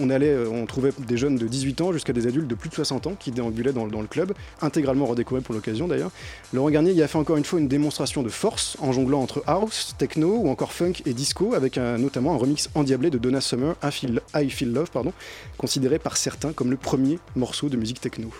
On 0.00 0.10
allait, 0.10 0.32
euh, 0.32 0.48
on 0.50 0.66
trouvait 0.66 0.90
des 1.06 1.16
jeunes 1.16 1.36
de 1.36 1.46
18 1.46 1.82
ans 1.82 1.92
jusqu'à 1.92 2.12
des 2.12 2.26
adultes 2.26 2.48
de 2.48 2.54
plus 2.56 2.68
de 2.68 2.74
60 2.74 3.06
ans 3.06 3.12
qui 3.16 3.30
déambulaient 3.30 3.72
dans, 3.72 3.86
dans 3.86 4.00
le 4.00 4.08
club, 4.08 4.32
intégralement 4.60 5.06
redécorés 5.06 5.40
pour 5.40 5.54
l'occasion 5.54 5.86
d'ailleurs. 5.86 6.10
Laurent 6.52 6.70
Garnier 6.70 6.90
y 6.90 7.02
a 7.02 7.06
fait 7.06 7.18
encore 7.18 7.36
une 7.36 7.44
fois 7.44 7.60
une 7.60 7.68
démonstration 7.68 8.24
de 8.24 8.28
force 8.28 8.76
en 8.80 8.90
jonglant 8.90 9.20
entre 9.20 9.44
house, 9.46 9.94
techno 9.98 10.36
ou 10.36 10.48
encore 10.48 10.63
funk 10.72 10.94
et 11.06 11.14
disco 11.14 11.54
avec 11.54 11.76
notamment 11.76 12.34
un 12.34 12.36
remix 12.36 12.70
endiablé 12.74 13.10
de 13.10 13.18
Donna 13.18 13.40
Summer, 13.40 13.74
I 13.82 13.90
Feel, 13.90 14.20
I 14.34 14.50
Feel 14.50 14.72
Love, 14.72 14.90
pardon, 14.90 15.12
considéré 15.58 15.98
par 15.98 16.16
certains 16.16 16.52
comme 16.52 16.70
le 16.70 16.76
premier 16.76 17.18
morceau 17.36 17.68
de 17.68 17.76
musique 17.76 18.00
techno. 18.00 18.30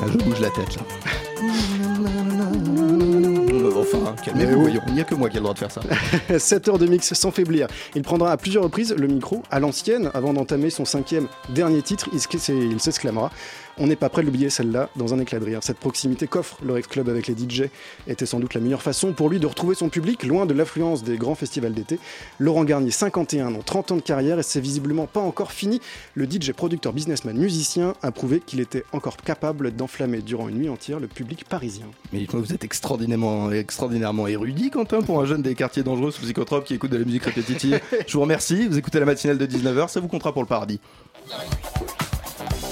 Ah, 0.00 0.06
je 0.08 0.18
bouge 0.18 0.40
la 0.40 0.50
tête 0.50 0.76
là. 0.76 0.82
enfin, 3.82 4.14
calmez-vous, 4.24 4.60
voyons. 4.60 4.82
Il 4.88 4.94
n'y 4.94 5.00
a 5.00 5.04
que 5.04 5.14
moi 5.14 5.28
qui 5.28 5.36
ai 5.36 5.40
le 5.40 5.44
droit 5.44 5.54
de 5.54 5.58
faire 5.58 5.70
ça. 5.70 5.80
7 6.38 6.68
heures 6.68 6.78
de 6.78 6.86
mix 6.86 7.12
sans 7.14 7.30
faiblir. 7.30 7.68
Il 7.94 8.02
prendra 8.02 8.32
à 8.32 8.36
plusieurs 8.36 8.64
reprises 8.64 8.94
le 8.96 9.06
micro 9.06 9.42
à 9.50 9.60
l'ancienne 9.60 10.10
avant 10.14 10.32
d'entamer 10.32 10.70
son 10.70 10.84
cinquième 10.84 11.28
dernier 11.50 11.82
titre. 11.82 12.08
Il 12.12 12.80
s'exclamera 12.80 13.30
On 13.78 13.86
n'est 13.86 13.96
pas 13.96 14.10
prêt 14.10 14.22
de 14.22 14.26
l'oublier 14.26 14.50
celle-là 14.50 14.90
dans 14.96 15.14
un 15.14 15.18
éclat 15.18 15.38
de 15.38 15.44
rire. 15.44 15.60
Cette 15.62 15.78
proximité 15.78 16.26
qu'offre 16.26 16.58
le 16.62 16.74
Rex 16.74 16.88
Club 16.88 17.08
avec 17.08 17.26
les 17.26 17.34
DJ 17.34 17.64
était 18.06 18.26
sans 18.26 18.38
doute 18.38 18.52
la 18.54 18.60
meilleure 18.60 18.82
façon 18.82 19.12
pour 19.12 19.30
lui 19.30 19.40
de 19.40 19.46
retrouver 19.46 19.74
son 19.74 19.88
public 19.88 20.24
loin 20.24 20.44
de 20.44 20.52
l'affluence 20.52 21.02
des 21.02 21.16
grands 21.16 21.34
festivals 21.34 21.72
d'été. 21.72 21.98
Laurent 22.38 22.64
Garnier, 22.64 22.90
51 22.90 23.54
ans, 23.54 23.62
30 23.64 23.92
ans 23.92 23.96
de 23.96 24.02
carrière 24.02 24.38
et 24.38 24.42
c'est 24.42 24.60
visiblement 24.60 25.06
pas 25.06 25.20
encore 25.20 25.52
fini. 25.52 25.80
Le 26.14 26.26
DJ, 26.30 26.52
producteur, 26.52 26.92
businessman, 26.92 27.36
musicien 27.36 27.94
a 28.02 28.12
prouvé 28.12 28.40
qu'il 28.40 28.60
était 28.60 28.84
encore 28.92 29.16
capable 29.16 29.74
d'enflammer 29.74 30.20
durant 30.20 30.48
une 30.48 30.58
nuit 30.58 30.68
entière 30.68 31.00
le 31.00 31.06
public 31.06 31.44
parisien. 31.48 31.86
Mais 32.12 32.18
dites-moi, 32.20 32.42
vous 32.42 32.52
êtes 32.52 32.64
extraordinairement, 32.64 33.50
extraordinairement 33.52 34.26
érudit, 34.26 34.70
Quentin, 34.70 35.00
pour 35.00 35.20
un 35.20 35.24
jeune 35.24 35.42
des 35.42 35.54
quartiers 35.54 35.82
dangereux 35.82 36.10
sous 36.10 36.22
psychotrope 36.22 36.64
qui 36.64 36.74
écoute 36.74 36.90
de 36.90 36.98
la 36.98 37.04
musique 37.04 37.24
répétitive. 37.24 37.80
Je 38.06 38.12
vous 38.12 38.20
remercie. 38.20 38.68
Vous 38.68 38.76
écoutez 38.76 39.00
la 39.00 39.06
matinale 39.06 39.38
de 39.38 39.46
19h, 39.46 39.88
ça 39.88 40.00
vous 40.00 40.08
comptera 40.08 40.32
pour 40.32 40.42
le 40.42 40.48
paradis. 40.48 40.78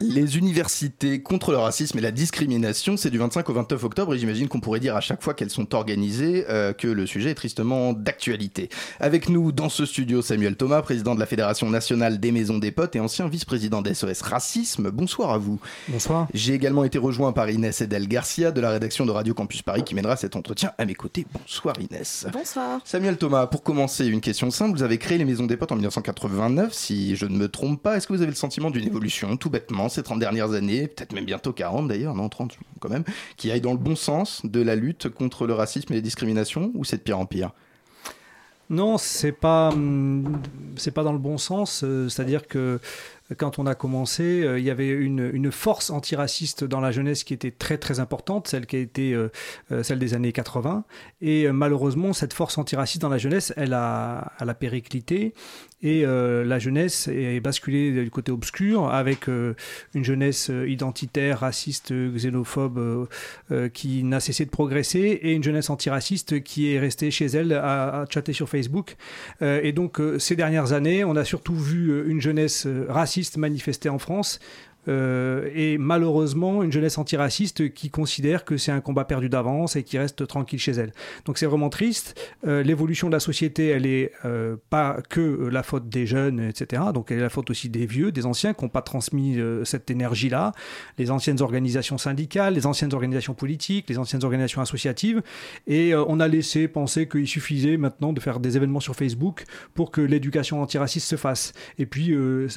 Les 0.00 0.36
universités 0.36 1.22
contre 1.22 1.52
le 1.52 1.56
racisme 1.56 1.98
et 1.98 2.02
la 2.02 2.10
discrimination, 2.10 2.96
c'est 2.96 3.08
du 3.08 3.18
25 3.18 3.48
au 3.48 3.52
29 3.54 3.84
octobre 3.84 4.14
et 4.14 4.18
j'imagine 4.18 4.46
qu'on 4.46 4.60
pourrait 4.60 4.80
dire 4.80 4.94
à 4.94 5.00
chaque 5.00 5.22
fois 5.22 5.32
qu'elles 5.32 5.50
sont 5.50 5.74
organisées 5.74 6.44
euh, 6.50 6.74
que 6.74 6.86
le 6.86 7.06
sujet 7.06 7.30
est 7.30 7.34
tristement 7.34 7.94
d'actualité. 7.94 8.68
Avec 9.00 9.28
nous 9.30 9.52
dans 9.52 9.70
ce 9.70 9.86
studio, 9.86 10.20
Samuel 10.20 10.56
Thomas, 10.56 10.82
président 10.82 11.14
de 11.14 11.20
la 11.20 11.26
Fédération 11.26 11.70
nationale 11.70 12.20
des 12.20 12.30
maisons 12.30 12.58
des 12.58 12.72
potes 12.72 12.94
et 12.94 13.00
ancien 13.00 13.26
vice-président 13.28 13.80
d'SOS 13.80 14.22
Racisme. 14.22 14.90
Bonsoir 14.90 15.30
à 15.30 15.38
vous. 15.38 15.60
Bonsoir. 15.88 16.28
J'ai 16.34 16.52
également 16.52 16.84
été 16.84 16.98
rejoint 16.98 17.32
par 17.32 17.48
Inès 17.48 17.80
Edel 17.80 18.06
Garcia 18.06 18.50
de 18.52 18.60
la 18.60 18.70
rédaction 18.70 19.06
de 19.06 19.12
Radio 19.12 19.32
Campus 19.32 19.62
Paris 19.62 19.82
qui 19.82 19.94
mènera 19.94 20.16
cet 20.16 20.36
entretien 20.36 20.72
à 20.76 20.84
mes 20.84 20.94
côtés. 20.94 21.26
Bonsoir 21.32 21.74
Inès. 21.80 22.26
Bonsoir. 22.32 22.80
Samuel 22.84 23.16
Thomas, 23.16 23.46
pour 23.46 23.62
commencer, 23.62 24.06
une 24.06 24.20
question 24.20 24.50
simple. 24.50 24.76
Vous 24.76 24.82
avez 24.82 24.98
créé 24.98 25.16
les 25.16 25.24
Maisons 25.24 25.46
des 25.46 25.56
Potes 25.56 25.72
en 25.72 25.76
1989, 25.76 26.74
si 26.74 27.16
je 27.16 27.24
ne 27.24 27.36
me 27.36 27.48
trompe 27.48 27.82
pas. 27.82 27.96
Est-ce 27.96 28.06
que 28.06 28.12
vous 28.12 28.22
avez 28.22 28.30
le 28.30 28.36
sentiment 28.36 28.70
d'une 28.70 28.86
évolution, 28.86 29.36
tout 29.36 29.50
bêtement, 29.50 29.85
ces 29.88 30.02
30 30.02 30.18
dernières 30.18 30.52
années, 30.52 30.88
peut-être 30.88 31.12
même 31.12 31.24
bientôt 31.24 31.52
40 31.52 31.88
d'ailleurs, 31.88 32.14
non 32.14 32.28
30 32.28 32.58
quand 32.80 32.88
même, 32.88 33.04
qui 33.36 33.50
aille 33.50 33.60
dans 33.60 33.72
le 33.72 33.78
bon 33.78 33.96
sens 33.96 34.42
de 34.44 34.60
la 34.60 34.76
lutte 34.76 35.08
contre 35.08 35.46
le 35.46 35.54
racisme 35.54 35.92
et 35.92 35.96
les 35.96 36.02
discriminations, 36.02 36.70
ou 36.74 36.84
c'est 36.84 36.98
de 36.98 37.02
pire 37.02 37.18
en 37.18 37.26
pire? 37.26 37.52
Non, 38.68 38.98
c'est 38.98 39.32
pas, 39.32 39.68
hum, 39.68 40.42
c'est 40.76 40.90
pas 40.90 41.04
dans 41.04 41.12
le 41.12 41.18
bon 41.18 41.38
sens. 41.38 41.82
euh, 41.84 42.08
C'est-à-dire 42.08 42.48
que 42.48 42.80
quand 43.36 43.58
on 43.58 43.66
a 43.66 43.74
commencé, 43.76 44.42
euh, 44.42 44.58
il 44.58 44.64
y 44.64 44.70
avait 44.70 44.88
une, 44.88 45.52
force 45.52 45.90
antiraciste 45.90 46.64
dans 46.64 46.80
la 46.80 46.90
jeunesse 46.90 47.22
qui 47.24 47.34
était 47.34 47.52
très 47.52 47.78
très 47.78 48.00
importante, 48.00 48.48
celle 48.48 48.66
qui 48.66 48.76
a 48.76 48.78
été 48.80 49.14
euh, 49.14 49.28
celle 49.82 50.00
des 50.00 50.14
années 50.14 50.32
80. 50.32 50.84
Et 51.20 51.50
malheureusement, 51.52 52.12
cette 52.12 52.32
force 52.32 52.58
antiraciste 52.58 53.02
dans 53.02 53.08
la 53.08 53.18
jeunesse, 53.18 53.52
elle 53.56 53.72
a, 53.72 54.32
elle 54.40 54.50
a 54.50 54.54
périclité. 54.54 55.32
Et 55.82 56.06
euh, 56.06 56.42
la 56.42 56.58
jeunesse 56.58 57.06
est 57.08 57.38
basculée 57.40 58.02
du 58.02 58.10
côté 58.10 58.32
obscur 58.32 58.88
avec 58.88 59.28
euh, 59.28 59.54
une 59.94 60.04
jeunesse 60.04 60.48
euh, 60.48 60.66
identitaire, 60.66 61.40
raciste, 61.40 61.92
xénophobe 61.92 63.08
qui 63.72 64.02
n'a 64.02 64.20
cessé 64.20 64.44
de 64.44 64.50
progresser 64.50 64.98
et 64.98 65.32
une 65.32 65.42
jeunesse 65.42 65.70
antiraciste 65.70 66.42
qui 66.42 66.72
est 66.72 66.78
restée 66.78 67.10
chez 67.10 67.26
elle 67.26 67.52
à, 67.52 68.02
à 68.02 68.06
chatter 68.08 68.32
sur 68.32 68.48
Facebook. 68.48 68.96
Et 69.40 69.72
donc 69.72 70.00
ces 70.18 70.36
dernières 70.36 70.72
années, 70.72 71.04
on 71.04 71.16
a 71.16 71.24
surtout 71.24 71.54
vu 71.54 72.08
une 72.08 72.20
jeunesse 72.20 72.66
raciste 72.88 73.36
manifester 73.36 73.88
en 73.88 73.98
France. 73.98 74.40
Euh, 74.88 75.48
et 75.54 75.78
malheureusement 75.78 76.62
une 76.62 76.72
jeunesse 76.72 76.98
antiraciste 76.98 77.72
qui 77.72 77.90
considère 77.90 78.44
que 78.44 78.56
c'est 78.56 78.72
un 78.72 78.80
combat 78.80 79.04
perdu 79.04 79.28
d'avance 79.28 79.76
et 79.76 79.82
qui 79.82 79.98
reste 79.98 80.26
tranquille 80.26 80.58
chez 80.58 80.72
elle. 80.72 80.92
Donc 81.24 81.38
c'est 81.38 81.46
vraiment 81.46 81.68
triste. 81.68 82.20
Euh, 82.46 82.62
L'évolution 82.62 83.08
de 83.08 83.12
la 83.12 83.20
société, 83.20 83.68
elle 83.68 83.86
est 83.86 84.12
euh, 84.24 84.56
pas 84.70 84.98
que 85.08 85.48
la 85.50 85.62
faute 85.62 85.88
des 85.88 86.06
jeunes, 86.06 86.40
etc. 86.40 86.82
Donc 86.94 87.10
elle 87.10 87.18
est 87.18 87.22
la 87.22 87.28
faute 87.28 87.50
aussi 87.50 87.68
des 87.68 87.86
vieux, 87.86 88.12
des 88.12 88.26
anciens 88.26 88.54
qui 88.54 88.64
n'ont 88.64 88.68
pas 88.68 88.82
transmis 88.82 89.38
euh, 89.38 89.64
cette 89.64 89.90
énergie-là, 89.90 90.52
les 90.98 91.10
anciennes 91.10 91.40
organisations 91.40 91.98
syndicales, 91.98 92.54
les 92.54 92.66
anciennes 92.66 92.94
organisations 92.94 93.34
politiques, 93.34 93.88
les 93.88 93.98
anciennes 93.98 94.24
organisations 94.24 94.60
associatives. 94.60 95.22
Et 95.66 95.94
on 95.94 96.20
a 96.20 96.28
laissé 96.28 96.68
penser 96.68 97.08
qu'il 97.08 97.26
suffisait 97.26 97.76
maintenant 97.76 98.12
de 98.12 98.20
faire 98.20 98.40
des 98.40 98.56
événements 98.56 98.80
sur 98.80 98.94
Facebook 98.94 99.44
pour 99.74 99.90
que 99.90 100.00
l'éducation 100.00 100.62
antiraciste 100.62 101.08
se 101.08 101.16
fasse. 101.16 101.52
Et 101.78 101.86
puis 101.86 102.14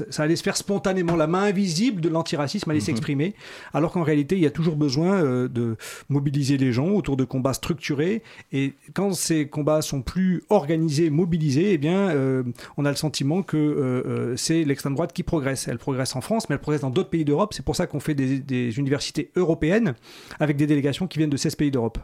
ça 0.09 0.23
allait 0.23 0.35
se 0.35 0.43
faire 0.43 0.57
spontanément. 0.57 1.15
La 1.15 1.27
main 1.27 1.43
invisible 1.43 2.01
de 2.01 2.09
l'antiracisme 2.19 2.69
allait 2.69 2.81
s'exprimer, 2.81 3.33
alors 3.73 3.93
qu'en 3.93 4.03
réalité, 4.03 4.35
il 4.35 4.41
y 4.41 4.45
a 4.45 4.51
toujours 4.51 4.75
besoin 4.75 5.23
euh, 5.23 5.47
de 5.47 5.77
mobiliser 6.09 6.57
les 6.57 6.73
gens 6.73 6.89
autour 6.89 7.15
de 7.15 7.23
combats 7.23 7.53
structurés. 7.53 8.21
Et 8.51 8.73
quand 8.93 9.13
ces 9.13 9.47
combats 9.47 9.81
sont 9.81 10.01
plus 10.01 10.43
organisés, 10.49 11.09
mobilisés, 11.09 11.73
eh 11.73 11.77
bien, 11.77 12.09
euh, 12.09 12.43
on 12.77 12.85
a 12.85 12.89
le 12.89 12.97
sentiment 12.97 13.41
que 13.41 13.57
euh, 13.57 14.35
c'est 14.35 14.65
l'extrême 14.65 14.95
droite 14.95 15.13
qui 15.13 15.23
progresse. 15.23 15.67
Elle 15.67 15.77
progresse 15.77 16.15
en 16.15 16.21
France, 16.21 16.49
mais 16.49 16.55
elle 16.55 16.61
progresse 16.61 16.81
dans 16.81 16.89
d'autres 16.89 17.09
pays 17.09 17.25
d'Europe. 17.25 17.53
C'est 17.53 17.65
pour 17.65 17.77
ça 17.77 17.87
qu'on 17.87 18.01
fait 18.01 18.15
des, 18.15 18.39
des 18.39 18.77
universités 18.77 19.31
européennes 19.37 19.95
avec 20.39 20.57
des 20.57 20.67
délégations 20.67 21.07
qui 21.07 21.19
viennent 21.19 21.29
de 21.29 21.37
16 21.37 21.55
pays 21.55 21.71
d'Europe. 21.71 21.99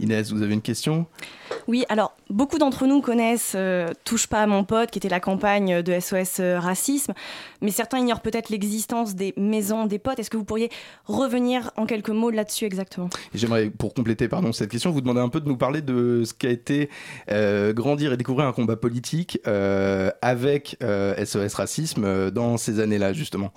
Inès, 0.00 0.32
vous 0.32 0.42
avez 0.42 0.54
une 0.54 0.62
question? 0.62 1.06
Oui, 1.66 1.84
alors 1.88 2.16
beaucoup 2.30 2.58
d'entre 2.58 2.86
nous 2.86 3.00
connaissent 3.00 3.52
euh, 3.54 3.88
Touche 4.04 4.26
pas 4.26 4.42
à 4.42 4.46
mon 4.46 4.64
pote, 4.64 4.90
qui 4.90 4.98
était 4.98 5.08
la 5.08 5.20
campagne 5.20 5.82
de 5.82 5.98
SOS 6.00 6.40
euh, 6.40 6.58
Racisme, 6.58 7.12
mais 7.60 7.70
certains 7.70 7.98
ignorent 7.98 8.20
peut-être 8.20 8.48
l'existence 8.48 9.14
des 9.14 9.34
maisons 9.36 9.86
des 9.86 9.98
potes. 9.98 10.18
Est-ce 10.18 10.30
que 10.30 10.36
vous 10.36 10.44
pourriez 10.44 10.70
revenir 11.04 11.70
en 11.76 11.86
quelques 11.86 12.10
mots 12.10 12.30
là-dessus 12.30 12.64
exactement? 12.64 13.10
J'aimerais, 13.34 13.70
pour 13.70 13.92
compléter 13.92 14.28
pardon, 14.28 14.52
cette 14.52 14.70
question, 14.70 14.90
vous 14.90 15.00
demander 15.00 15.20
un 15.20 15.28
peu 15.28 15.40
de 15.40 15.48
nous 15.48 15.56
parler 15.56 15.82
de 15.82 16.22
ce 16.24 16.32
qu'a 16.32 16.50
été 16.50 16.88
euh, 17.30 17.72
grandir 17.72 18.12
et 18.12 18.16
découvrir 18.16 18.46
un 18.46 18.52
combat 18.52 18.76
politique 18.76 19.40
euh, 19.46 20.10
avec 20.22 20.78
SOS 20.80 21.54
Racisme 21.54 22.30
dans 22.30 22.56
ces 22.56 22.80
années-là, 22.80 23.12
justement, 23.12 23.52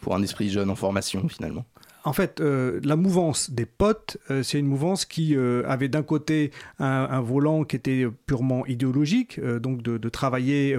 pour 0.00 0.14
un 0.14 0.22
esprit 0.22 0.50
jeune 0.50 0.70
en 0.70 0.76
formation, 0.76 1.28
finalement. 1.28 1.64
En 2.04 2.12
fait, 2.12 2.40
euh, 2.40 2.80
la 2.84 2.96
mouvance 2.96 3.50
des 3.50 3.64
potes, 3.64 4.18
euh, 4.30 4.42
c'est 4.42 4.58
une 4.58 4.66
mouvance 4.66 5.06
qui 5.06 5.34
euh, 5.34 5.62
avait 5.66 5.88
d'un 5.88 6.02
côté 6.02 6.50
un, 6.78 7.22
volant 7.22 7.64
qui 7.64 7.76
était 7.76 8.06
purement 8.26 8.66
idéologique, 8.66 9.40
donc 9.40 9.82
de, 9.82 9.96
de 9.96 10.08
travailler 10.08 10.76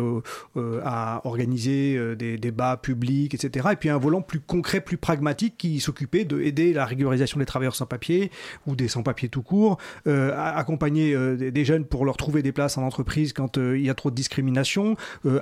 à 0.83 1.21
organiser 1.25 2.15
des 2.15 2.37
débats 2.37 2.77
publics, 2.77 3.33
etc. 3.33 3.69
Et 3.71 3.75
puis 3.75 3.89
un 3.89 3.97
volant 3.97 4.21
plus 4.21 4.39
concret, 4.39 4.81
plus 4.81 4.97
pragmatique 4.97 5.55
qui 5.57 5.79
s'occupait 5.79 6.25
d'aider 6.25 6.73
la 6.73 6.85
régularisation 6.85 7.39
des 7.39 7.45
travailleurs 7.45 7.75
sans 7.75 7.85
papier 7.85 8.31
ou 8.67 8.75
des 8.75 8.87
sans 8.87 9.01
papiers 9.01 9.29
tout 9.29 9.41
court, 9.41 9.77
accompagner 10.05 11.15
des, 11.37 11.51
des 11.51 11.65
jeunes 11.65 11.85
pour 11.85 12.05
leur 12.05 12.17
trouver 12.17 12.43
des 12.43 12.51
places 12.51 12.77
en 12.77 12.83
entreprise 12.83 13.33
quand 13.33 13.57
il 13.57 13.81
y 13.81 13.89
a 13.89 13.95
trop 13.95 14.11
de 14.11 14.15
discrimination, 14.15 14.95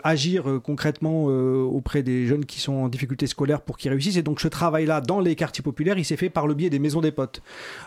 agir 0.03 0.45
concrètement 0.63 1.25
auprès 1.25 2.03
des 2.03 2.27
jeunes 2.27 2.45
qui 2.45 2.61
sont 2.61 2.73
en 2.73 2.89
difficulté 2.89 3.27
scolaire 3.27 3.61
pour 3.61 3.77
qu'ils 3.77 3.91
réussissent. 3.91 4.17
Et 4.17 4.23
donc 4.23 4.39
ce 4.39 4.47
travail-là 4.47 5.01
dans 5.01 5.19
les 5.19 5.35
quartiers 5.35 5.63
populaires, 5.63 5.72
il 5.77 6.05
s'est 6.05 6.17
fait 6.17 6.29
par 6.29 6.47
le 6.47 6.53
biais 6.53 6.69
des 6.69 6.79
maisons 6.79 7.01
des 7.01 7.11
potes. 7.11 7.41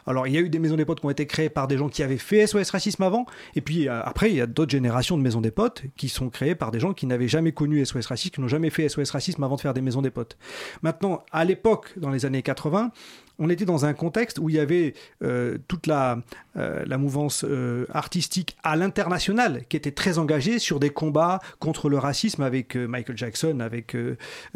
Alors 0.07 0.26
il 0.26 0.34
y 0.34 0.37
a 0.37 0.41
eu 0.41 0.49
des 0.49 0.59
maisons 0.59 0.76
des 0.76 0.84
potes 0.84 1.01
qui 1.01 1.07
ont 1.07 1.11
été 1.11 1.26
créées 1.26 1.49
par 1.49 1.68
des 1.68 1.78
gens 1.78 1.89
qui 1.89 2.03
avaient 2.03 2.16
fait 2.16 2.47
SOS 2.47 2.70
Racisme 2.70 3.03
avant, 3.03 3.26
et 3.55 3.61
puis 3.61 3.89
euh, 3.89 4.03
après 4.03 4.30
il 4.30 4.37
y 4.37 4.41
a 4.41 4.47
d'autres 4.47 4.70
générations 4.70 5.16
de 5.16 5.22
maisons 5.22 5.41
des 5.41 5.51
potes 5.51 5.82
qui 5.97 6.09
sont 6.09 6.30
créées 6.30 6.55
par 6.55 6.70
des 6.70 6.80
gens 6.80 6.93
qui 6.93 7.07
n'avaient 7.07 7.28
jamais 7.28 7.53
connu 7.53 7.84
SOS 7.84 8.07
Racisme, 8.07 8.34
qui 8.34 8.41
n'ont 8.41 8.49
jamais 8.49 8.70
fait 8.70 8.89
SOS 8.89 9.11
Racisme 9.11 9.43
avant 9.45 9.57
de 9.57 9.61
faire 9.61 9.74
des 9.74 9.80
maisons 9.80 10.03
des 10.03 10.11
potes. 10.11 10.37
Maintenant, 10.82 11.24
à 11.32 11.45
l'époque, 11.45 11.93
dans 11.97 12.11
les 12.11 12.26
années 12.26 12.43
80, 12.43 12.93
on 13.39 13.51
était 13.51 13.64
dans 13.64 13.84
un 13.84 13.95
contexte 13.95 14.39
où 14.39 14.49
il 14.49 14.57
y 14.57 14.59
avait 14.59 14.95
euh, 15.22 15.59
toute 15.68 15.87
la, 15.87 16.18
euh, 16.57 16.99
mouvance 16.99 17.45
euh, 17.45 17.87
artistique 17.93 18.57
à 18.62 18.76
l'international 18.76 19.64
qui 19.68 19.76
était 19.76 19.91
très 19.91 20.18
engagée 20.18 20.59
sur 20.59 20.80
des 20.80 20.91
combats 20.91 21.41
contre 21.59 21.91
le 21.91 21.99
racisme 21.99 22.43
avec 22.43 22.74
Michael 22.74 23.16
Jackson, 23.16 23.61
avec 23.61 23.97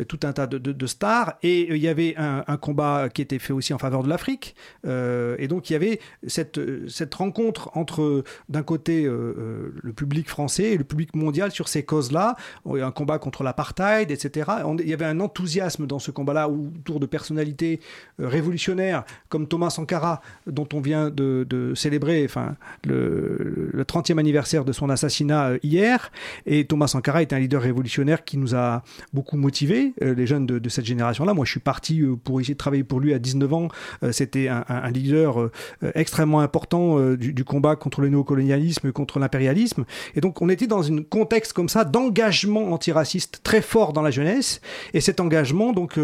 tout 0.09 0.21
un 0.23 0.33
tas 0.33 0.47
de, 0.47 0.87
stars. 0.87 1.35
Et 1.43 1.69
il 1.75 1.83
y 1.83 1.89
avait 1.89 2.15
un, 2.17 2.57
combat 2.57 3.09
qui 3.13 3.23
était 3.23 3.39
fait 3.39 3.53
aussi 3.53 3.75
en 3.75 3.79
faveur 3.79 4.03
de 4.03 4.09
l'Afrique. 4.09 4.55
Et 4.85 5.49
donc 5.49 5.69
il 5.69 5.75
y 5.75 5.77
avait 5.77 6.01
cette, 6.27 6.59
rencontre 7.15 7.71
entre, 7.75 8.25
d'un 8.49 8.63
côté, 8.63 9.05
le 9.05 9.93
public 9.95 10.29
français 10.29 10.73
et 10.73 10.77
le 10.77 10.85
public 10.85 11.15
mondial 11.15 11.51
sur 11.51 11.69
ces 11.69 11.85
causes-là. 11.85 12.37
Un 12.67 12.91
combat 12.91 13.19
contre 13.19 13.43
l'apartheid, 13.43 14.11
etc. 14.11 14.51
Il 14.79 14.89
y 14.89 14.95
avait 14.95 15.05
un 15.05 15.21
enthousiasme 15.21 15.87
dans 15.87 15.99
ce 15.99 16.11
combat-là 16.11 16.49
autour 16.49 17.01
de 17.01 17.07
personnalités 17.07 17.81
euh, 18.21 18.29
comme 19.29 19.47
Thomas 19.47 19.71
Sankara, 19.71 20.21
dont 20.47 20.69
on 20.73 20.81
vient 20.81 21.11
de, 21.11 21.73
célébrer 21.75 22.25
enfin, 22.25 22.57
le, 22.85 23.71
le 23.73 23.85
30e 23.85 24.19
anniversaire 24.19 24.65
de 24.65 24.73
son 24.73 24.91
assassinat 24.91 25.51
euh, 25.51 25.59
hier. 25.63 26.11
Et 26.47 26.65
Thomas 26.65 26.89
Sankara 26.89 27.23
est 27.23 27.33
un 27.33 27.39
leader 27.39 27.63
révolutionnaire 27.63 28.25
qui 28.25 28.37
nous 28.37 28.55
a 28.55 28.83
beaucoup 29.13 29.37
motivés, 29.37 29.93
euh, 30.03 30.15
les 30.15 30.27
jeunes 30.27 30.47
de, 30.47 30.69
cette 30.69 30.85
génération-là. 30.85 31.35
Moi, 31.35 31.45
je 31.45 31.51
suis 31.51 31.61
parti 31.61 32.01
euh, 32.01 32.17
pour 32.17 32.41
essayer 32.41 32.55
de 32.55 32.59
travailler 32.59 32.85
pour 32.85 33.01
lui 33.01 33.13
à 33.15 33.19
19 33.19 33.53
ans, 33.53 33.69
c'était 34.13 34.49
un, 34.49 34.91
leader 34.91 35.51
extrêmement 35.95 36.41
important 36.41 36.99
du, 37.15 37.33
du 37.33 37.45
combat 37.45 37.77
contre 37.77 38.01
le 38.01 38.09
néocolonialisme, 38.09 38.93
contre 38.93 39.19
l'impérialisme. 39.19 39.85
Et 40.15 40.21
donc, 40.21 40.41
on 40.43 40.49
était 40.49 40.67
dans 40.67 40.91
un 40.91 41.03
contexte 41.03 41.53
comme 41.53 41.69
ça 41.69 41.85
d'engagement 41.85 42.73
antiraciste 42.73 43.41
très 43.43 43.63
fort 43.63 43.93
dans 43.93 44.03
la 44.03 44.11
jeunesse. 44.11 44.61
Et 44.95 45.01
cet 45.01 45.21
engagement, 45.21 45.73
donc, 45.73 45.99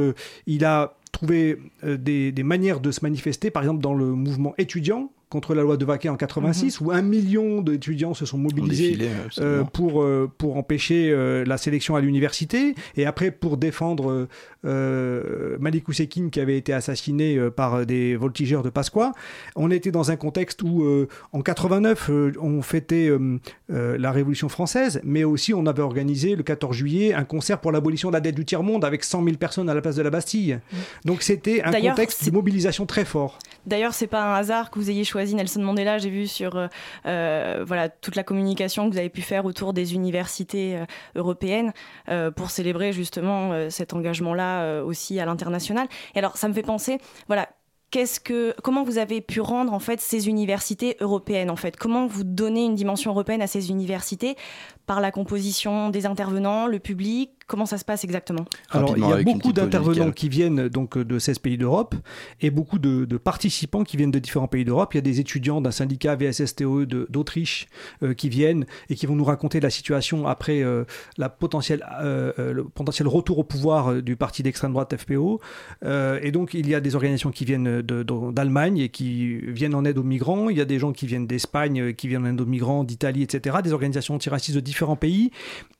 il 0.46 0.64
a 0.64 0.94
trouvé 1.16 1.58
euh, 1.82 1.96
des, 1.96 2.30
des 2.30 2.42
manières 2.42 2.80
de 2.80 2.90
se 2.90 3.00
manifester, 3.02 3.50
par 3.50 3.62
exemple 3.62 3.80
dans 3.80 3.94
le 3.94 4.04
mouvement 4.04 4.54
étudiant 4.58 5.10
contre 5.28 5.54
la 5.54 5.62
loi 5.62 5.76
de 5.76 5.84
Vaquet 5.84 6.08
en 6.08 6.16
86, 6.16 6.80
où 6.80 6.92
un 6.92 7.02
million 7.02 7.60
d'étudiants 7.60 8.14
se 8.14 8.24
sont 8.26 8.38
mobilisés 8.38 8.90
défilé, 8.90 9.10
euh, 9.38 9.64
pour, 9.64 10.02
euh, 10.02 10.30
pour 10.38 10.56
empêcher 10.56 11.10
euh, 11.10 11.44
la 11.44 11.58
sélection 11.58 11.96
à 11.96 12.00
l'université, 12.00 12.74
et 12.96 13.06
après 13.06 13.32
pour 13.32 13.56
défendre 13.56 14.28
euh, 14.66 15.16
euh, 15.46 15.56
Malik 15.60 15.88
Oussekine 15.88 16.30
qui 16.30 16.40
avait 16.40 16.56
été 16.56 16.72
assassiné 16.72 17.36
euh, 17.36 17.50
par 17.50 17.86
des 17.86 18.16
voltigeurs 18.16 18.62
de 18.62 18.70
Pasqua. 18.70 19.12
On 19.54 19.70
était 19.70 19.90
dans 19.90 20.10
un 20.10 20.16
contexte 20.16 20.62
où, 20.62 20.82
euh, 20.82 21.08
en 21.32 21.40
89, 21.40 22.10
euh, 22.10 22.32
on 22.40 22.62
fêtait 22.62 23.08
euh, 23.08 23.38
euh, 23.70 23.96
la 23.98 24.12
Révolution 24.12 24.48
française, 24.48 25.00
mais 25.04 25.24
aussi 25.24 25.54
on 25.54 25.66
avait 25.66 25.82
organisé 25.82 26.36
le 26.36 26.42
14 26.42 26.74
juillet 26.74 27.14
un 27.14 27.24
concert 27.24 27.60
pour 27.60 27.72
l'abolition 27.72 28.08
de 28.08 28.14
la 28.14 28.20
dette 28.20 28.34
du 28.34 28.44
tiers-monde 28.44 28.84
avec 28.84 29.04
100 29.04 29.24
000 29.24 29.36
personnes 29.36 29.68
à 29.68 29.74
la 29.74 29.80
place 29.80 29.96
de 29.96 30.02
la 30.02 30.10
Bastille. 30.10 30.58
Donc 31.04 31.22
c'était 31.22 31.62
un 31.62 31.72
contexte 31.72 32.24
de 32.24 32.30
mobilisation 32.30 32.86
très 32.86 33.04
fort. 33.04 33.38
D'ailleurs, 33.66 33.94
c'est 33.94 34.06
pas 34.06 34.22
un 34.22 34.34
hasard 34.34 34.70
que 34.70 34.78
vous 34.78 34.90
ayez 34.90 35.02
choisi 35.02 35.34
Nelson 35.34 35.60
Mandela. 35.60 35.98
J'ai 35.98 36.10
vu 36.10 36.28
sur 36.28 36.56
euh, 36.56 36.68
euh, 37.04 37.64
voilà 37.66 37.88
toute 37.88 38.14
la 38.14 38.22
communication 38.22 38.86
que 38.86 38.92
vous 38.92 38.98
avez 38.98 39.08
pu 39.08 39.22
faire 39.22 39.44
autour 39.44 39.72
des 39.72 39.94
universités 39.94 40.76
euh, 40.76 40.84
européennes 41.16 41.72
euh, 42.08 42.30
pour 42.30 42.50
célébrer 42.50 42.92
justement 42.92 43.52
euh, 43.52 43.68
cet 43.68 43.92
engagement-là 43.92 44.55
euh, 44.62 44.84
aussi 44.84 45.18
à 45.20 45.24
l'international. 45.24 45.88
Et 46.14 46.18
alors, 46.18 46.36
ça 46.36 46.48
me 46.48 46.54
fait 46.54 46.62
penser, 46.62 46.98
voilà. 47.26 47.48
Comment 48.62 48.82
vous 48.82 48.98
avez 48.98 49.22
pu 49.22 49.40
rendre 49.40 49.72
en 49.72 49.78
fait 49.78 50.02
ces 50.02 50.28
universités 50.28 50.98
européennes 51.00 51.48
en 51.48 51.56
fait? 51.56 51.78
Comment 51.78 52.06
vous 52.06 52.24
donnez 52.24 52.64
une 52.64 52.74
dimension 52.74 53.10
européenne 53.10 53.40
à 53.40 53.46
ces 53.46 53.70
universités? 53.70 54.36
Par 54.86 55.00
la 55.00 55.10
composition 55.10 55.90
des 55.90 56.06
intervenants, 56.06 56.66
le 56.66 56.78
public 56.78 57.30
Comment 57.48 57.64
ça 57.64 57.78
se 57.78 57.84
passe 57.84 58.02
exactement? 58.02 58.44
Alors, 58.72 58.98
il 58.98 59.02
y 59.02 59.12
a 59.12 59.22
beaucoup 59.22 59.52
d'intervenants 59.52 60.10
qui 60.10 60.28
viennent 60.28 60.68
donc 60.68 60.98
de 60.98 61.16
16 61.20 61.38
pays 61.38 61.56
d'Europe 61.56 61.94
et 62.40 62.50
beaucoup 62.50 62.80
de, 62.80 63.04
de 63.04 63.16
participants 63.18 63.84
qui 63.84 63.96
viennent 63.96 64.10
de 64.10 64.18
différents 64.18 64.48
pays 64.48 64.64
d'Europe. 64.64 64.92
Il 64.94 64.96
y 64.96 64.98
a 64.98 65.02
des 65.02 65.20
étudiants 65.20 65.60
d'un 65.60 65.70
syndicat 65.70 66.16
VSSTE 66.16 66.62
de- 66.86 67.06
d'Autriche 67.08 67.68
euh, 68.02 68.14
qui 68.14 68.28
viennent 68.30 68.66
et 68.90 68.96
qui 68.96 69.06
vont 69.06 69.14
nous 69.14 69.22
raconter 69.22 69.60
la 69.60 69.70
situation 69.70 70.26
après 70.26 70.60
euh, 70.64 70.82
la 71.18 71.28
potentielle, 71.28 71.86
euh, 72.02 72.32
euh, 72.40 72.52
le 72.52 72.64
potentiel 72.64 73.06
retour 73.06 73.38
au 73.38 73.44
pouvoir 73.44 73.92
euh, 73.92 74.02
du 74.02 74.16
parti 74.16 74.42
d'extrême 74.42 74.72
droite 74.72 74.96
FPO. 74.96 75.40
Euh, 75.84 76.18
et 76.24 76.32
donc, 76.32 76.52
il 76.52 76.68
y 76.68 76.74
a 76.74 76.80
des 76.80 76.96
organisations 76.96 77.30
qui 77.30 77.44
viennent 77.44 77.80
de- 77.80 78.02
de- 78.02 78.32
d'Allemagne 78.32 78.78
et 78.78 78.88
qui 78.88 79.36
viennent 79.36 79.76
en 79.76 79.84
aide 79.84 79.98
aux 79.98 80.02
migrants. 80.02 80.48
Il 80.50 80.56
y 80.58 80.60
a 80.60 80.64
des 80.64 80.80
gens 80.80 80.90
qui 80.92 81.06
viennent 81.06 81.28
d'Espagne, 81.28 81.80
euh, 81.80 81.92
qui 81.92 82.08
viennent 82.08 82.26
en 82.26 82.30
aide 82.30 82.40
aux 82.40 82.44
migrants, 82.44 82.82
d'Italie, 82.82 83.22
etc. 83.22 83.58
Des 83.62 83.72
organisations 83.72 84.16
antiracistes 84.16 84.56
de 84.56 84.60
différents 84.76 84.96
pays. 84.96 85.30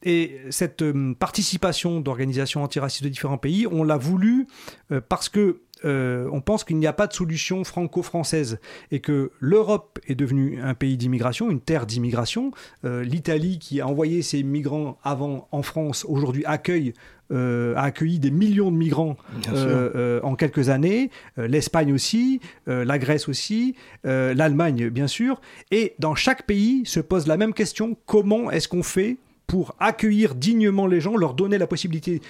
Et 0.03 0.40
cette 0.51 0.82
euh, 0.82 1.14
participation 1.14 2.01
d'organisations 2.01 2.62
antiracistes 2.62 3.05
de 3.05 3.09
différents 3.11 3.38
pays, 3.38 3.66
on 3.70 3.84
l'a 3.84 3.99
voulu 3.99 4.47
euh, 4.90 5.01
parce 5.07 5.28
que 5.28 5.61
euh, 5.84 6.26
on 6.32 6.40
pense 6.40 6.64
qu'il 6.64 6.78
n'y 6.78 6.86
a 6.86 6.94
pas 6.94 7.07
de 7.07 7.12
solution 7.12 7.62
franco-française 7.62 8.59
et 8.90 9.01
que 9.01 9.30
l'Europe 9.40 9.99
est 10.07 10.14
devenue 10.14 10.59
un 10.62 10.72
pays 10.72 10.97
d'immigration, 10.97 11.51
une 11.51 11.61
terre 11.61 11.84
d'immigration. 11.84 12.51
L'Italie, 12.82 13.59
qui 13.59 13.82
a 13.82 13.86
envoyé 13.86 14.22
ses 14.22 14.42
migrants 14.42 14.97
avant 15.05 15.49
en 15.53 15.61
France, 15.61 16.07
aujourd'hui 16.09 16.47
accueille 16.47 16.94
a 17.35 17.83
accueilli 17.83 18.18
des 18.18 18.31
millions 18.31 18.70
de 18.70 18.77
migrants 18.77 19.16
euh, 19.53 19.91
euh, 19.95 20.20
en 20.22 20.37
quelques 20.37 20.68
années, 20.68 21.11
Euh, 21.39 21.47
l'Espagne 21.47 21.93
aussi, 21.93 22.41
euh, 22.68 22.85
la 22.85 22.99
Grèce 22.99 23.29
aussi, 23.29 23.74
euh, 24.07 24.35
l'Allemagne 24.35 24.89
bien 24.89 25.07
sûr, 25.07 25.41
et 25.70 25.95
dans 25.99 26.14
chaque 26.14 26.47
pays 26.47 26.83
se 26.85 27.01
pose 27.01 27.27
la 27.27 27.37
même 27.37 27.53
question, 27.53 27.97
comment 28.07 28.51
est-ce 28.51 28.68
qu'on 28.68 28.83
fait 28.83 29.16
pour 29.47 29.77
accueillir 29.79 30.35
dignement 30.35 30.87
les 30.87 31.01
gens, 31.01 31.16
leur 31.16 31.35
donner 31.35 31.59
la 31.59 31.66
possibilité 31.66 32.20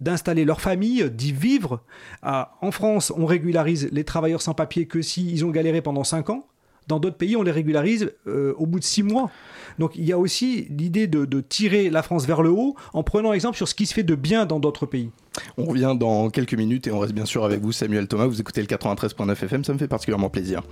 d'installer 0.00 0.44
leur 0.44 0.60
famille, 0.60 1.10
d'y 1.10 1.32
vivre? 1.32 1.82
Ah, 2.22 2.56
en 2.60 2.70
France, 2.70 3.12
on 3.16 3.26
régularise 3.26 3.88
les 3.90 4.04
travailleurs 4.04 4.42
sans 4.42 4.54
papier 4.54 4.86
que 4.86 5.02
s'ils 5.02 5.44
ont 5.44 5.50
galéré 5.50 5.82
pendant 5.82 6.04
5 6.04 6.30
ans. 6.30 6.46
Dans 6.88 6.98
d'autres 6.98 7.16
pays, 7.16 7.36
on 7.36 7.42
les 7.42 7.50
régularise 7.50 8.12
euh, 8.26 8.54
au 8.56 8.66
bout 8.66 8.78
de 8.78 8.84
6 8.84 9.02
mois. 9.02 9.30
Donc 9.78 9.92
il 9.94 10.04
y 10.04 10.12
a 10.12 10.18
aussi 10.18 10.66
l'idée 10.70 11.06
de, 11.06 11.24
de 11.24 11.40
tirer 11.40 11.90
la 11.90 12.02
France 12.02 12.26
vers 12.26 12.42
le 12.42 12.50
haut 12.50 12.76
en 12.92 13.02
prenant 13.02 13.32
exemple 13.32 13.56
sur 13.56 13.68
ce 13.68 13.74
qui 13.74 13.86
se 13.86 13.94
fait 13.94 14.02
de 14.02 14.14
bien 14.14 14.46
dans 14.46 14.60
d'autres 14.60 14.86
pays. 14.86 15.10
On 15.56 15.64
revient 15.64 15.96
dans 15.98 16.30
quelques 16.30 16.54
minutes 16.54 16.86
et 16.86 16.92
on 16.92 16.98
reste 16.98 17.14
bien 17.14 17.24
sûr 17.24 17.44
avec 17.44 17.60
vous, 17.60 17.72
Samuel 17.72 18.08
Thomas. 18.08 18.26
Vous 18.26 18.40
écoutez 18.40 18.60
le 18.60 18.66
93.9 18.66 19.32
FM, 19.32 19.64
ça 19.64 19.72
me 19.72 19.78
fait 19.78 19.88
particulièrement 19.88 20.30
plaisir. 20.30 20.62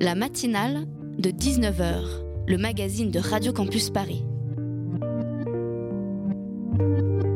La 0.00 0.14
matinale 0.14 0.86
de 1.18 1.30
19h, 1.30 2.02
le 2.46 2.56
magazine 2.56 3.10
de 3.10 3.18
Radio 3.18 3.52
Campus 3.52 3.90
Paris.– 3.90 4.24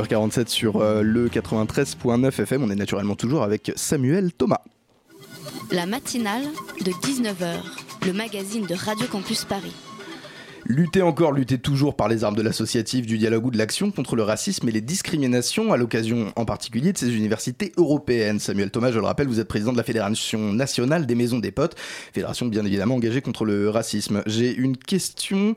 19h47 0.00 0.48
sur 0.48 0.80
euh, 0.80 1.02
le 1.02 1.28
93.9 1.28 2.28
FM. 2.28 2.62
On 2.62 2.70
est 2.70 2.76
naturellement 2.76 3.16
toujours 3.16 3.42
avec 3.42 3.72
Samuel 3.76 4.32
Thomas. 4.32 4.62
La 5.70 5.86
matinale 5.86 6.44
de 6.80 6.90
19h, 6.90 7.56
le 8.06 8.12
magazine 8.12 8.66
de 8.66 8.74
Radio 8.74 9.06
Campus 9.06 9.44
Paris. 9.44 9.74
Lutter 10.66 11.02
encore, 11.02 11.32
lutter 11.32 11.58
toujours 11.58 11.96
par 11.96 12.08
les 12.08 12.22
armes 12.22 12.36
de 12.36 12.42
l'associatif, 12.42 13.06
du 13.06 13.18
dialogue 13.18 13.46
ou 13.46 13.50
de 13.50 13.58
l'action 13.58 13.90
contre 13.90 14.14
le 14.14 14.22
racisme 14.22 14.68
et 14.68 14.72
les 14.72 14.80
discriminations, 14.80 15.72
à 15.72 15.76
l'occasion 15.76 16.32
en 16.36 16.44
particulier 16.44 16.92
de 16.92 16.98
ces 16.98 17.16
universités 17.16 17.72
européennes. 17.76 18.38
Samuel 18.38 18.70
Thomas, 18.70 18.92
je 18.92 18.98
le 18.98 19.04
rappelle, 19.04 19.26
vous 19.26 19.40
êtes 19.40 19.48
président 19.48 19.72
de 19.72 19.78
la 19.78 19.82
Fédération 19.82 20.52
nationale 20.52 21.06
des 21.06 21.14
maisons 21.14 21.38
des 21.38 21.50
potes, 21.50 21.76
fédération 22.12 22.46
bien 22.46 22.64
évidemment 22.64 22.96
engagée 22.96 23.22
contre 23.22 23.44
le 23.44 23.70
racisme. 23.70 24.22
J'ai 24.26 24.54
une 24.54 24.76
question 24.76 25.54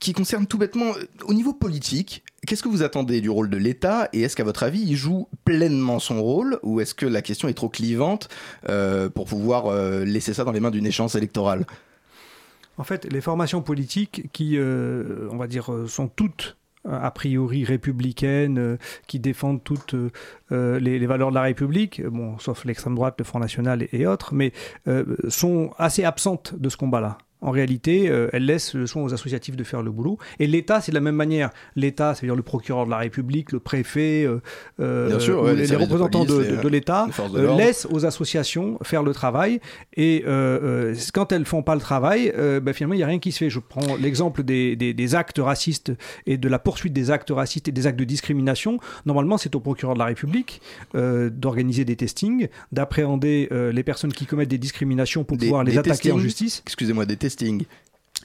qui 0.00 0.12
concerne 0.12 0.46
tout 0.46 0.58
bêtement, 0.58 0.92
euh, 0.96 1.04
au 1.24 1.34
niveau 1.34 1.52
politique, 1.52 2.24
qu'est-ce 2.46 2.62
que 2.62 2.68
vous 2.68 2.82
attendez 2.82 3.20
du 3.20 3.30
rôle 3.30 3.50
de 3.50 3.56
l'État 3.56 4.08
et 4.12 4.22
est-ce 4.22 4.36
qu'à 4.36 4.44
votre 4.44 4.62
avis, 4.62 4.82
il 4.82 4.96
joue 4.96 5.28
pleinement 5.44 5.98
son 5.98 6.22
rôle 6.22 6.58
ou 6.62 6.80
est-ce 6.80 6.94
que 6.94 7.06
la 7.06 7.22
question 7.22 7.48
est 7.48 7.54
trop 7.54 7.68
clivante 7.68 8.28
euh, 8.68 9.08
pour 9.08 9.26
pouvoir 9.26 9.66
euh, 9.66 10.04
laisser 10.04 10.34
ça 10.34 10.44
dans 10.44 10.52
les 10.52 10.60
mains 10.60 10.70
d'une 10.70 10.86
échéance 10.86 11.14
électorale? 11.14 11.66
En 12.78 12.84
fait, 12.84 13.10
les 13.10 13.22
formations 13.22 13.62
politiques 13.62 14.28
qui, 14.34 14.58
on 14.60 15.36
va 15.38 15.46
dire, 15.46 15.70
sont 15.86 16.08
toutes 16.08 16.58
a 16.84 17.10
priori 17.10 17.64
républicaines, 17.64 18.76
qui 19.06 19.18
défendent 19.18 19.64
toutes 19.64 19.94
les, 20.50 21.06
valeurs 21.06 21.30
de 21.30 21.34
la 21.34 21.40
République, 21.40 22.06
bon, 22.06 22.38
sauf 22.38 22.66
l'extrême 22.66 22.94
droite, 22.94 23.14
le 23.16 23.24
Front 23.24 23.38
National 23.38 23.88
et, 23.90 24.06
autres, 24.06 24.34
mais 24.34 24.52
sont 25.30 25.70
assez 25.78 26.04
absentes 26.04 26.54
de 26.54 26.68
ce 26.68 26.76
combat-là. 26.76 27.16
En 27.46 27.50
réalité, 27.52 28.08
euh, 28.10 28.28
elle 28.34 28.44
laisse 28.44 28.74
le 28.74 28.86
soin 28.86 29.02
aux 29.02 29.14
associatifs 29.14 29.56
de 29.56 29.64
faire 29.64 29.80
le 29.82 29.90
boulot. 29.90 30.18
Et 30.38 30.46
l'État, 30.46 30.80
c'est 30.82 30.92
de 30.92 30.96
la 30.96 31.00
même 31.00 31.14
manière. 31.14 31.50
L'État, 31.76 32.14
c'est-à-dire 32.14 32.36
le 32.36 32.42
procureur 32.42 32.84
de 32.84 32.90
la 32.90 32.98
République, 32.98 33.52
le 33.52 33.60
préfet, 33.60 34.26
euh, 34.28 34.40
sûr, 35.20 35.42
ouais, 35.42 35.54
les, 35.54 35.66
de 35.68 35.76
représentants 35.76 36.24
de, 36.24 36.68
l'État 36.68 37.06
euh, 37.38 37.56
laissent 37.56 37.86
aux 37.90 38.04
associations 38.04 38.78
faire 38.82 39.02
le 39.02 39.12
travail. 39.14 39.60
Et 39.96 40.24
euh, 40.26 40.94
quand 41.14 41.32
elles 41.32 41.44
font 41.46 41.62
pas 41.62 41.74
le 41.74 41.80
travail, 41.80 42.32
ben, 42.36 42.72
finalement, 42.74 42.94
il 42.94 42.98
n'y 42.98 43.02
a 43.04 43.06
rien 43.06 43.18
qui 43.20 43.32
se 43.32 43.38
fait. 43.38 43.48
Je 43.50 43.60
prends 43.60 43.96
l'exemple 43.96 44.42
des, 44.42 44.76
des- 44.76 44.92
des 44.92 45.14
actes 45.14 45.38
racistes 45.38 45.92
et 46.26 46.36
de 46.38 46.48
la 46.48 46.58
poursuite 46.58 46.92
des 46.92 47.10
actes 47.10 47.30
racistes 47.30 47.68
et 47.68 47.72
des 47.72 47.86
actes 47.86 47.98
de 47.98 48.04
discrimination. 48.04 48.78
Normalement, 49.06 49.38
c'est 49.38 49.54
au 49.54 49.60
procureur 49.60 49.94
de 49.94 49.98
la 50.00 50.06
République 50.06 50.60
euh, 50.94 51.30
d'organiser 51.30 51.84
des 51.84 51.96
testings, 51.96 52.48
d'appréhender 52.72 53.48
euh, 53.52 53.70
les 53.72 53.82
personnes 53.84 54.12
qui 54.12 54.26
commettent 54.26 54.48
des 54.50 54.58
discriminations 54.58 55.22
pour 55.24 55.36
Des- 55.36 55.46
pouvoir 55.46 55.62
les 55.64 55.78
attaquer 55.78 56.10
en 56.12 56.18
justice. 56.18 56.62
Excusez-moi, 56.66 57.06
des 57.06 57.16
testings. 57.16 57.35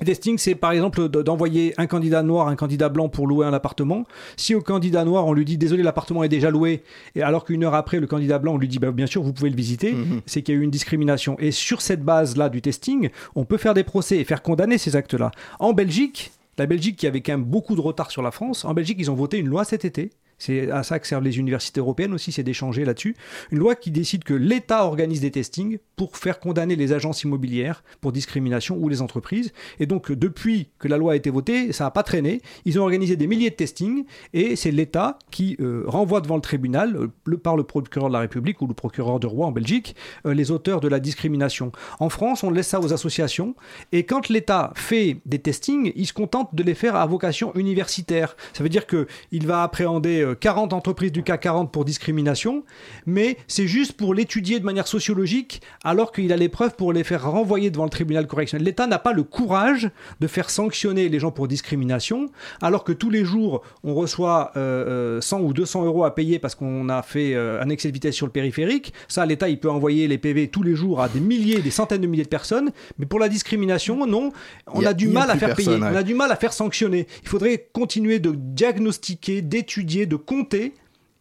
Testing, 0.06 0.38
c'est 0.38 0.56
par 0.56 0.72
exemple 0.72 1.10
de- 1.10 1.22
d'envoyer 1.22 1.74
un 1.78 1.86
candidat 1.86 2.24
noir, 2.24 2.48
un 2.48 2.56
candidat 2.56 2.88
blanc 2.88 3.10
pour 3.10 3.28
louer 3.28 3.46
un 3.46 3.54
appartement. 3.54 4.06
Si 4.38 4.56
au 4.56 4.62
candidat 4.62 5.04
noir, 5.04 5.28
on 5.28 5.34
lui 5.34 5.44
dit 5.44 5.58
désolé, 5.58 5.84
l'appartement 5.84 6.24
est 6.24 6.30
déjà 6.30 6.50
loué, 6.50 6.82
et 7.14 7.22
alors 7.22 7.44
qu'une 7.44 7.64
heure 7.66 7.76
après, 7.76 8.00
le 8.00 8.08
candidat 8.08 8.40
blanc, 8.40 8.54
on 8.54 8.58
lui 8.58 8.70
dit 8.70 8.80
bah, 8.80 8.92
bien 8.92 9.06
sûr, 9.06 9.22
vous 9.22 9.34
pouvez 9.34 9.50
le 9.50 9.56
visiter, 9.56 9.94
c'est 10.26 10.42
qu'il 10.42 10.56
y 10.56 10.58
a 10.58 10.62
eu 10.62 10.64
une 10.64 10.72
discrimination. 10.72 11.36
Et 11.40 11.52
sur 11.52 11.82
cette 11.82 12.04
base-là 12.04 12.48
du 12.50 12.62
testing, 12.62 13.10
on 13.36 13.44
peut 13.44 13.58
faire 13.58 13.74
des 13.74 13.84
procès 13.84 14.18
et 14.18 14.24
faire 14.24 14.42
condamner 14.42 14.78
ces 14.78 14.96
actes-là. 14.96 15.30
En 15.60 15.74
Belgique, 15.74 16.32
la 16.58 16.66
Belgique 16.68 16.96
qui 16.96 17.06
avait 17.06 17.22
quand 17.22 17.34
même 17.34 17.44
beaucoup 17.44 17.76
de 17.76 17.82
retard 17.82 18.12
sur 18.12 18.22
la 18.22 18.32
France, 18.32 18.64
en 18.66 18.74
Belgique, 18.74 18.98
ils 19.00 19.12
ont 19.12 19.16
voté 19.16 19.38
une 19.38 19.48
loi 19.50 19.66
cet 19.66 19.84
été. 19.84 20.10
C'est 20.42 20.72
à 20.72 20.82
ça 20.82 20.98
que 20.98 21.06
servent 21.06 21.24
les 21.24 21.38
universités 21.38 21.80
européennes 21.80 22.16
aussi, 22.16 22.32
c'est 22.32 22.42
d'échanger 22.42 22.84
là-dessus. 22.84 23.16
Une 23.52 23.60
loi 23.60 23.76
qui 23.76 23.92
décide 23.92 24.24
que 24.24 24.34
l'État 24.34 24.86
organise 24.86 25.22
des 25.22 25.30
testings 25.30 25.78
pour 25.96 26.18
faire 26.18 26.40
condamner 26.40 26.76
les 26.76 26.94
agences 26.94 27.22
immobilières 27.22 27.84
pour 28.02 28.12
discrimination 28.12 28.76
ou 28.76 28.90
les 28.90 29.04
entreprises. 29.04 29.54
Et 29.80 29.86
donc, 29.86 30.12
depuis 30.12 30.70
que 30.80 30.88
la 30.88 30.98
loi 30.98 31.14
a 31.14 31.16
été 31.16 31.30
votée, 31.30 31.72
ça 31.74 31.84
n'a 31.84 31.92
pas 31.92 32.02
traîné. 32.02 32.42
Ils 32.66 32.80
ont 32.80 32.82
organisé 32.82 33.16
des 33.18 33.28
milliers 33.28 33.52
de 33.52 33.56
testings 33.56 34.06
et 34.34 34.56
c'est 34.56 34.72
l'État 34.72 35.20
qui 35.30 35.58
euh, 35.60 35.84
renvoie 35.86 36.22
devant 36.22 36.38
le 36.38 36.42
tribunal, 36.42 36.96
euh, 36.96 37.38
par 37.38 37.56
le 37.56 37.62
procureur 37.62 38.08
de 38.08 38.14
la 38.14 38.22
République 38.22 38.64
ou 38.64 38.68
le 38.68 38.74
procureur 38.74 39.20
de 39.20 39.28
roi 39.28 39.46
en 39.46 39.52
Belgique, 39.52 39.96
euh, 40.26 40.34
les 40.34 40.50
auteurs 40.50 40.80
de 40.80 40.88
la 40.88 41.00
discrimination. 41.00 41.72
En 42.00 42.10
France, 42.10 42.44
on 42.44 42.50
laisse 42.50 42.70
ça 42.70 42.80
aux 42.80 42.94
associations. 42.94 43.54
Et 43.92 44.06
quand 44.08 44.28
l'État 44.28 44.74
fait 44.74 45.18
des 45.28 45.38
testings, 45.38 45.92
il 45.96 46.08
se 46.08 46.14
contente 46.14 46.56
de 46.56 46.64
les 46.64 46.74
faire 46.74 46.96
à 46.96 47.06
vocation 47.06 47.54
universitaire. 47.54 48.36
Ça 48.54 48.64
veut 48.64 48.70
dire 48.70 48.88
qu'il 48.88 49.46
va 49.46 49.62
appréhender 49.62 50.31
40 50.34 50.74
entreprises 50.74 51.12
du 51.12 51.24
CAC 51.24 51.42
40 51.42 51.72
pour 51.72 51.86
discrimination, 51.86 52.64
mais 53.06 53.38
c'est 53.48 53.68
juste 53.68 53.94
pour 53.94 54.14
l'étudier 54.14 54.60
de 54.60 54.66
manière 54.66 54.88
sociologique, 54.88 55.62
alors 55.84 56.12
qu'il 56.12 56.32
a 56.32 56.38
les 56.38 56.50
preuves 56.50 56.76
pour 56.76 56.94
les 56.94 57.04
faire 57.04 57.30
renvoyer 57.30 57.72
devant 57.72 57.84
le 57.86 57.90
tribunal 57.90 58.28
correctionnel. 58.28 58.66
L'État 58.66 58.86
n'a 58.88 59.00
pas 59.00 59.14
le 59.14 59.24
courage 59.24 59.90
de 60.20 60.28
faire 60.28 60.50
sanctionner 60.50 61.10
les 61.10 61.20
gens 61.20 61.32
pour 61.32 61.48
discrimination, 61.48 62.28
alors 62.62 62.84
que 62.84 62.92
tous 62.92 63.10
les 63.10 63.26
jours, 63.26 63.62
on 63.84 63.94
reçoit 63.96 64.52
euh, 64.56 65.18
euh, 65.18 65.22
100 65.22 65.42
ou 65.42 65.54
200 65.54 65.86
euros 65.86 66.04
à 66.04 66.14
payer 66.14 66.40
parce 66.40 66.56
qu'on 66.56 66.90
a 66.90 67.02
fait 67.02 67.34
euh, 67.34 67.62
un 67.62 67.70
excès 67.70 67.88
de 67.90 67.94
vitesse 67.94 68.16
sur 68.16 68.26
le 68.26 68.32
périphérique. 68.32 68.94
Ça, 69.08 69.26
l'État, 69.26 69.50
il 69.50 69.60
peut 69.60 69.70
envoyer 69.70 70.08
les 70.08 70.18
PV 70.18 70.50
tous 70.50 70.64
les 70.64 70.76
jours 70.76 71.02
à 71.02 71.10
des 71.10 71.20
milliers, 71.20 71.60
des 71.60 71.72
centaines 71.72 72.02
de 72.02 72.08
milliers 72.08 72.24
de 72.24 72.30
personnes, 72.30 72.72
mais 73.00 73.06
pour 73.06 73.20
la 73.20 73.30
discrimination, 73.30 74.06
non, 74.06 74.32
on 74.74 74.86
a- 74.86 74.90
a, 74.90 74.94
du 74.94 75.08
mal 75.08 75.30
à 75.32 75.38
faire 75.38 75.56
personne, 75.56 75.74
payer, 75.74 75.84
ouais. 75.84 75.90
on 75.92 75.96
a 75.96 76.04
du 76.04 76.14
mal 76.14 76.32
à 76.32 76.36
faire 76.36 76.54
sanctionner. 76.54 77.08
Il 77.24 77.30
faudrait 77.30 77.70
continuer 77.74 78.20
de 78.20 78.32
diagnostiquer, 78.36 79.42
d'étudier, 79.42 80.06
de 80.06 80.16
compter, 80.22 80.74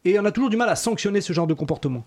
et 0.04 0.18
on 0.18 0.24
a 0.24 0.32
toujours 0.32 0.50
du 0.50 0.56
mal 0.56 0.68
à 0.68 0.76
sanctionner 0.76 1.20
ce 1.20 1.32
genre 1.32 1.46
de 1.46 1.54
comportement. 1.54 2.04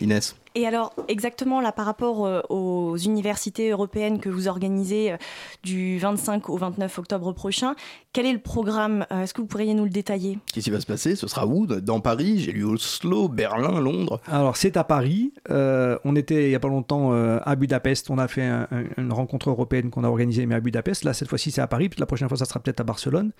Inès. 0.00 0.36
Et 0.58 0.66
alors, 0.66 0.92
exactement 1.06 1.60
là, 1.60 1.70
par 1.70 1.86
rapport 1.86 2.26
euh, 2.26 2.40
aux 2.48 2.96
universités 2.96 3.70
européennes 3.70 4.18
que 4.18 4.28
vous 4.28 4.48
organisez 4.48 5.12
euh, 5.12 5.16
du 5.62 5.98
25 6.00 6.50
au 6.50 6.56
29 6.56 6.98
octobre 6.98 7.30
prochain, 7.32 7.76
quel 8.12 8.26
est 8.26 8.32
le 8.32 8.40
programme 8.40 9.06
Euh, 9.12 9.22
Est-ce 9.22 9.34
que 9.34 9.40
vous 9.40 9.46
pourriez 9.46 9.72
nous 9.74 9.84
le 9.84 9.90
détailler? 9.90 10.36
Qu'est-ce 10.52 10.64
qui 10.64 10.70
va 10.70 10.80
se 10.80 10.86
passer? 10.86 11.14
Ce 11.14 11.28
sera 11.28 11.46
où? 11.46 11.66
Dans 11.66 12.00
Paris? 12.00 12.40
J'ai 12.40 12.50
lu 12.50 12.64
Oslo, 12.64 13.28
Berlin, 13.28 13.78
Londres. 13.80 14.20
Alors, 14.26 14.56
c'est 14.56 14.76
à 14.76 14.82
Paris. 14.82 15.32
Euh, 15.48 15.96
on 16.04 16.16
était 16.16 16.46
il 16.46 16.48
n'y 16.48 16.56
a 16.56 16.58
pas 16.60 16.66
longtemps 16.66 17.12
euh, 17.12 17.38
à 17.44 17.54
Budapest. 17.54 18.10
On 18.10 18.18
a 18.18 18.26
fait 18.26 18.42
un- 18.42 18.66
un- 18.72 18.84
une 19.02 19.12
rencontre 19.12 19.50
européenne 19.50 19.90
qu'on 19.90 20.02
a 20.02 20.08
organisée, 20.08 20.44
mais 20.46 20.56
à 20.56 20.60
Budapest. 20.60 21.04
Là, 21.04 21.14
cette 21.14 21.28
fois-ci, 21.28 21.52
c'est 21.52 21.60
à 21.60 21.68
Paris. 21.68 21.88
Puis 21.88 22.00
la 22.00 22.06
prochaine 22.06 22.26
fois, 22.26 22.36
ça 22.36 22.46
sera 22.46 22.58
peut-être 22.58 22.80
à 22.80 22.84
Barcelone. 22.84 23.30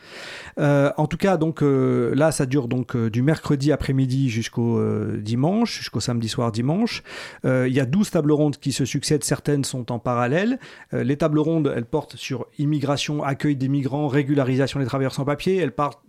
Euh, 0.60 0.92
en 0.96 1.08
tout 1.08 1.16
cas, 1.16 1.36
donc 1.36 1.64
euh, 1.64 2.14
là, 2.14 2.30
ça 2.30 2.46
dure 2.46 2.68
donc 2.68 2.94
euh, 2.94 3.10
du 3.10 3.22
mercredi 3.22 3.72
après-midi 3.72 4.28
jusqu'au 4.30 4.78
euh, 4.78 5.16
dimanche, 5.20 5.78
jusqu'au 5.78 5.98
samedi 6.00 6.28
soir, 6.28 6.52
dimanche. 6.52 7.02
Euh, 7.44 7.68
Il 7.68 7.74
y 7.74 7.80
a 7.80 7.86
12 7.86 8.11
tables 8.11 8.32
rondes 8.32 8.56
qui 8.56 8.72
se 8.72 8.84
succèdent. 8.84 9.24
Certaines 9.24 9.64
sont 9.64 9.92
en 9.92 9.98
parallèle. 9.98 10.59
Euh, 10.92 11.04
les 11.04 11.16
tables 11.16 11.38
rondes, 11.38 11.72
elles 11.74 11.84
portent 11.84 12.16
sur 12.16 12.46
immigration, 12.59 13.22
accueil 13.22 13.56
des 13.56 13.68
migrants, 13.68 14.09
régularisation 14.09 14.80
des 14.80 14.86
travailleurs 14.86 15.14
sans 15.14 15.24
papier. 15.24 15.56
Elles 15.56 15.72
partent 15.72 16.00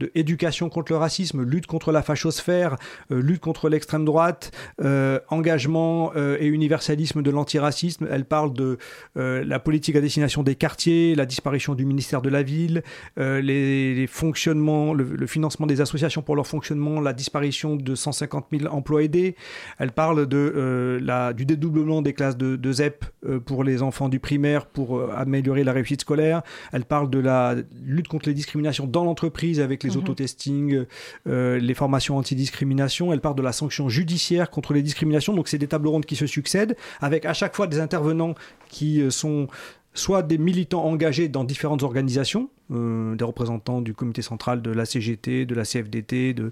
de 0.00 0.10
éducation 0.14 0.68
contre 0.68 0.92
le 0.92 0.98
racisme, 0.98 1.42
lutte 1.42 1.66
contre 1.66 1.92
la 1.92 2.02
fachosphère, 2.02 2.76
euh, 3.10 3.20
lutte 3.20 3.40
contre 3.40 3.68
l'extrême 3.68 4.04
droite, 4.04 4.52
euh, 4.82 5.18
engagement 5.28 6.12
euh, 6.16 6.36
et 6.40 6.46
universalisme 6.46 7.22
de 7.22 7.30
l'antiracisme. 7.30 8.06
Elle 8.10 8.24
parle 8.24 8.52
de 8.52 8.78
euh, 9.16 9.44
la 9.44 9.58
politique 9.58 9.96
à 9.96 10.00
destination 10.00 10.42
des 10.42 10.54
quartiers, 10.54 11.14
la 11.14 11.26
disparition 11.26 11.74
du 11.74 11.84
ministère 11.84 12.22
de 12.22 12.28
la 12.28 12.42
ville, 12.42 12.82
les, 13.16 14.06
fonctionnements, 14.06 14.94
le, 14.94 15.26
financement 15.26 15.66
des 15.66 15.80
associations 15.80 16.22
pour 16.22 16.36
leur 16.36 16.46
fonctionnement, 16.46 17.00
la 17.00 17.12
disparition 17.12 17.76
de 17.76 17.94
150 17.94 18.46
000 18.52 18.74
emplois 18.74 19.02
aidés. 19.02 19.36
Elle 19.78 19.92
parle 19.92 20.26
de, 20.26 20.98
la, 21.02 21.32
du 21.32 21.46
dédoublement 21.46 22.02
des 22.02 22.12
classes 22.12 22.36
de, 22.36 22.72
ZEP 22.72 23.04
pour 23.44 23.64
les 23.64 23.82
enfants 23.82 24.08
du 24.08 24.18
primaire 24.18 24.66
pour 24.66 25.02
améliorer 25.12 25.64
la 25.64 25.72
réussite 25.72 26.02
scolaire. 26.02 26.42
Elle 26.72 26.84
parle 26.84 27.10
de 27.10 27.18
la 27.18 27.54
lutte 27.84 28.08
contre 28.08 28.28
les 28.28 28.34
discriminations 28.34 28.86
dans 28.86 29.04
l'entreprise 29.04 29.60
avec 29.62 29.82
les 29.84 29.90
Mhm. 29.90 29.96
autotestings, 29.98 30.84
euh, 31.26 31.58
les 31.58 31.74
formations 31.74 32.16
anti-discrimination. 32.16 33.12
Elle 33.12 33.20
parle 33.20 33.36
de 33.36 33.42
la 33.42 33.52
sanction 33.52 33.88
judiciaire 33.88 34.50
contre 34.50 34.72
les 34.74 34.82
discriminations. 34.82 35.34
Donc, 35.34 35.48
c'est 35.48 35.58
des 35.58 35.68
tables 35.68 35.88
rondes 35.88 36.06
qui 36.06 36.16
se 36.16 36.26
succèdent 36.26 36.76
avec 37.00 37.24
à 37.24 37.34
chaque 37.34 37.54
fois 37.56 37.66
des 37.66 37.80
intervenants 37.80 38.34
qui 38.68 39.00
euh, 39.00 39.10
sont 39.10 39.48
soit 39.94 40.22
des 40.22 40.38
militants 40.38 40.84
engagés 40.84 41.28
dans 41.28 41.44
différentes 41.44 41.82
organisations, 41.82 42.48
euh, 42.70 43.14
des 43.14 43.24
représentants 43.24 43.82
du 43.82 43.94
comité 43.94 44.22
central 44.22 44.62
de 44.62 44.70
la 44.70 44.86
CGT, 44.86 45.44
de 45.44 45.54
la 45.54 45.64
CFDT, 45.64 46.32
de 46.32 46.50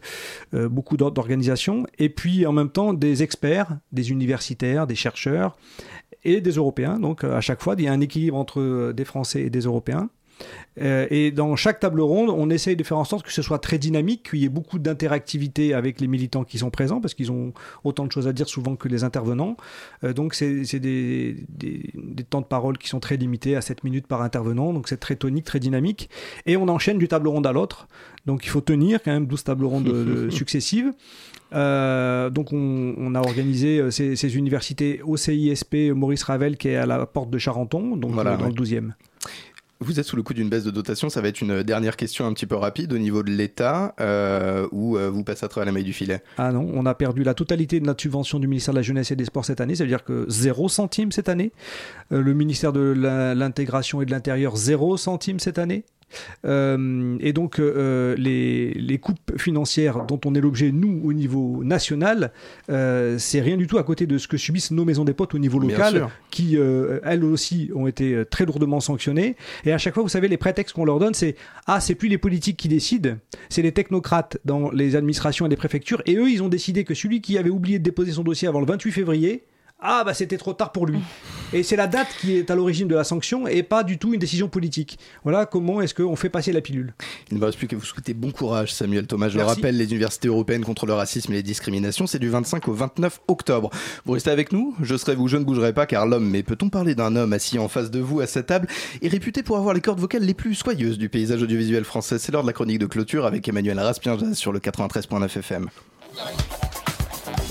euh, 0.55 0.69
beaucoup 0.69 0.97
d'autres 0.97 1.19
organisations, 1.19 1.87
et 1.99 2.11
puis 2.11 2.47
en 2.47 2.53
même 2.53 2.71
temps 2.71 2.93
des 2.93 3.23
experts, 3.23 3.79
des 3.93 4.11
universitaires, 4.11 4.87
des 4.87 4.95
chercheurs 4.95 5.57
et 6.25 6.43
des 6.43 6.51
Européens. 6.53 6.99
Donc 6.99 7.25
à 7.25 7.41
chaque 7.41 7.63
fois, 7.63 7.75
il 7.79 7.85
y 7.85 7.89
a 7.89 7.93
un 7.93 8.01
équilibre 8.01 8.37
entre 8.37 8.93
des 8.95 9.05
Français 9.07 9.43
et 9.43 9.51
des 9.51 9.61
Européens. 9.61 10.11
Euh, 10.81 11.07
et 11.11 11.31
dans 11.31 11.55
chaque 11.57 11.81
table 11.81 12.01
ronde, 12.01 12.31
on 12.31 12.49
essaye 12.49 12.77
de 12.77 12.85
faire 12.85 12.97
en 12.99 13.05
sorte 13.05 13.25
que 13.27 13.33
ce 13.33 13.43
soit 13.43 13.59
très 13.59 13.77
dynamique, 13.79 14.31
qu'il 14.31 14.39
y 14.41 14.45
ait 14.45 14.49
beaucoup 14.49 14.79
d'interactivité 14.79 15.75
avec 15.75 16.01
les 16.01 16.07
militants 16.07 16.45
qui 16.45 16.59
sont 16.59 16.71
présents, 16.71 17.01
parce 17.01 17.15
qu'ils 17.15 17.31
ont 17.33 17.53
autant 17.85 18.07
de 18.07 18.13
choses 18.13 18.27
à 18.29 18.33
dire 18.33 18.49
souvent 18.49 18.77
que 18.77 18.89
les 18.89 19.05
intervenants. 19.05 19.57
Euh, 20.05 20.13
donc 20.13 20.35
c'est 20.35 20.63
des, 20.79 21.37
des- 21.49 21.91
des 21.95 22.23
temps 22.25 22.41
de 22.41 22.47
parole 22.47 22.79
qui 22.79 22.89
sont 22.89 23.01
très 23.01 23.17
limités 23.17 23.57
à 23.57 23.61
7 23.61 23.85
minutes 23.85 24.07
par 24.07 24.23
intervenant, 24.23 24.73
donc 24.73 24.89
c'est 24.89 24.97
très 24.99 25.17
tonique, 25.17 25.45
très 25.45 25.61
dynamique. 25.61 26.09
Et 26.47 26.57
on 26.57 26.69
enchaîne 26.69 26.99
du 26.99 27.09
table 27.09 27.29
ronde 27.29 27.47
à 27.47 27.53
l'autre, 27.53 27.89
donc 28.27 28.45
il 28.47 28.49
faut 28.49 28.61
tenir 28.61 29.03
quand 29.03 29.13
même 29.13 29.27
12 29.27 29.45
tables 29.45 29.65
rondes 29.65 29.89
euh, 29.89 30.31
successives. 30.41 30.93
Euh, 31.53 32.31
donc 32.31 32.53
on, 32.53 32.95
on 32.97 33.15
a 33.17 33.21
organisé 33.21 33.91
ces, 33.91 34.15
ces 34.15 34.37
universités 34.37 35.01
au 35.05 35.17
CISP 35.17 35.75
Maurice 35.95 36.23
Ravel 36.23 36.57
qui 36.57 36.69
est 36.69 36.77
à 36.77 36.87
la 36.87 37.05
porte 37.07 37.29
de 37.31 37.39
Charenton, 37.39 37.97
donc 37.97 38.13
Voilà, 38.13 38.37
dans 38.37 38.45
ouais. 38.47 38.53
le 38.57 38.63
12e. 38.65 38.93
Vous 39.83 39.99
êtes 39.99 40.05
sous 40.05 40.17
le 40.17 40.23
coup 40.23 40.35
d'une 40.35 40.51
baisse 40.51 40.65
de 40.65 40.71
dotation, 40.71 41.09
ça 41.09 41.23
va 41.23 41.29
être 41.29 41.41
une 41.41 41.63
dernière 41.63 41.97
question 41.97 42.27
un 42.27 42.35
petit 42.35 42.45
peu 42.45 42.55
rapide 42.55 42.93
au 42.93 42.99
niveau 42.99 43.23
de 43.23 43.31
l'État, 43.31 43.95
euh, 43.99 44.69
où 44.73 44.99
euh, 44.99 45.09
vous 45.09 45.25
passez 45.25 45.47
à 45.47 45.49
travers 45.49 45.65
la 45.65 45.73
maille 45.73 45.85
du 45.85 45.95
filet. 45.95 46.23
Ah 46.37 46.53
non, 46.53 46.71
on 46.75 46.85
a 46.85 46.95
perdu 46.95 47.23
la 47.23 47.33
totalité 47.33 47.81
de 47.81 47.87
notre 47.87 48.03
subvention 48.03 48.39
du 48.39 48.47
ministère 48.47 48.75
de 48.75 48.79
la 48.79 48.83
Jeunesse 48.83 49.11
et 49.11 49.17
des 49.17 49.25
Sports 49.25 49.47
cette 49.47 49.63
année, 49.63 49.75
ça 49.75 49.85
veut 49.85 49.89
dire 49.89 50.05
que 50.05 50.27
0 50.29 50.69
centime 50.69 51.13
cette 51.13 51.31
année. 51.31 51.53
Euh, 52.13 52.21
le 52.21 52.35
ministère 52.35 52.75
de 52.75 52.81
l'Intégration 53.35 54.03
et 54.03 54.05
de 54.05 54.11
l'Intérieur, 54.11 54.55
0 54.55 54.99
centime 54.99 55.41
cette 55.41 55.59
année. 55.59 55.85
Euh, 56.45 57.17
et 57.21 57.33
donc 57.33 57.59
euh, 57.59 58.15
les, 58.17 58.73
les 58.75 58.99
coupes 58.99 59.39
financières 59.39 60.05
dont 60.07 60.21
on 60.25 60.35
est 60.35 60.41
l'objet, 60.41 60.73
nous, 60.73 61.01
au 61.05 61.13
niveau 61.13 61.63
national, 61.65 62.33
euh, 62.71 63.17
c'est 63.19 63.41
rien 63.41 63.57
du 63.57 63.67
tout 63.67 63.79
à 63.79 63.83
côté 63.83 64.07
de 64.07 64.19
ce 64.19 64.29
que 64.29 64.37
subissent 64.37 64.71
nos 64.71 64.85
maisons 64.85 65.05
des 65.05 65.15
potes 65.15 65.35
au 65.35 65.39
niveau 65.39 65.59
local, 65.59 66.09
qui, 66.31 66.57
elles 67.05 67.25
aussi, 67.25 67.71
ont 67.75 67.87
été 67.87 68.25
très 68.31 68.45
lourdement 68.45 68.81
sanctionnées. 68.81 69.37
Et 69.65 69.73
à 69.73 69.79
chaque 69.79 69.95
fois, 69.95 70.03
vous 70.03 70.09
savez, 70.09 70.29
les 70.29 70.37
prétextes 70.37 70.75
qu'on 70.75 70.85
leur 70.85 70.99
donne, 70.99 71.15
c'est 71.15 71.37
Ah, 71.67 71.81
c'est 71.81 71.95
plus 71.95 72.09
les 72.09 72.19
politiques 72.19 72.57
qui 72.57 72.69
décident, 72.69 73.17
c'est 73.49 73.63
les 73.63 73.73
technocrates 73.73 74.39
dans 74.45 74.71
les 74.71 74.97
administrations 74.97 75.47
et 75.47 75.49
les 75.49 75.57
préfectures. 75.57 76.03
Et 76.07 76.17
eux, 76.17 76.31
ils 76.31 76.43
ont 76.43 76.49
décidé 76.49 76.85
que 76.85 76.95
celui 76.95 77.21
qui 77.21 77.39
avait 77.39 77.51
oublié 77.51 77.79
de 77.79 77.85
déposer 77.85 78.13
son 78.13 78.23
dossier 78.23 78.49
avant 78.49 78.61
le 78.61 78.67
28 78.67 78.93
février, 78.93 79.45
ah 79.83 80.03
bah 80.05 80.15
c'était 80.15 80.39
trop 80.39 80.53
tard 80.53 80.73
pour 80.73 80.87
lui. 80.87 80.99
Et 81.53 81.65
c'est 81.65 81.75
la 81.75 81.89
date 81.89 82.07
qui 82.21 82.37
est 82.37 82.49
à 82.51 82.55
l'origine 82.55 82.87
de 82.87 82.95
la 82.95 83.03
sanction 83.03 83.49
et 83.49 83.65
pas 83.65 83.83
du 83.83 83.99
tout 83.99 84.15
une 84.15 84.21
décision 84.21 84.49
politique. 84.49 85.01
Voilà 85.25 85.47
comment 85.47 85.81
est-ce 85.81 85.95
qu'on 85.95 86.15
fait 86.15 86.29
passer 86.29 86.53
la 86.53 86.61
pilule. 86.61 86.95
Il 87.29 87.35
ne 87.35 87.41
me 87.41 87.45
reste 87.45 87.59
plus 87.59 87.67
qu'à 87.67 87.77
vous 87.77 87.85
souhaiter 87.85 88.15
bon 88.15 88.31
courage, 88.31 88.73
Samuel 88.73 89.09
Thomas. 89.09 89.29
Je 89.31 89.37
le 89.37 89.43
rappelle, 89.43 89.77
les 89.77 89.91
universités 89.91 90.29
européennes 90.29 90.65
contre 90.65 90.87
le 90.87 90.93
racisme 90.93 91.33
et 91.33 91.37
les 91.37 91.43
discriminations, 91.43 92.07
c'est 92.07 92.21
du 92.21 92.29
25 92.29 92.69
au 92.69 92.73
29 92.73 93.23
octobre. 93.27 93.71
Vous 94.05 94.13
restez 94.13 94.31
avec 94.31 94.53
nous? 94.53 94.77
Je 94.81 94.97
serai 94.97 95.17
vous, 95.17 95.27
je 95.27 95.39
ne 95.39 95.45
bougerai 95.45 95.73
pas, 95.73 95.87
car 95.87 96.07
l'homme, 96.07 96.29
mais 96.31 96.45
peut-on 96.45 96.69
parler 96.69 96.95
d'un 96.95 97.17
homme 97.17 97.33
assis 97.33 97.59
en 97.59 97.67
face 97.67 97.91
de 97.91 97.99
vous 97.99 98.21
à 98.21 98.29
cette 98.29 98.47
table, 98.47 98.69
est 99.03 99.09
réputé 99.09 99.43
pour 99.43 99.57
avoir 99.57 99.75
les 99.75 99.81
cordes 99.81 99.99
vocales 99.99 100.23
les 100.23 100.35
plus 100.35 100.55
soyeuses 100.55 100.99
du 100.99 101.09
paysage 101.09 101.43
audiovisuel 101.43 101.83
français? 101.83 102.21
C'est 102.21 102.31
l'heure 102.31 102.43
de 102.43 102.47
la 102.47 102.53
chronique 102.53 102.79
de 102.79 102.87
clôture 102.87 103.27
avec 103.27 103.49
Emmanuel 103.49 103.81
Raspienjas 103.81 104.35
sur 104.35 104.53
le 104.53 104.61
93.9 104.61 105.37
FM. 105.37 105.69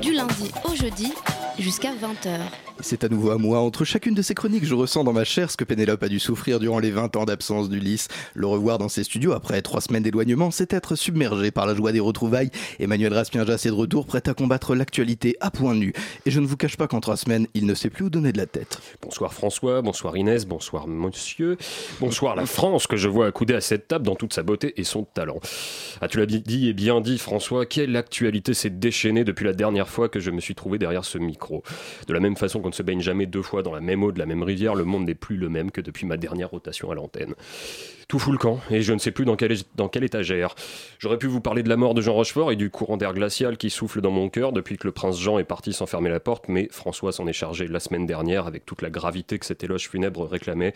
Du 0.00 0.12
lundi 0.12 0.50
au 0.64 0.74
jeudi 0.74 1.12
jusqu'à 1.58 1.90
20h. 1.90 2.38
C'est 2.80 3.04
à 3.04 3.08
nouveau 3.08 3.30
à 3.30 3.38
moi. 3.38 3.60
Entre 3.60 3.84
chacune 3.84 4.14
de 4.14 4.22
ces 4.22 4.34
chroniques, 4.34 4.64
je 4.64 4.74
ressens 4.74 5.04
dans 5.04 5.12
ma 5.12 5.24
chair 5.24 5.50
ce 5.50 5.56
que 5.56 5.64
Pénélope 5.64 6.02
a 6.02 6.08
dû 6.08 6.18
souffrir 6.18 6.58
durant 6.58 6.80
les 6.80 6.90
20 6.90 7.16
ans 7.16 7.24
d'absence 7.24 7.68
d'Ulysse. 7.68 8.08
Le 8.34 8.46
revoir 8.46 8.78
dans 8.78 8.88
ses 8.88 9.04
studios 9.04 9.32
après 9.32 9.62
trois 9.62 9.80
semaines 9.80 10.02
d'éloignement, 10.02 10.50
c'est 10.50 10.72
être 10.72 10.96
submergé 10.96 11.50
par 11.50 11.66
la 11.66 11.74
joie 11.74 11.92
des 11.92 12.00
retrouvailles. 12.00 12.50
Emmanuel 12.80 13.14
Raspienjas 13.14 13.62
est 13.64 13.68
de 13.68 13.72
retour, 13.72 14.06
prêt 14.06 14.22
à 14.26 14.34
combattre 14.34 14.74
l'actualité 14.74 15.36
à 15.40 15.50
point 15.50 15.74
nu. 15.74 15.92
Et 16.26 16.30
je 16.30 16.40
ne 16.40 16.46
vous 16.46 16.56
cache 16.56 16.76
pas 16.76 16.88
qu'en 16.88 17.00
trois 17.00 17.16
semaines, 17.16 17.46
il 17.54 17.64
ne 17.64 17.74
sait 17.74 17.90
plus 17.90 18.06
où 18.06 18.10
donner 18.10 18.32
de 18.32 18.38
la 18.38 18.46
tête. 18.46 18.80
Bonsoir 19.00 19.32
François, 19.32 19.80
bonsoir 19.80 20.16
Inès, 20.16 20.44
bonsoir 20.44 20.88
monsieur, 20.88 21.56
bonsoir 22.00 22.34
la 22.34 22.46
France 22.46 22.86
que 22.86 22.96
je 22.96 23.08
vois 23.08 23.26
accoudée 23.26 23.54
à 23.54 23.60
cette 23.60 23.88
table 23.88 24.04
dans 24.04 24.16
toute 24.16 24.34
sa 24.34 24.42
beauté 24.42 24.74
et 24.78 24.84
son 24.84 25.04
talent. 25.04 25.38
Ah 26.00 26.08
tu 26.08 26.18
l'as 26.18 26.26
dit 26.26 26.68
et 26.68 26.72
bien 26.72 27.00
dit 27.00 27.18
François, 27.18 27.66
quelle 27.66 27.96
actualité 27.96 28.52
s'est 28.52 28.70
déchaînée 28.70 29.24
depuis 29.24 29.44
la 29.44 29.52
dernière 29.52 29.83
fois 29.88 30.08
que 30.08 30.20
je 30.20 30.30
me 30.30 30.40
suis 30.40 30.54
trouvé 30.54 30.78
derrière 30.78 31.04
ce 31.04 31.18
micro. 31.18 31.62
De 32.06 32.12
la 32.12 32.20
même 32.20 32.36
façon 32.36 32.60
qu'on 32.60 32.68
ne 32.68 32.74
se 32.74 32.82
baigne 32.82 33.00
jamais 33.00 33.26
deux 33.26 33.42
fois 33.42 33.62
dans 33.62 33.72
la 33.72 33.80
même 33.80 34.02
eau 34.02 34.12
de 34.12 34.18
la 34.18 34.26
même 34.26 34.42
rivière, 34.42 34.74
le 34.74 34.84
monde 34.84 35.06
n'est 35.06 35.14
plus 35.14 35.36
le 35.36 35.48
même 35.48 35.70
que 35.70 35.80
depuis 35.80 36.06
ma 36.06 36.16
dernière 36.16 36.50
rotation 36.50 36.90
à 36.90 36.94
l'antenne. 36.94 37.34
Tout 38.08 38.18
fout 38.18 38.32
le 38.32 38.38
camp, 38.38 38.60
et 38.70 38.82
je 38.82 38.92
ne 38.92 38.98
sais 38.98 39.10
plus 39.10 39.24
dans 39.24 39.36
quelle, 39.36 39.56
dans 39.76 39.88
quelle 39.88 40.04
étagère. 40.04 40.54
J'aurais 40.98 41.18
pu 41.18 41.26
vous 41.26 41.40
parler 41.40 41.62
de 41.62 41.68
la 41.68 41.76
mort 41.76 41.94
de 41.94 42.00
Jean 42.00 42.14
Rochefort 42.14 42.52
et 42.52 42.56
du 42.56 42.70
courant 42.70 42.96
d'air 42.96 43.14
glacial 43.14 43.56
qui 43.56 43.70
souffle 43.70 44.00
dans 44.00 44.10
mon 44.10 44.28
cœur 44.28 44.52
depuis 44.52 44.76
que 44.76 44.86
le 44.86 44.92
prince 44.92 45.18
Jean 45.18 45.38
est 45.38 45.44
parti 45.44 45.72
sans 45.72 45.86
fermer 45.86 46.10
la 46.10 46.20
porte, 46.20 46.44
mais 46.48 46.68
François 46.70 47.12
s'en 47.12 47.26
est 47.26 47.32
chargé 47.32 47.66
la 47.66 47.80
semaine 47.80 48.06
dernière 48.06 48.46
avec 48.46 48.66
toute 48.66 48.82
la 48.82 48.90
gravité 48.90 49.38
que 49.38 49.46
cet 49.46 49.64
éloge 49.64 49.88
funèbre 49.88 50.26
réclamait, 50.26 50.74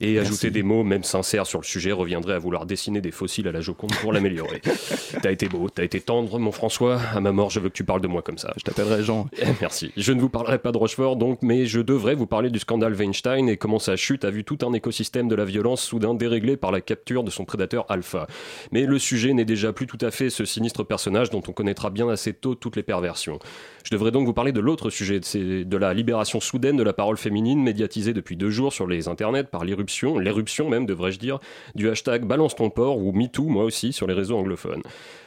et 0.00 0.14
Merci. 0.14 0.28
ajouter 0.28 0.50
des 0.50 0.62
mots, 0.62 0.82
même 0.82 1.04
sincères, 1.04 1.46
sur 1.46 1.60
le 1.60 1.64
sujet 1.64 1.92
reviendrait 1.92 2.34
à 2.34 2.38
vouloir 2.38 2.66
dessiner 2.66 3.00
des 3.00 3.10
fossiles 3.10 3.48
à 3.48 3.52
la 3.52 3.60
Joconde 3.60 3.94
pour 4.00 4.12
l'améliorer. 4.12 4.60
t'as 5.22 5.30
été 5.30 5.48
beau, 5.48 5.68
t'as 5.68 5.84
été 5.84 6.00
tendre, 6.00 6.38
mon 6.38 6.52
François. 6.52 7.00
À 7.14 7.20
ma 7.20 7.32
mort, 7.32 7.50
je 7.50 7.60
veux 7.60 7.68
que 7.68 7.74
tu 7.74 7.84
parles 7.84 8.00
de 8.00 8.08
moi 8.08 8.22
comme 8.22 8.38
ça. 8.38 8.52
Je 8.56 8.62
t'appellerai 8.62 9.02
Jean. 9.02 9.28
Merci. 9.60 9.92
Je 9.96 10.12
ne 10.12 10.20
vous 10.20 10.28
parlerai 10.28 10.58
pas 10.58 10.72
de 10.72 10.78
Rochefort, 10.78 11.16
donc, 11.16 11.40
mais 11.42 11.66
je 11.66 11.80
devrais 11.80 12.14
vous 12.14 12.26
parler 12.26 12.50
du 12.50 12.58
scandale 12.58 12.94
Weinstein 12.94 13.48
et 13.48 13.56
comment 13.56 13.78
sa 13.78 13.96
chute 13.96 14.24
a 14.24 14.30
vu 14.30 14.44
tout 14.44 14.58
un 14.62 14.72
écosystème 14.72 15.28
de 15.28 15.34
la 15.34 15.44
violence 15.44 15.82
soudain 15.82 16.14
déréglé 16.14 16.56
par 16.64 16.72
la 16.72 16.80
capture 16.80 17.24
de 17.24 17.30
son 17.30 17.44
prédateur 17.44 17.84
Alpha. 17.90 18.26
Mais 18.72 18.86
le 18.86 18.98
sujet 18.98 19.34
n'est 19.34 19.44
déjà 19.44 19.74
plus 19.74 19.86
tout 19.86 19.98
à 20.00 20.10
fait 20.10 20.30
ce 20.30 20.46
sinistre 20.46 20.82
personnage 20.82 21.28
dont 21.28 21.42
on 21.46 21.52
connaîtra 21.52 21.90
bien 21.90 22.08
assez 22.08 22.32
tôt 22.32 22.54
toutes 22.54 22.76
les 22.76 22.82
perversions. 22.82 23.38
Je 23.84 23.90
devrais 23.90 24.10
donc 24.10 24.24
vous 24.24 24.32
parler 24.32 24.50
de 24.50 24.60
l'autre 24.60 24.88
sujet, 24.88 25.20
c'est 25.22 25.66
de 25.66 25.76
la 25.76 25.92
libération 25.92 26.40
soudaine 26.40 26.78
de 26.78 26.82
la 26.82 26.94
parole 26.94 27.18
féminine 27.18 27.62
médiatisée 27.62 28.14
depuis 28.14 28.38
deux 28.38 28.48
jours 28.48 28.72
sur 28.72 28.86
les 28.86 29.08
internets 29.08 29.44
par 29.44 29.66
l'irruption, 29.66 30.18
l'éruption 30.18 30.70
même 30.70 30.86
devrais-je 30.86 31.18
dire, 31.18 31.38
du 31.74 31.90
hashtag 31.90 32.24
balance 32.24 32.56
ton 32.56 32.70
port 32.70 32.96
ou 32.96 33.12
MeToo 33.12 33.44
moi 33.44 33.64
aussi 33.64 33.92
sur 33.92 34.06
les 34.06 34.14
réseaux 34.14 34.38
anglophones. 34.38 34.80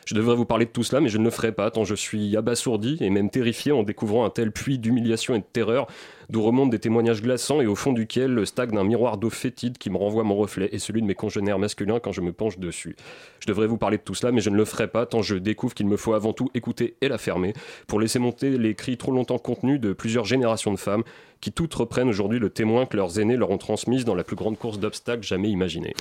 Je 0.07 0.15
devrais 0.15 0.35
vous 0.35 0.45
parler 0.45 0.65
de 0.65 0.71
tout 0.71 0.83
cela, 0.83 1.01
mais 1.01 1.09
je 1.09 1.19
ne 1.19 1.25
le 1.25 1.29
ferai 1.29 1.51
pas, 1.51 1.69
tant 1.69 1.83
je 1.83 1.93
suis 1.93 2.35
abasourdi 2.35 2.97
et 3.01 3.11
même 3.11 3.29
terrifié 3.29 3.73
en 3.73 3.83
découvrant 3.83 4.25
un 4.25 4.31
tel 4.31 4.51
puits 4.51 4.79
d'humiliation 4.79 5.35
et 5.35 5.39
de 5.39 5.45
terreur, 5.51 5.85
d'où 6.29 6.41
remontent 6.41 6.69
des 6.69 6.79
témoignages 6.79 7.21
glaçants 7.21 7.61
et 7.61 7.67
au 7.67 7.75
fond 7.75 7.93
duquel 7.93 8.45
stagne 8.45 8.77
un 8.77 8.83
miroir 8.83 9.17
d'eau 9.17 9.29
fétide 9.29 9.77
qui 9.77 9.89
me 9.89 9.97
renvoie 9.97 10.23
mon 10.23 10.35
reflet 10.35 10.69
et 10.71 10.79
celui 10.79 11.01
de 11.01 11.07
mes 11.07 11.15
congénères 11.15 11.59
masculins 11.59 11.99
quand 11.99 12.11
je 12.11 12.21
me 12.21 12.33
penche 12.33 12.59
dessus. 12.59 12.95
Je 13.39 13.47
devrais 13.47 13.67
vous 13.67 13.77
parler 13.77 13.97
de 13.97 14.03
tout 14.03 14.15
cela, 14.15 14.31
mais 14.31 14.41
je 14.41 14.49
ne 14.49 14.57
le 14.57 14.65
ferai 14.65 14.87
pas, 14.87 15.05
tant 15.05 15.21
je 15.21 15.35
découvre 15.35 15.73
qu'il 15.73 15.87
me 15.87 15.97
faut 15.97 16.13
avant 16.13 16.33
tout 16.33 16.49
écouter 16.53 16.95
et 17.01 17.07
la 17.07 17.17
fermer, 17.17 17.53
pour 17.87 17.99
laisser 17.99 18.19
monter 18.19 18.57
les 18.57 18.75
cris 18.75 18.97
trop 18.97 19.11
longtemps 19.11 19.39
contenus 19.39 19.79
de 19.79 19.93
plusieurs 19.93 20.25
générations 20.25 20.71
de 20.71 20.79
femmes 20.79 21.03
qui 21.39 21.51
toutes 21.51 21.73
reprennent 21.73 22.09
aujourd'hui 22.09 22.39
le 22.39 22.49
témoin 22.49 22.85
que 22.85 22.97
leurs 22.97 23.19
aînés 23.19 23.37
leur 23.37 23.51
ont 23.51 23.57
transmise 23.57 24.05
dans 24.05 24.15
la 24.15 24.23
plus 24.23 24.35
grande 24.35 24.57
course 24.57 24.79
d'obstacles 24.79 25.23
jamais 25.23 25.49
imaginée. 25.49 25.93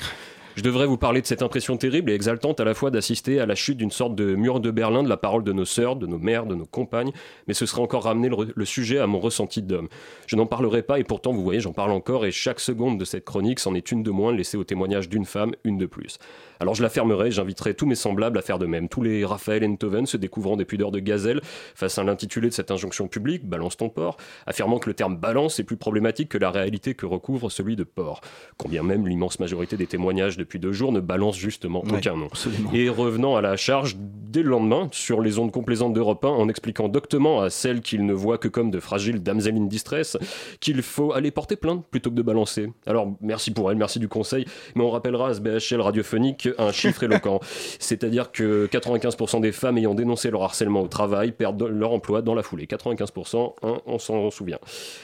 Je 0.56 0.62
devrais 0.62 0.86
vous 0.86 0.96
parler 0.96 1.20
de 1.20 1.26
cette 1.26 1.42
impression 1.42 1.76
terrible 1.76 2.10
et 2.10 2.14
exaltante 2.14 2.60
à 2.60 2.64
la 2.64 2.72
fois 2.72 2.90
d'assister 2.90 3.40
à 3.40 3.44
la 3.46 3.54
chute 3.54 3.76
d'une 3.76 3.90
sorte 3.90 4.14
de 4.14 4.34
mur 4.34 4.58
de 4.58 4.70
Berlin 4.70 5.02
de 5.02 5.08
la 5.08 5.18
parole 5.18 5.44
de 5.44 5.52
nos 5.52 5.66
sœurs, 5.66 5.96
de 5.96 6.06
nos 6.06 6.16
mères, 6.18 6.46
de 6.46 6.54
nos 6.54 6.64
compagnes, 6.64 7.12
mais 7.46 7.52
ce 7.52 7.66
serait 7.66 7.82
encore 7.82 8.04
ramener 8.04 8.30
le, 8.30 8.54
le 8.56 8.64
sujet 8.64 8.98
à 8.98 9.06
mon 9.06 9.20
ressenti 9.20 9.60
d'homme. 9.60 9.88
Je 10.26 10.34
n'en 10.34 10.46
parlerai 10.46 10.80
pas 10.80 10.98
et 10.98 11.04
pourtant, 11.04 11.34
vous 11.34 11.42
voyez, 11.42 11.60
j'en 11.60 11.74
parle 11.74 11.90
encore 11.90 12.24
et 12.24 12.30
chaque 12.30 12.58
seconde 12.58 12.98
de 12.98 13.04
cette 13.04 13.26
chronique 13.26 13.60
c'en 13.60 13.74
est 13.74 13.92
une 13.92 14.02
de 14.02 14.10
moins 14.10 14.32
laissée 14.32 14.56
au 14.56 14.64
témoignage 14.64 15.10
d'une 15.10 15.26
femme, 15.26 15.52
une 15.64 15.76
de 15.76 15.84
plus. 15.84 16.16
Alors 16.60 16.74
je 16.74 16.82
la 16.82 16.88
fermerai, 16.88 17.30
j'inviterai 17.30 17.74
tous 17.74 17.86
mes 17.86 17.94
semblables 17.94 18.38
à 18.38 18.42
faire 18.42 18.58
de 18.58 18.66
même. 18.66 18.88
Tous 18.88 19.02
les 19.02 19.24
Raphaël 19.24 19.64
Enthoven 19.64 20.06
se 20.06 20.16
découvrant 20.16 20.56
des 20.56 20.64
pudeurs 20.64 20.90
de 20.90 20.98
gazelle 20.98 21.40
face 21.74 21.98
à 21.98 22.04
l'intitulé 22.04 22.48
de 22.48 22.54
cette 22.54 22.70
injonction 22.70 23.08
publique, 23.08 23.46
balance 23.46 23.76
ton 23.76 23.88
porc, 23.88 24.16
affirmant 24.46 24.78
que 24.78 24.88
le 24.88 24.94
terme 24.94 25.16
balance 25.16 25.58
est 25.60 25.64
plus 25.64 25.76
problématique 25.76 26.28
que 26.30 26.38
la 26.38 26.50
réalité 26.50 26.94
que 26.94 27.06
recouvre 27.06 27.50
celui 27.50 27.76
de 27.76 27.84
porc. 27.84 28.20
Combien 28.56 28.82
même 28.82 29.06
l'immense 29.06 29.38
majorité 29.40 29.76
des 29.76 29.86
témoignages 29.86 30.36
depuis 30.36 30.58
deux 30.58 30.72
jours 30.72 30.92
ne 30.92 31.00
balance 31.00 31.36
justement 31.36 31.84
Ouais, 31.84 31.98
aucun 31.98 32.16
nom. 32.16 32.26
absolument. 32.26 32.70
Et 32.72 32.88
revenant 32.88 33.36
à 33.36 33.40
la 33.40 33.56
charge 33.56 33.96
dès 33.98 34.42
le 34.42 34.50
lendemain 34.50 34.88
sur 34.92 35.20
les 35.20 35.38
ondes 35.38 35.52
complaisantes 35.52 35.92
d'Europe 35.92 36.24
1 36.24 36.28
en 36.28 36.48
expliquant 36.48 36.88
doctement 36.88 37.40
à 37.42 37.50
celles 37.50 37.80
qu'il 37.80 38.04
ne 38.06 38.12
voit 38.12 38.38
que 38.38 38.48
comme 38.48 38.70
de 38.70 38.80
fragiles 38.80 39.22
damsels 39.22 39.56
in 39.56 39.66
distress 39.66 40.16
qu'il 40.60 40.82
faut 40.82 41.12
aller 41.12 41.30
porter 41.30 41.56
plainte 41.56 41.84
plutôt 41.90 42.10
que 42.10 42.14
de 42.16 42.22
balancer. 42.22 42.72
Alors 42.86 43.12
merci 43.20 43.50
pour 43.52 43.70
elle, 43.70 43.76
merci 43.76 43.98
du 43.98 44.08
conseil, 44.08 44.44
mais 44.74 44.82
on 44.84 44.90
rappellera 44.90 45.28
à 45.28 45.34
ce 45.34 45.40
BHL 45.40 45.80
radiophonique 45.80 46.45
un 46.58 46.72
chiffre 46.72 47.02
éloquent. 47.02 47.40
C'est-à-dire 47.78 48.32
que 48.32 48.66
95% 48.66 49.40
des 49.40 49.52
femmes 49.52 49.78
ayant 49.78 49.94
dénoncé 49.94 50.30
leur 50.30 50.42
harcèlement 50.42 50.82
au 50.82 50.88
travail 50.88 51.32
perdent 51.32 51.64
leur 51.64 51.92
emploi 51.92 52.22
dans 52.22 52.34
la 52.34 52.42
foulée. 52.42 52.66
95%, 52.66 53.54
hein, 53.62 53.76
on 53.86 53.98
s'en 53.98 54.30
souvient. 54.30 54.58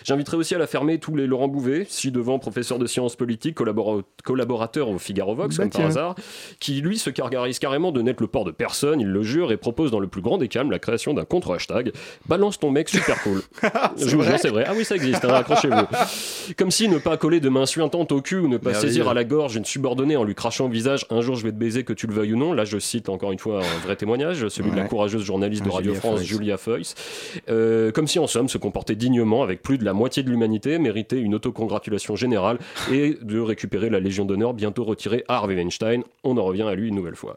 J'inviterai 0.05 0.37
aussi 0.37 0.55
à 0.55 0.59
la 0.59 0.67
fermer 0.67 0.99
tous 0.99 1.15
les 1.17 1.27
Laurent 1.27 1.49
Bouvet, 1.49 1.87
si 1.89 2.11
devant 2.11 2.39
professeur 2.39 2.79
de 2.79 2.87
sciences 2.87 3.17
politiques, 3.17 3.57
collabora- 3.59 4.03
collaborateur 4.25 4.89
au 4.89 4.99
Figaro 4.99 5.35
Vox, 5.35 5.57
Bah 5.57 5.65
comme 5.65 5.71
par 5.71 5.81
tiens. 5.81 5.89
hasard, 5.89 6.15
qui 6.61 6.81
lui 6.81 6.99
se 6.99 7.11
gargarise 7.11 7.59
carrément 7.59 7.93
de 7.93 8.03
n'être 8.03 8.21
le 8.21 8.27
port 8.27 8.45
de 8.45 8.51
personne, 8.51 9.01
il 9.01 9.09
le 9.09 9.23
jure, 9.23 9.53
et 9.53 9.57
propose 9.57 9.91
dans 9.91 10.01
le 10.01 10.09
plus 10.09 10.23
grand 10.23 10.39
des 10.39 10.49
calmes 10.49 10.71
la 10.71 10.79
création 10.79 11.15
d'un 11.15 11.25
contre-hashtag 11.25 11.93
Balance 12.27 12.59
ton 12.59 12.71
mec 12.71 12.89
super 12.89 13.23
cool. 13.23 13.43
C'est 13.97 14.09
Je 14.09 14.17
vous 14.17 14.23
jure, 14.23 14.31
vrai 14.33 14.39
c'est 14.39 14.49
vrai. 14.49 14.65
Ah 14.67 14.73
oui, 14.77 14.85
ça 14.85 14.95
existe, 14.97 15.25
hein, 15.25 15.35
accrochez-vous. 15.35 15.87
Comme 16.57 16.71
si 16.71 16.89
ne 16.89 16.99
pas 16.99 17.17
coller 17.17 17.41
de 17.41 17.49
main 17.49 17.67
suintante 17.67 18.13
au 18.13 18.21
cul 18.21 18.39
ou 18.39 18.49
ne 18.49 18.57
pas 18.57 18.75
saisir 18.75 19.09
à 19.09 19.15
la 19.15 19.25
gorge 19.25 19.57
une 19.57 19.65
subordonnée 19.65 20.17
en 20.17 20.25
lui 20.25 20.35
crachant 20.35 20.67
au 20.67 20.69
visage 20.69 21.07
un 21.11 21.21
jour 21.21 21.32
je 21.35 21.45
vais 21.45 21.53
te 21.53 21.57
baiser 21.57 21.85
que 21.85 21.93
tu 21.93 22.07
le 22.07 22.15
veuilles 22.15 22.35
ou 22.35 22.37
non. 22.37 22.53
Là, 22.53 22.65
je 22.65 22.79
cite 22.79 23.09
encore 23.09 23.33
une 23.33 23.39
fois 23.39 23.61
un 23.61 23.79
vrai 23.85 23.97
témoignage, 23.97 24.49
celui 24.49 24.71
de 24.71 24.77
la 24.77 24.85
courageuse 24.85 25.23
journaliste 25.23 25.65
de 25.65 25.71
Ah, 25.71 25.77
Radio 25.77 25.93
Julia 25.93 26.01
France. 26.01 26.23
Julia. 26.23 26.57
Euh, 27.49 27.91
comme 27.93 28.07
si 28.07 28.19
en 28.19 28.27
somme 28.27 28.49
se 28.49 28.59
comporter 28.59 28.95
dignement 28.95 29.43
avec 29.43 29.63
plus 29.63 29.79
de 29.79 29.85
la 29.85 29.93
moitié 29.93 30.23
de 30.23 30.31
l'humanité, 30.31 30.79
méritait 30.79 31.21
une 31.21 31.35
autocongratulation 31.35 32.17
générale 32.17 32.59
et 32.91 33.17
de 33.23 33.39
récupérer 33.41 33.91
la 33.91 34.01
Légion 34.01 34.25
d'honneur 34.25 34.55
bientôt 34.55 34.85
retirée 34.85 35.25
à 35.29 35.37
Harvey 35.37 35.55
Weinstein. 35.55 36.03
On 36.25 36.37
en 36.37 36.45
revient 36.45 36.63
à 36.63 36.75
lui 36.75 36.89
une 36.89 36.95
nouvelle 36.95 37.17
fois. 37.17 37.37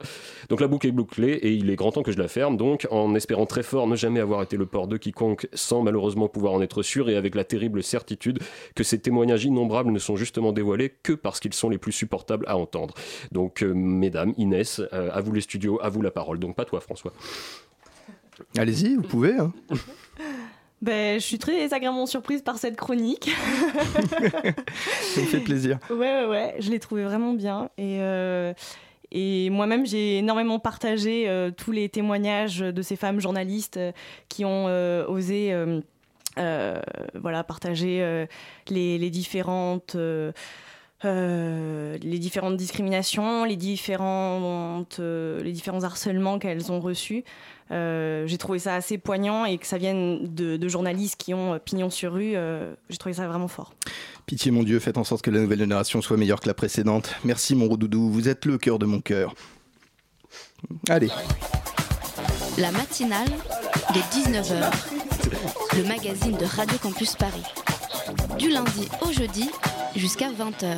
Donc 0.50 0.62
la 0.62 0.68
boucle 0.68 0.88
est 0.88 0.92
bouclée 0.92 1.34
et 1.34 1.52
il 1.54 1.70
est 1.70 1.76
grand 1.76 1.92
temps 1.92 2.04
que 2.04 2.12
je 2.12 2.18
la 2.18 2.28
ferme, 2.28 2.58
donc 2.58 2.88
en 2.92 3.16
espérant 3.16 3.46
très 3.46 3.64
fort 3.64 3.88
ne 3.88 3.96
jamais 3.96 4.20
avoir 4.20 4.42
été 4.42 4.58
le 4.58 4.66
port 4.66 4.88
de 4.88 4.98
quiconque 4.98 5.48
sans 5.54 5.82
malheureusement 5.82 6.28
pouvoir 6.28 6.54
en 6.54 6.62
être 6.62 6.84
sûr 6.84 7.10
et 7.10 7.16
avec 7.16 7.36
la 7.36 7.44
terrible 7.44 7.84
certitude 7.84 8.40
que 8.76 8.84
ces 8.84 9.00
témoignages 9.00 9.46
innombrables 9.46 9.92
ne 9.92 10.00
sont 10.00 10.16
justement 10.16 10.52
dévoilés 10.52 10.94
que 11.04 11.14
parce 11.14 11.40
qu'ils 11.40 11.54
sont 11.54 11.70
les 11.70 11.78
plus 11.78 11.92
supportables 11.92 12.46
à 12.48 12.58
entendre. 12.58 12.94
Donc 13.32 13.64
euh, 13.64 13.74
mesdames, 13.86 14.34
Inès, 14.38 14.82
euh, 14.94 15.10
à 15.14 15.22
vous 15.22 15.32
les 15.32 15.42
studios, 15.42 15.80
à 15.82 15.90
vous 15.90 16.02
la 16.02 16.12
parole. 16.12 16.40
Donc 16.40 16.56
pas 16.56 16.66
toi 16.66 16.80
François. 16.82 17.14
Allez-y, 18.58 18.96
vous 18.96 19.04
pouvez. 19.04 19.34
hein. 19.34 19.54
Ben, 20.82 21.20
je 21.20 21.26
suis 21.26 21.40
très 21.40 21.74
agréablement 21.74 22.06
surprise 22.06 22.42
par 22.44 22.58
cette 22.60 22.76
chronique. 22.76 23.32
Ça 25.02 25.22
me 25.22 25.26
fait 25.26 25.40
plaisir. 25.40 25.80
Ouais, 25.90 25.96
ouais, 25.98 26.26
ouais, 26.26 26.56
je 26.60 26.70
l'ai 26.70 26.80
trouvé 26.80 27.04
vraiment 27.06 27.34
bien. 27.34 27.70
Et, 27.78 27.98
euh, 28.02 28.54
et 29.12 29.50
moi-même, 29.50 29.86
j'ai 29.86 30.18
énormément 30.20 30.60
partagé 30.60 31.28
euh, 31.28 31.50
tous 31.50 31.72
les 31.72 31.90
témoignages 31.90 32.60
de 32.60 32.82
ces 32.84 32.98
femmes 32.98 33.20
journalistes 33.20 33.78
euh, 33.78 33.94
qui 34.30 34.46
ont 34.46 34.66
euh, 34.68 35.08
osé 35.08 35.54
euh, 35.54 35.80
euh, 36.38 36.80
voilà, 37.16 37.44
partager 37.44 38.04
euh, 38.04 38.26
les, 38.70 38.98
les 39.00 39.10
différentes. 39.10 39.96
Euh, 41.06 41.98
les 42.02 42.20
différentes 42.20 42.58
discriminations, 42.58 43.44
les, 43.46 43.56
différentes, 43.56 44.98
euh, 45.00 45.42
les 45.44 45.52
différents 45.52 45.84
harcèlements 45.84 46.40
qu'elles 46.40 46.72
ont 46.72 46.80
reçus. 46.80 47.24
Euh, 47.72 48.28
j'ai 48.28 48.38
trouvé 48.38 48.60
ça 48.60 48.76
assez 48.76 48.98
poignant 48.98 49.46
et 49.46 49.58
que 49.58 49.66
ça 49.66 49.78
vienne 49.78 50.34
de, 50.36 50.56
de 50.56 50.68
journalistes 50.68 51.16
qui 51.18 51.34
ont 51.34 51.58
pignon 51.64 51.90
sur 51.90 52.14
rue. 52.14 52.34
euh, 52.36 52.76
j'ai 52.90 52.98
trouvé 52.98 53.14
ça 53.14 53.28
vraiment 53.28 53.48
fort. 53.48 53.74
Pitié 54.26 54.52
mon 54.52 54.64
Dieu, 54.64 54.80
faites 54.80 54.98
en 54.98 55.04
sorte 55.04 55.24
que 55.24 55.32
la 55.32 55.40
nouvelle 55.40 55.60
génération 55.60 56.02
soit 56.02 56.18
meilleure 56.18 56.40
que 56.40 56.48
la 56.48 56.54
précédente. 56.54 57.16
Merci 57.24 57.56
mon 57.56 57.68
doudou, 57.76 58.10
vous 58.10 58.30
êtes 58.30 58.46
le 58.46 58.58
cœur 58.58 58.78
de 58.78 58.86
mon 58.86 59.02
cœur. 59.02 59.34
Allez. 60.90 61.10
La 62.58 62.72
matinale 62.72 63.28
de 63.28 64.00
19h, 64.00 64.72
le 65.78 65.84
magazine 65.88 66.38
de 66.38 66.46
Radio 66.46 66.78
Campus 66.78 67.16
Paris. 67.16 67.44
Du 68.38 68.50
lundi 68.50 68.88
au 69.02 69.12
jeudi 69.12 69.50
jusqu'à 69.96 70.30
20h. 70.30 70.76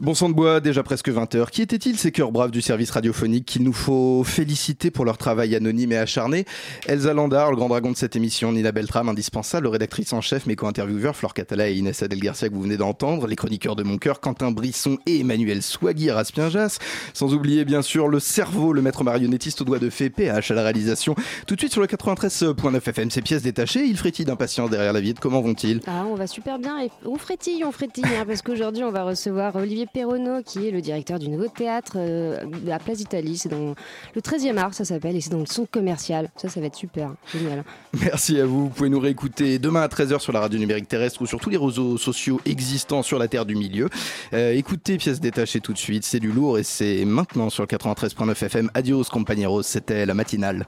Bon 0.00 0.14
sang 0.14 0.28
de 0.28 0.34
bois, 0.34 0.60
déjà 0.60 0.82
presque 0.82 1.10
20h. 1.10 1.50
Qui 1.50 1.62
étaient-ils 1.62 1.96
ces 1.96 2.10
cœurs 2.10 2.32
braves 2.32 2.50
du 2.50 2.60
service 2.60 2.90
radiophonique 2.90 3.44
qu'il 3.44 3.62
nous 3.62 3.72
faut 3.72 4.24
féliciter 4.24 4.90
pour 4.90 5.04
leur 5.04 5.16
travail 5.16 5.54
anonyme 5.54 5.92
et 5.92 5.96
acharné? 5.96 6.44
Elsa 6.86 7.12
Landard, 7.12 7.50
le 7.50 7.56
grand 7.56 7.68
dragon 7.68 7.92
de 7.92 7.96
cette 7.96 8.16
émission, 8.16 8.52
Nina 8.52 8.72
Beltram, 8.72 9.08
indispensable, 9.08 9.68
rédactrice 9.68 10.12
en 10.12 10.20
chef, 10.20 10.46
mes 10.46 10.56
co-intervieweurs, 10.56 11.14
Flore 11.14 11.34
Catala 11.34 11.68
et 11.68 11.74
Inès 11.74 12.02
Adel 12.02 12.18
Garcia 12.18 12.48
que 12.48 12.54
vous 12.54 12.62
venez 12.62 12.76
d'entendre, 12.76 13.26
les 13.26 13.36
chroniqueurs 13.36 13.76
de 13.76 13.84
mon 13.84 13.98
cœur, 13.98 14.20
Quentin 14.20 14.50
Brisson 14.50 14.98
et 15.06 15.20
Emmanuel 15.20 15.62
Swaggy 15.62 16.10
à 16.10 16.16
Raspienjas, 16.16 16.78
sans 17.14 17.34
oublier 17.34 17.64
bien 17.64 17.82
sûr 17.82 18.08
le 18.08 18.18
cerveau, 18.18 18.72
le 18.72 18.82
maître 18.82 19.04
marionnettiste 19.04 19.60
au 19.60 19.64
doigt 19.64 19.78
de 19.78 19.90
fée, 19.90 20.10
PH 20.10 20.50
à 20.50 20.54
la 20.54 20.62
réalisation. 20.62 21.14
Tout 21.46 21.54
de 21.54 21.60
suite 21.60 21.72
sur 21.72 21.80
le 21.80 21.86
93.9 21.86 22.76
FM, 22.76 23.10
ces 23.10 23.22
pièces 23.22 23.42
détachées, 23.42 23.84
ils 23.84 23.98
frétillent 23.98 24.24
d'impatience 24.24 24.70
derrière 24.70 24.92
la 24.92 25.00
vitre, 25.00 25.20
comment 25.20 25.42
vont-ils? 25.42 25.80
Ah, 25.86 26.06
on 26.08 26.14
va 26.14 26.26
super 26.26 26.58
bien. 26.58 26.80
Et 26.80 26.90
on 27.04 27.18
frétille, 27.18 27.62
on 27.64 27.72
frétille, 27.72 28.04
hein, 28.04 28.24
parce 28.26 28.42
qu'aujourd'hui 28.42 28.82
on 28.82 28.90
va 28.90 29.04
recevoir 29.04 29.54
Olivier 29.54 29.86
Perronneau, 29.92 30.42
qui 30.42 30.66
est 30.66 30.70
le 30.70 30.80
directeur 30.80 31.18
du 31.18 31.28
nouveau 31.28 31.48
théâtre 31.48 31.92
euh, 31.96 32.44
de 32.44 32.68
la 32.68 32.78
Place 32.78 32.98
d'Italie. 32.98 33.36
C'est 33.36 33.48
dans 33.48 33.74
le 34.14 34.20
13e 34.20 34.56
art, 34.56 34.74
ça 34.74 34.84
s'appelle, 34.84 35.16
et 35.16 35.20
c'est 35.20 35.30
dans 35.30 35.40
le 35.40 35.46
son 35.46 35.66
commercial. 35.66 36.30
Ça, 36.36 36.48
ça 36.48 36.60
va 36.60 36.66
être 36.66 36.76
super, 36.76 37.14
génial. 37.32 37.64
Merci 38.00 38.40
à 38.40 38.46
vous. 38.46 38.64
Vous 38.64 38.70
pouvez 38.70 38.88
nous 38.88 39.00
réécouter 39.00 39.58
demain 39.58 39.82
à 39.82 39.88
13h 39.88 40.18
sur 40.20 40.32
la 40.32 40.40
radio 40.40 40.58
numérique 40.58 40.88
terrestre 40.88 41.22
ou 41.22 41.26
sur 41.26 41.40
tous 41.40 41.50
les 41.50 41.56
réseaux 41.56 41.98
sociaux 41.98 42.40
existants 42.44 43.02
sur 43.02 43.18
la 43.18 43.28
Terre 43.28 43.46
du 43.46 43.54
Milieu. 43.54 43.88
Euh, 44.32 44.52
écoutez 44.52 44.96
Pièces 44.96 45.20
détachées 45.20 45.60
tout 45.60 45.72
de 45.72 45.78
suite, 45.78 46.04
c'est 46.04 46.20
du 46.20 46.32
lourd 46.32 46.58
et 46.58 46.62
c'est 46.62 47.04
maintenant 47.04 47.50
sur 47.50 47.62
le 47.62 47.68
93.9 47.68 48.30
FM. 48.32 48.70
Adios, 48.74 49.04
compañeros, 49.04 49.62
c'était 49.62 50.06
la 50.06 50.14
matinale. 50.14 50.64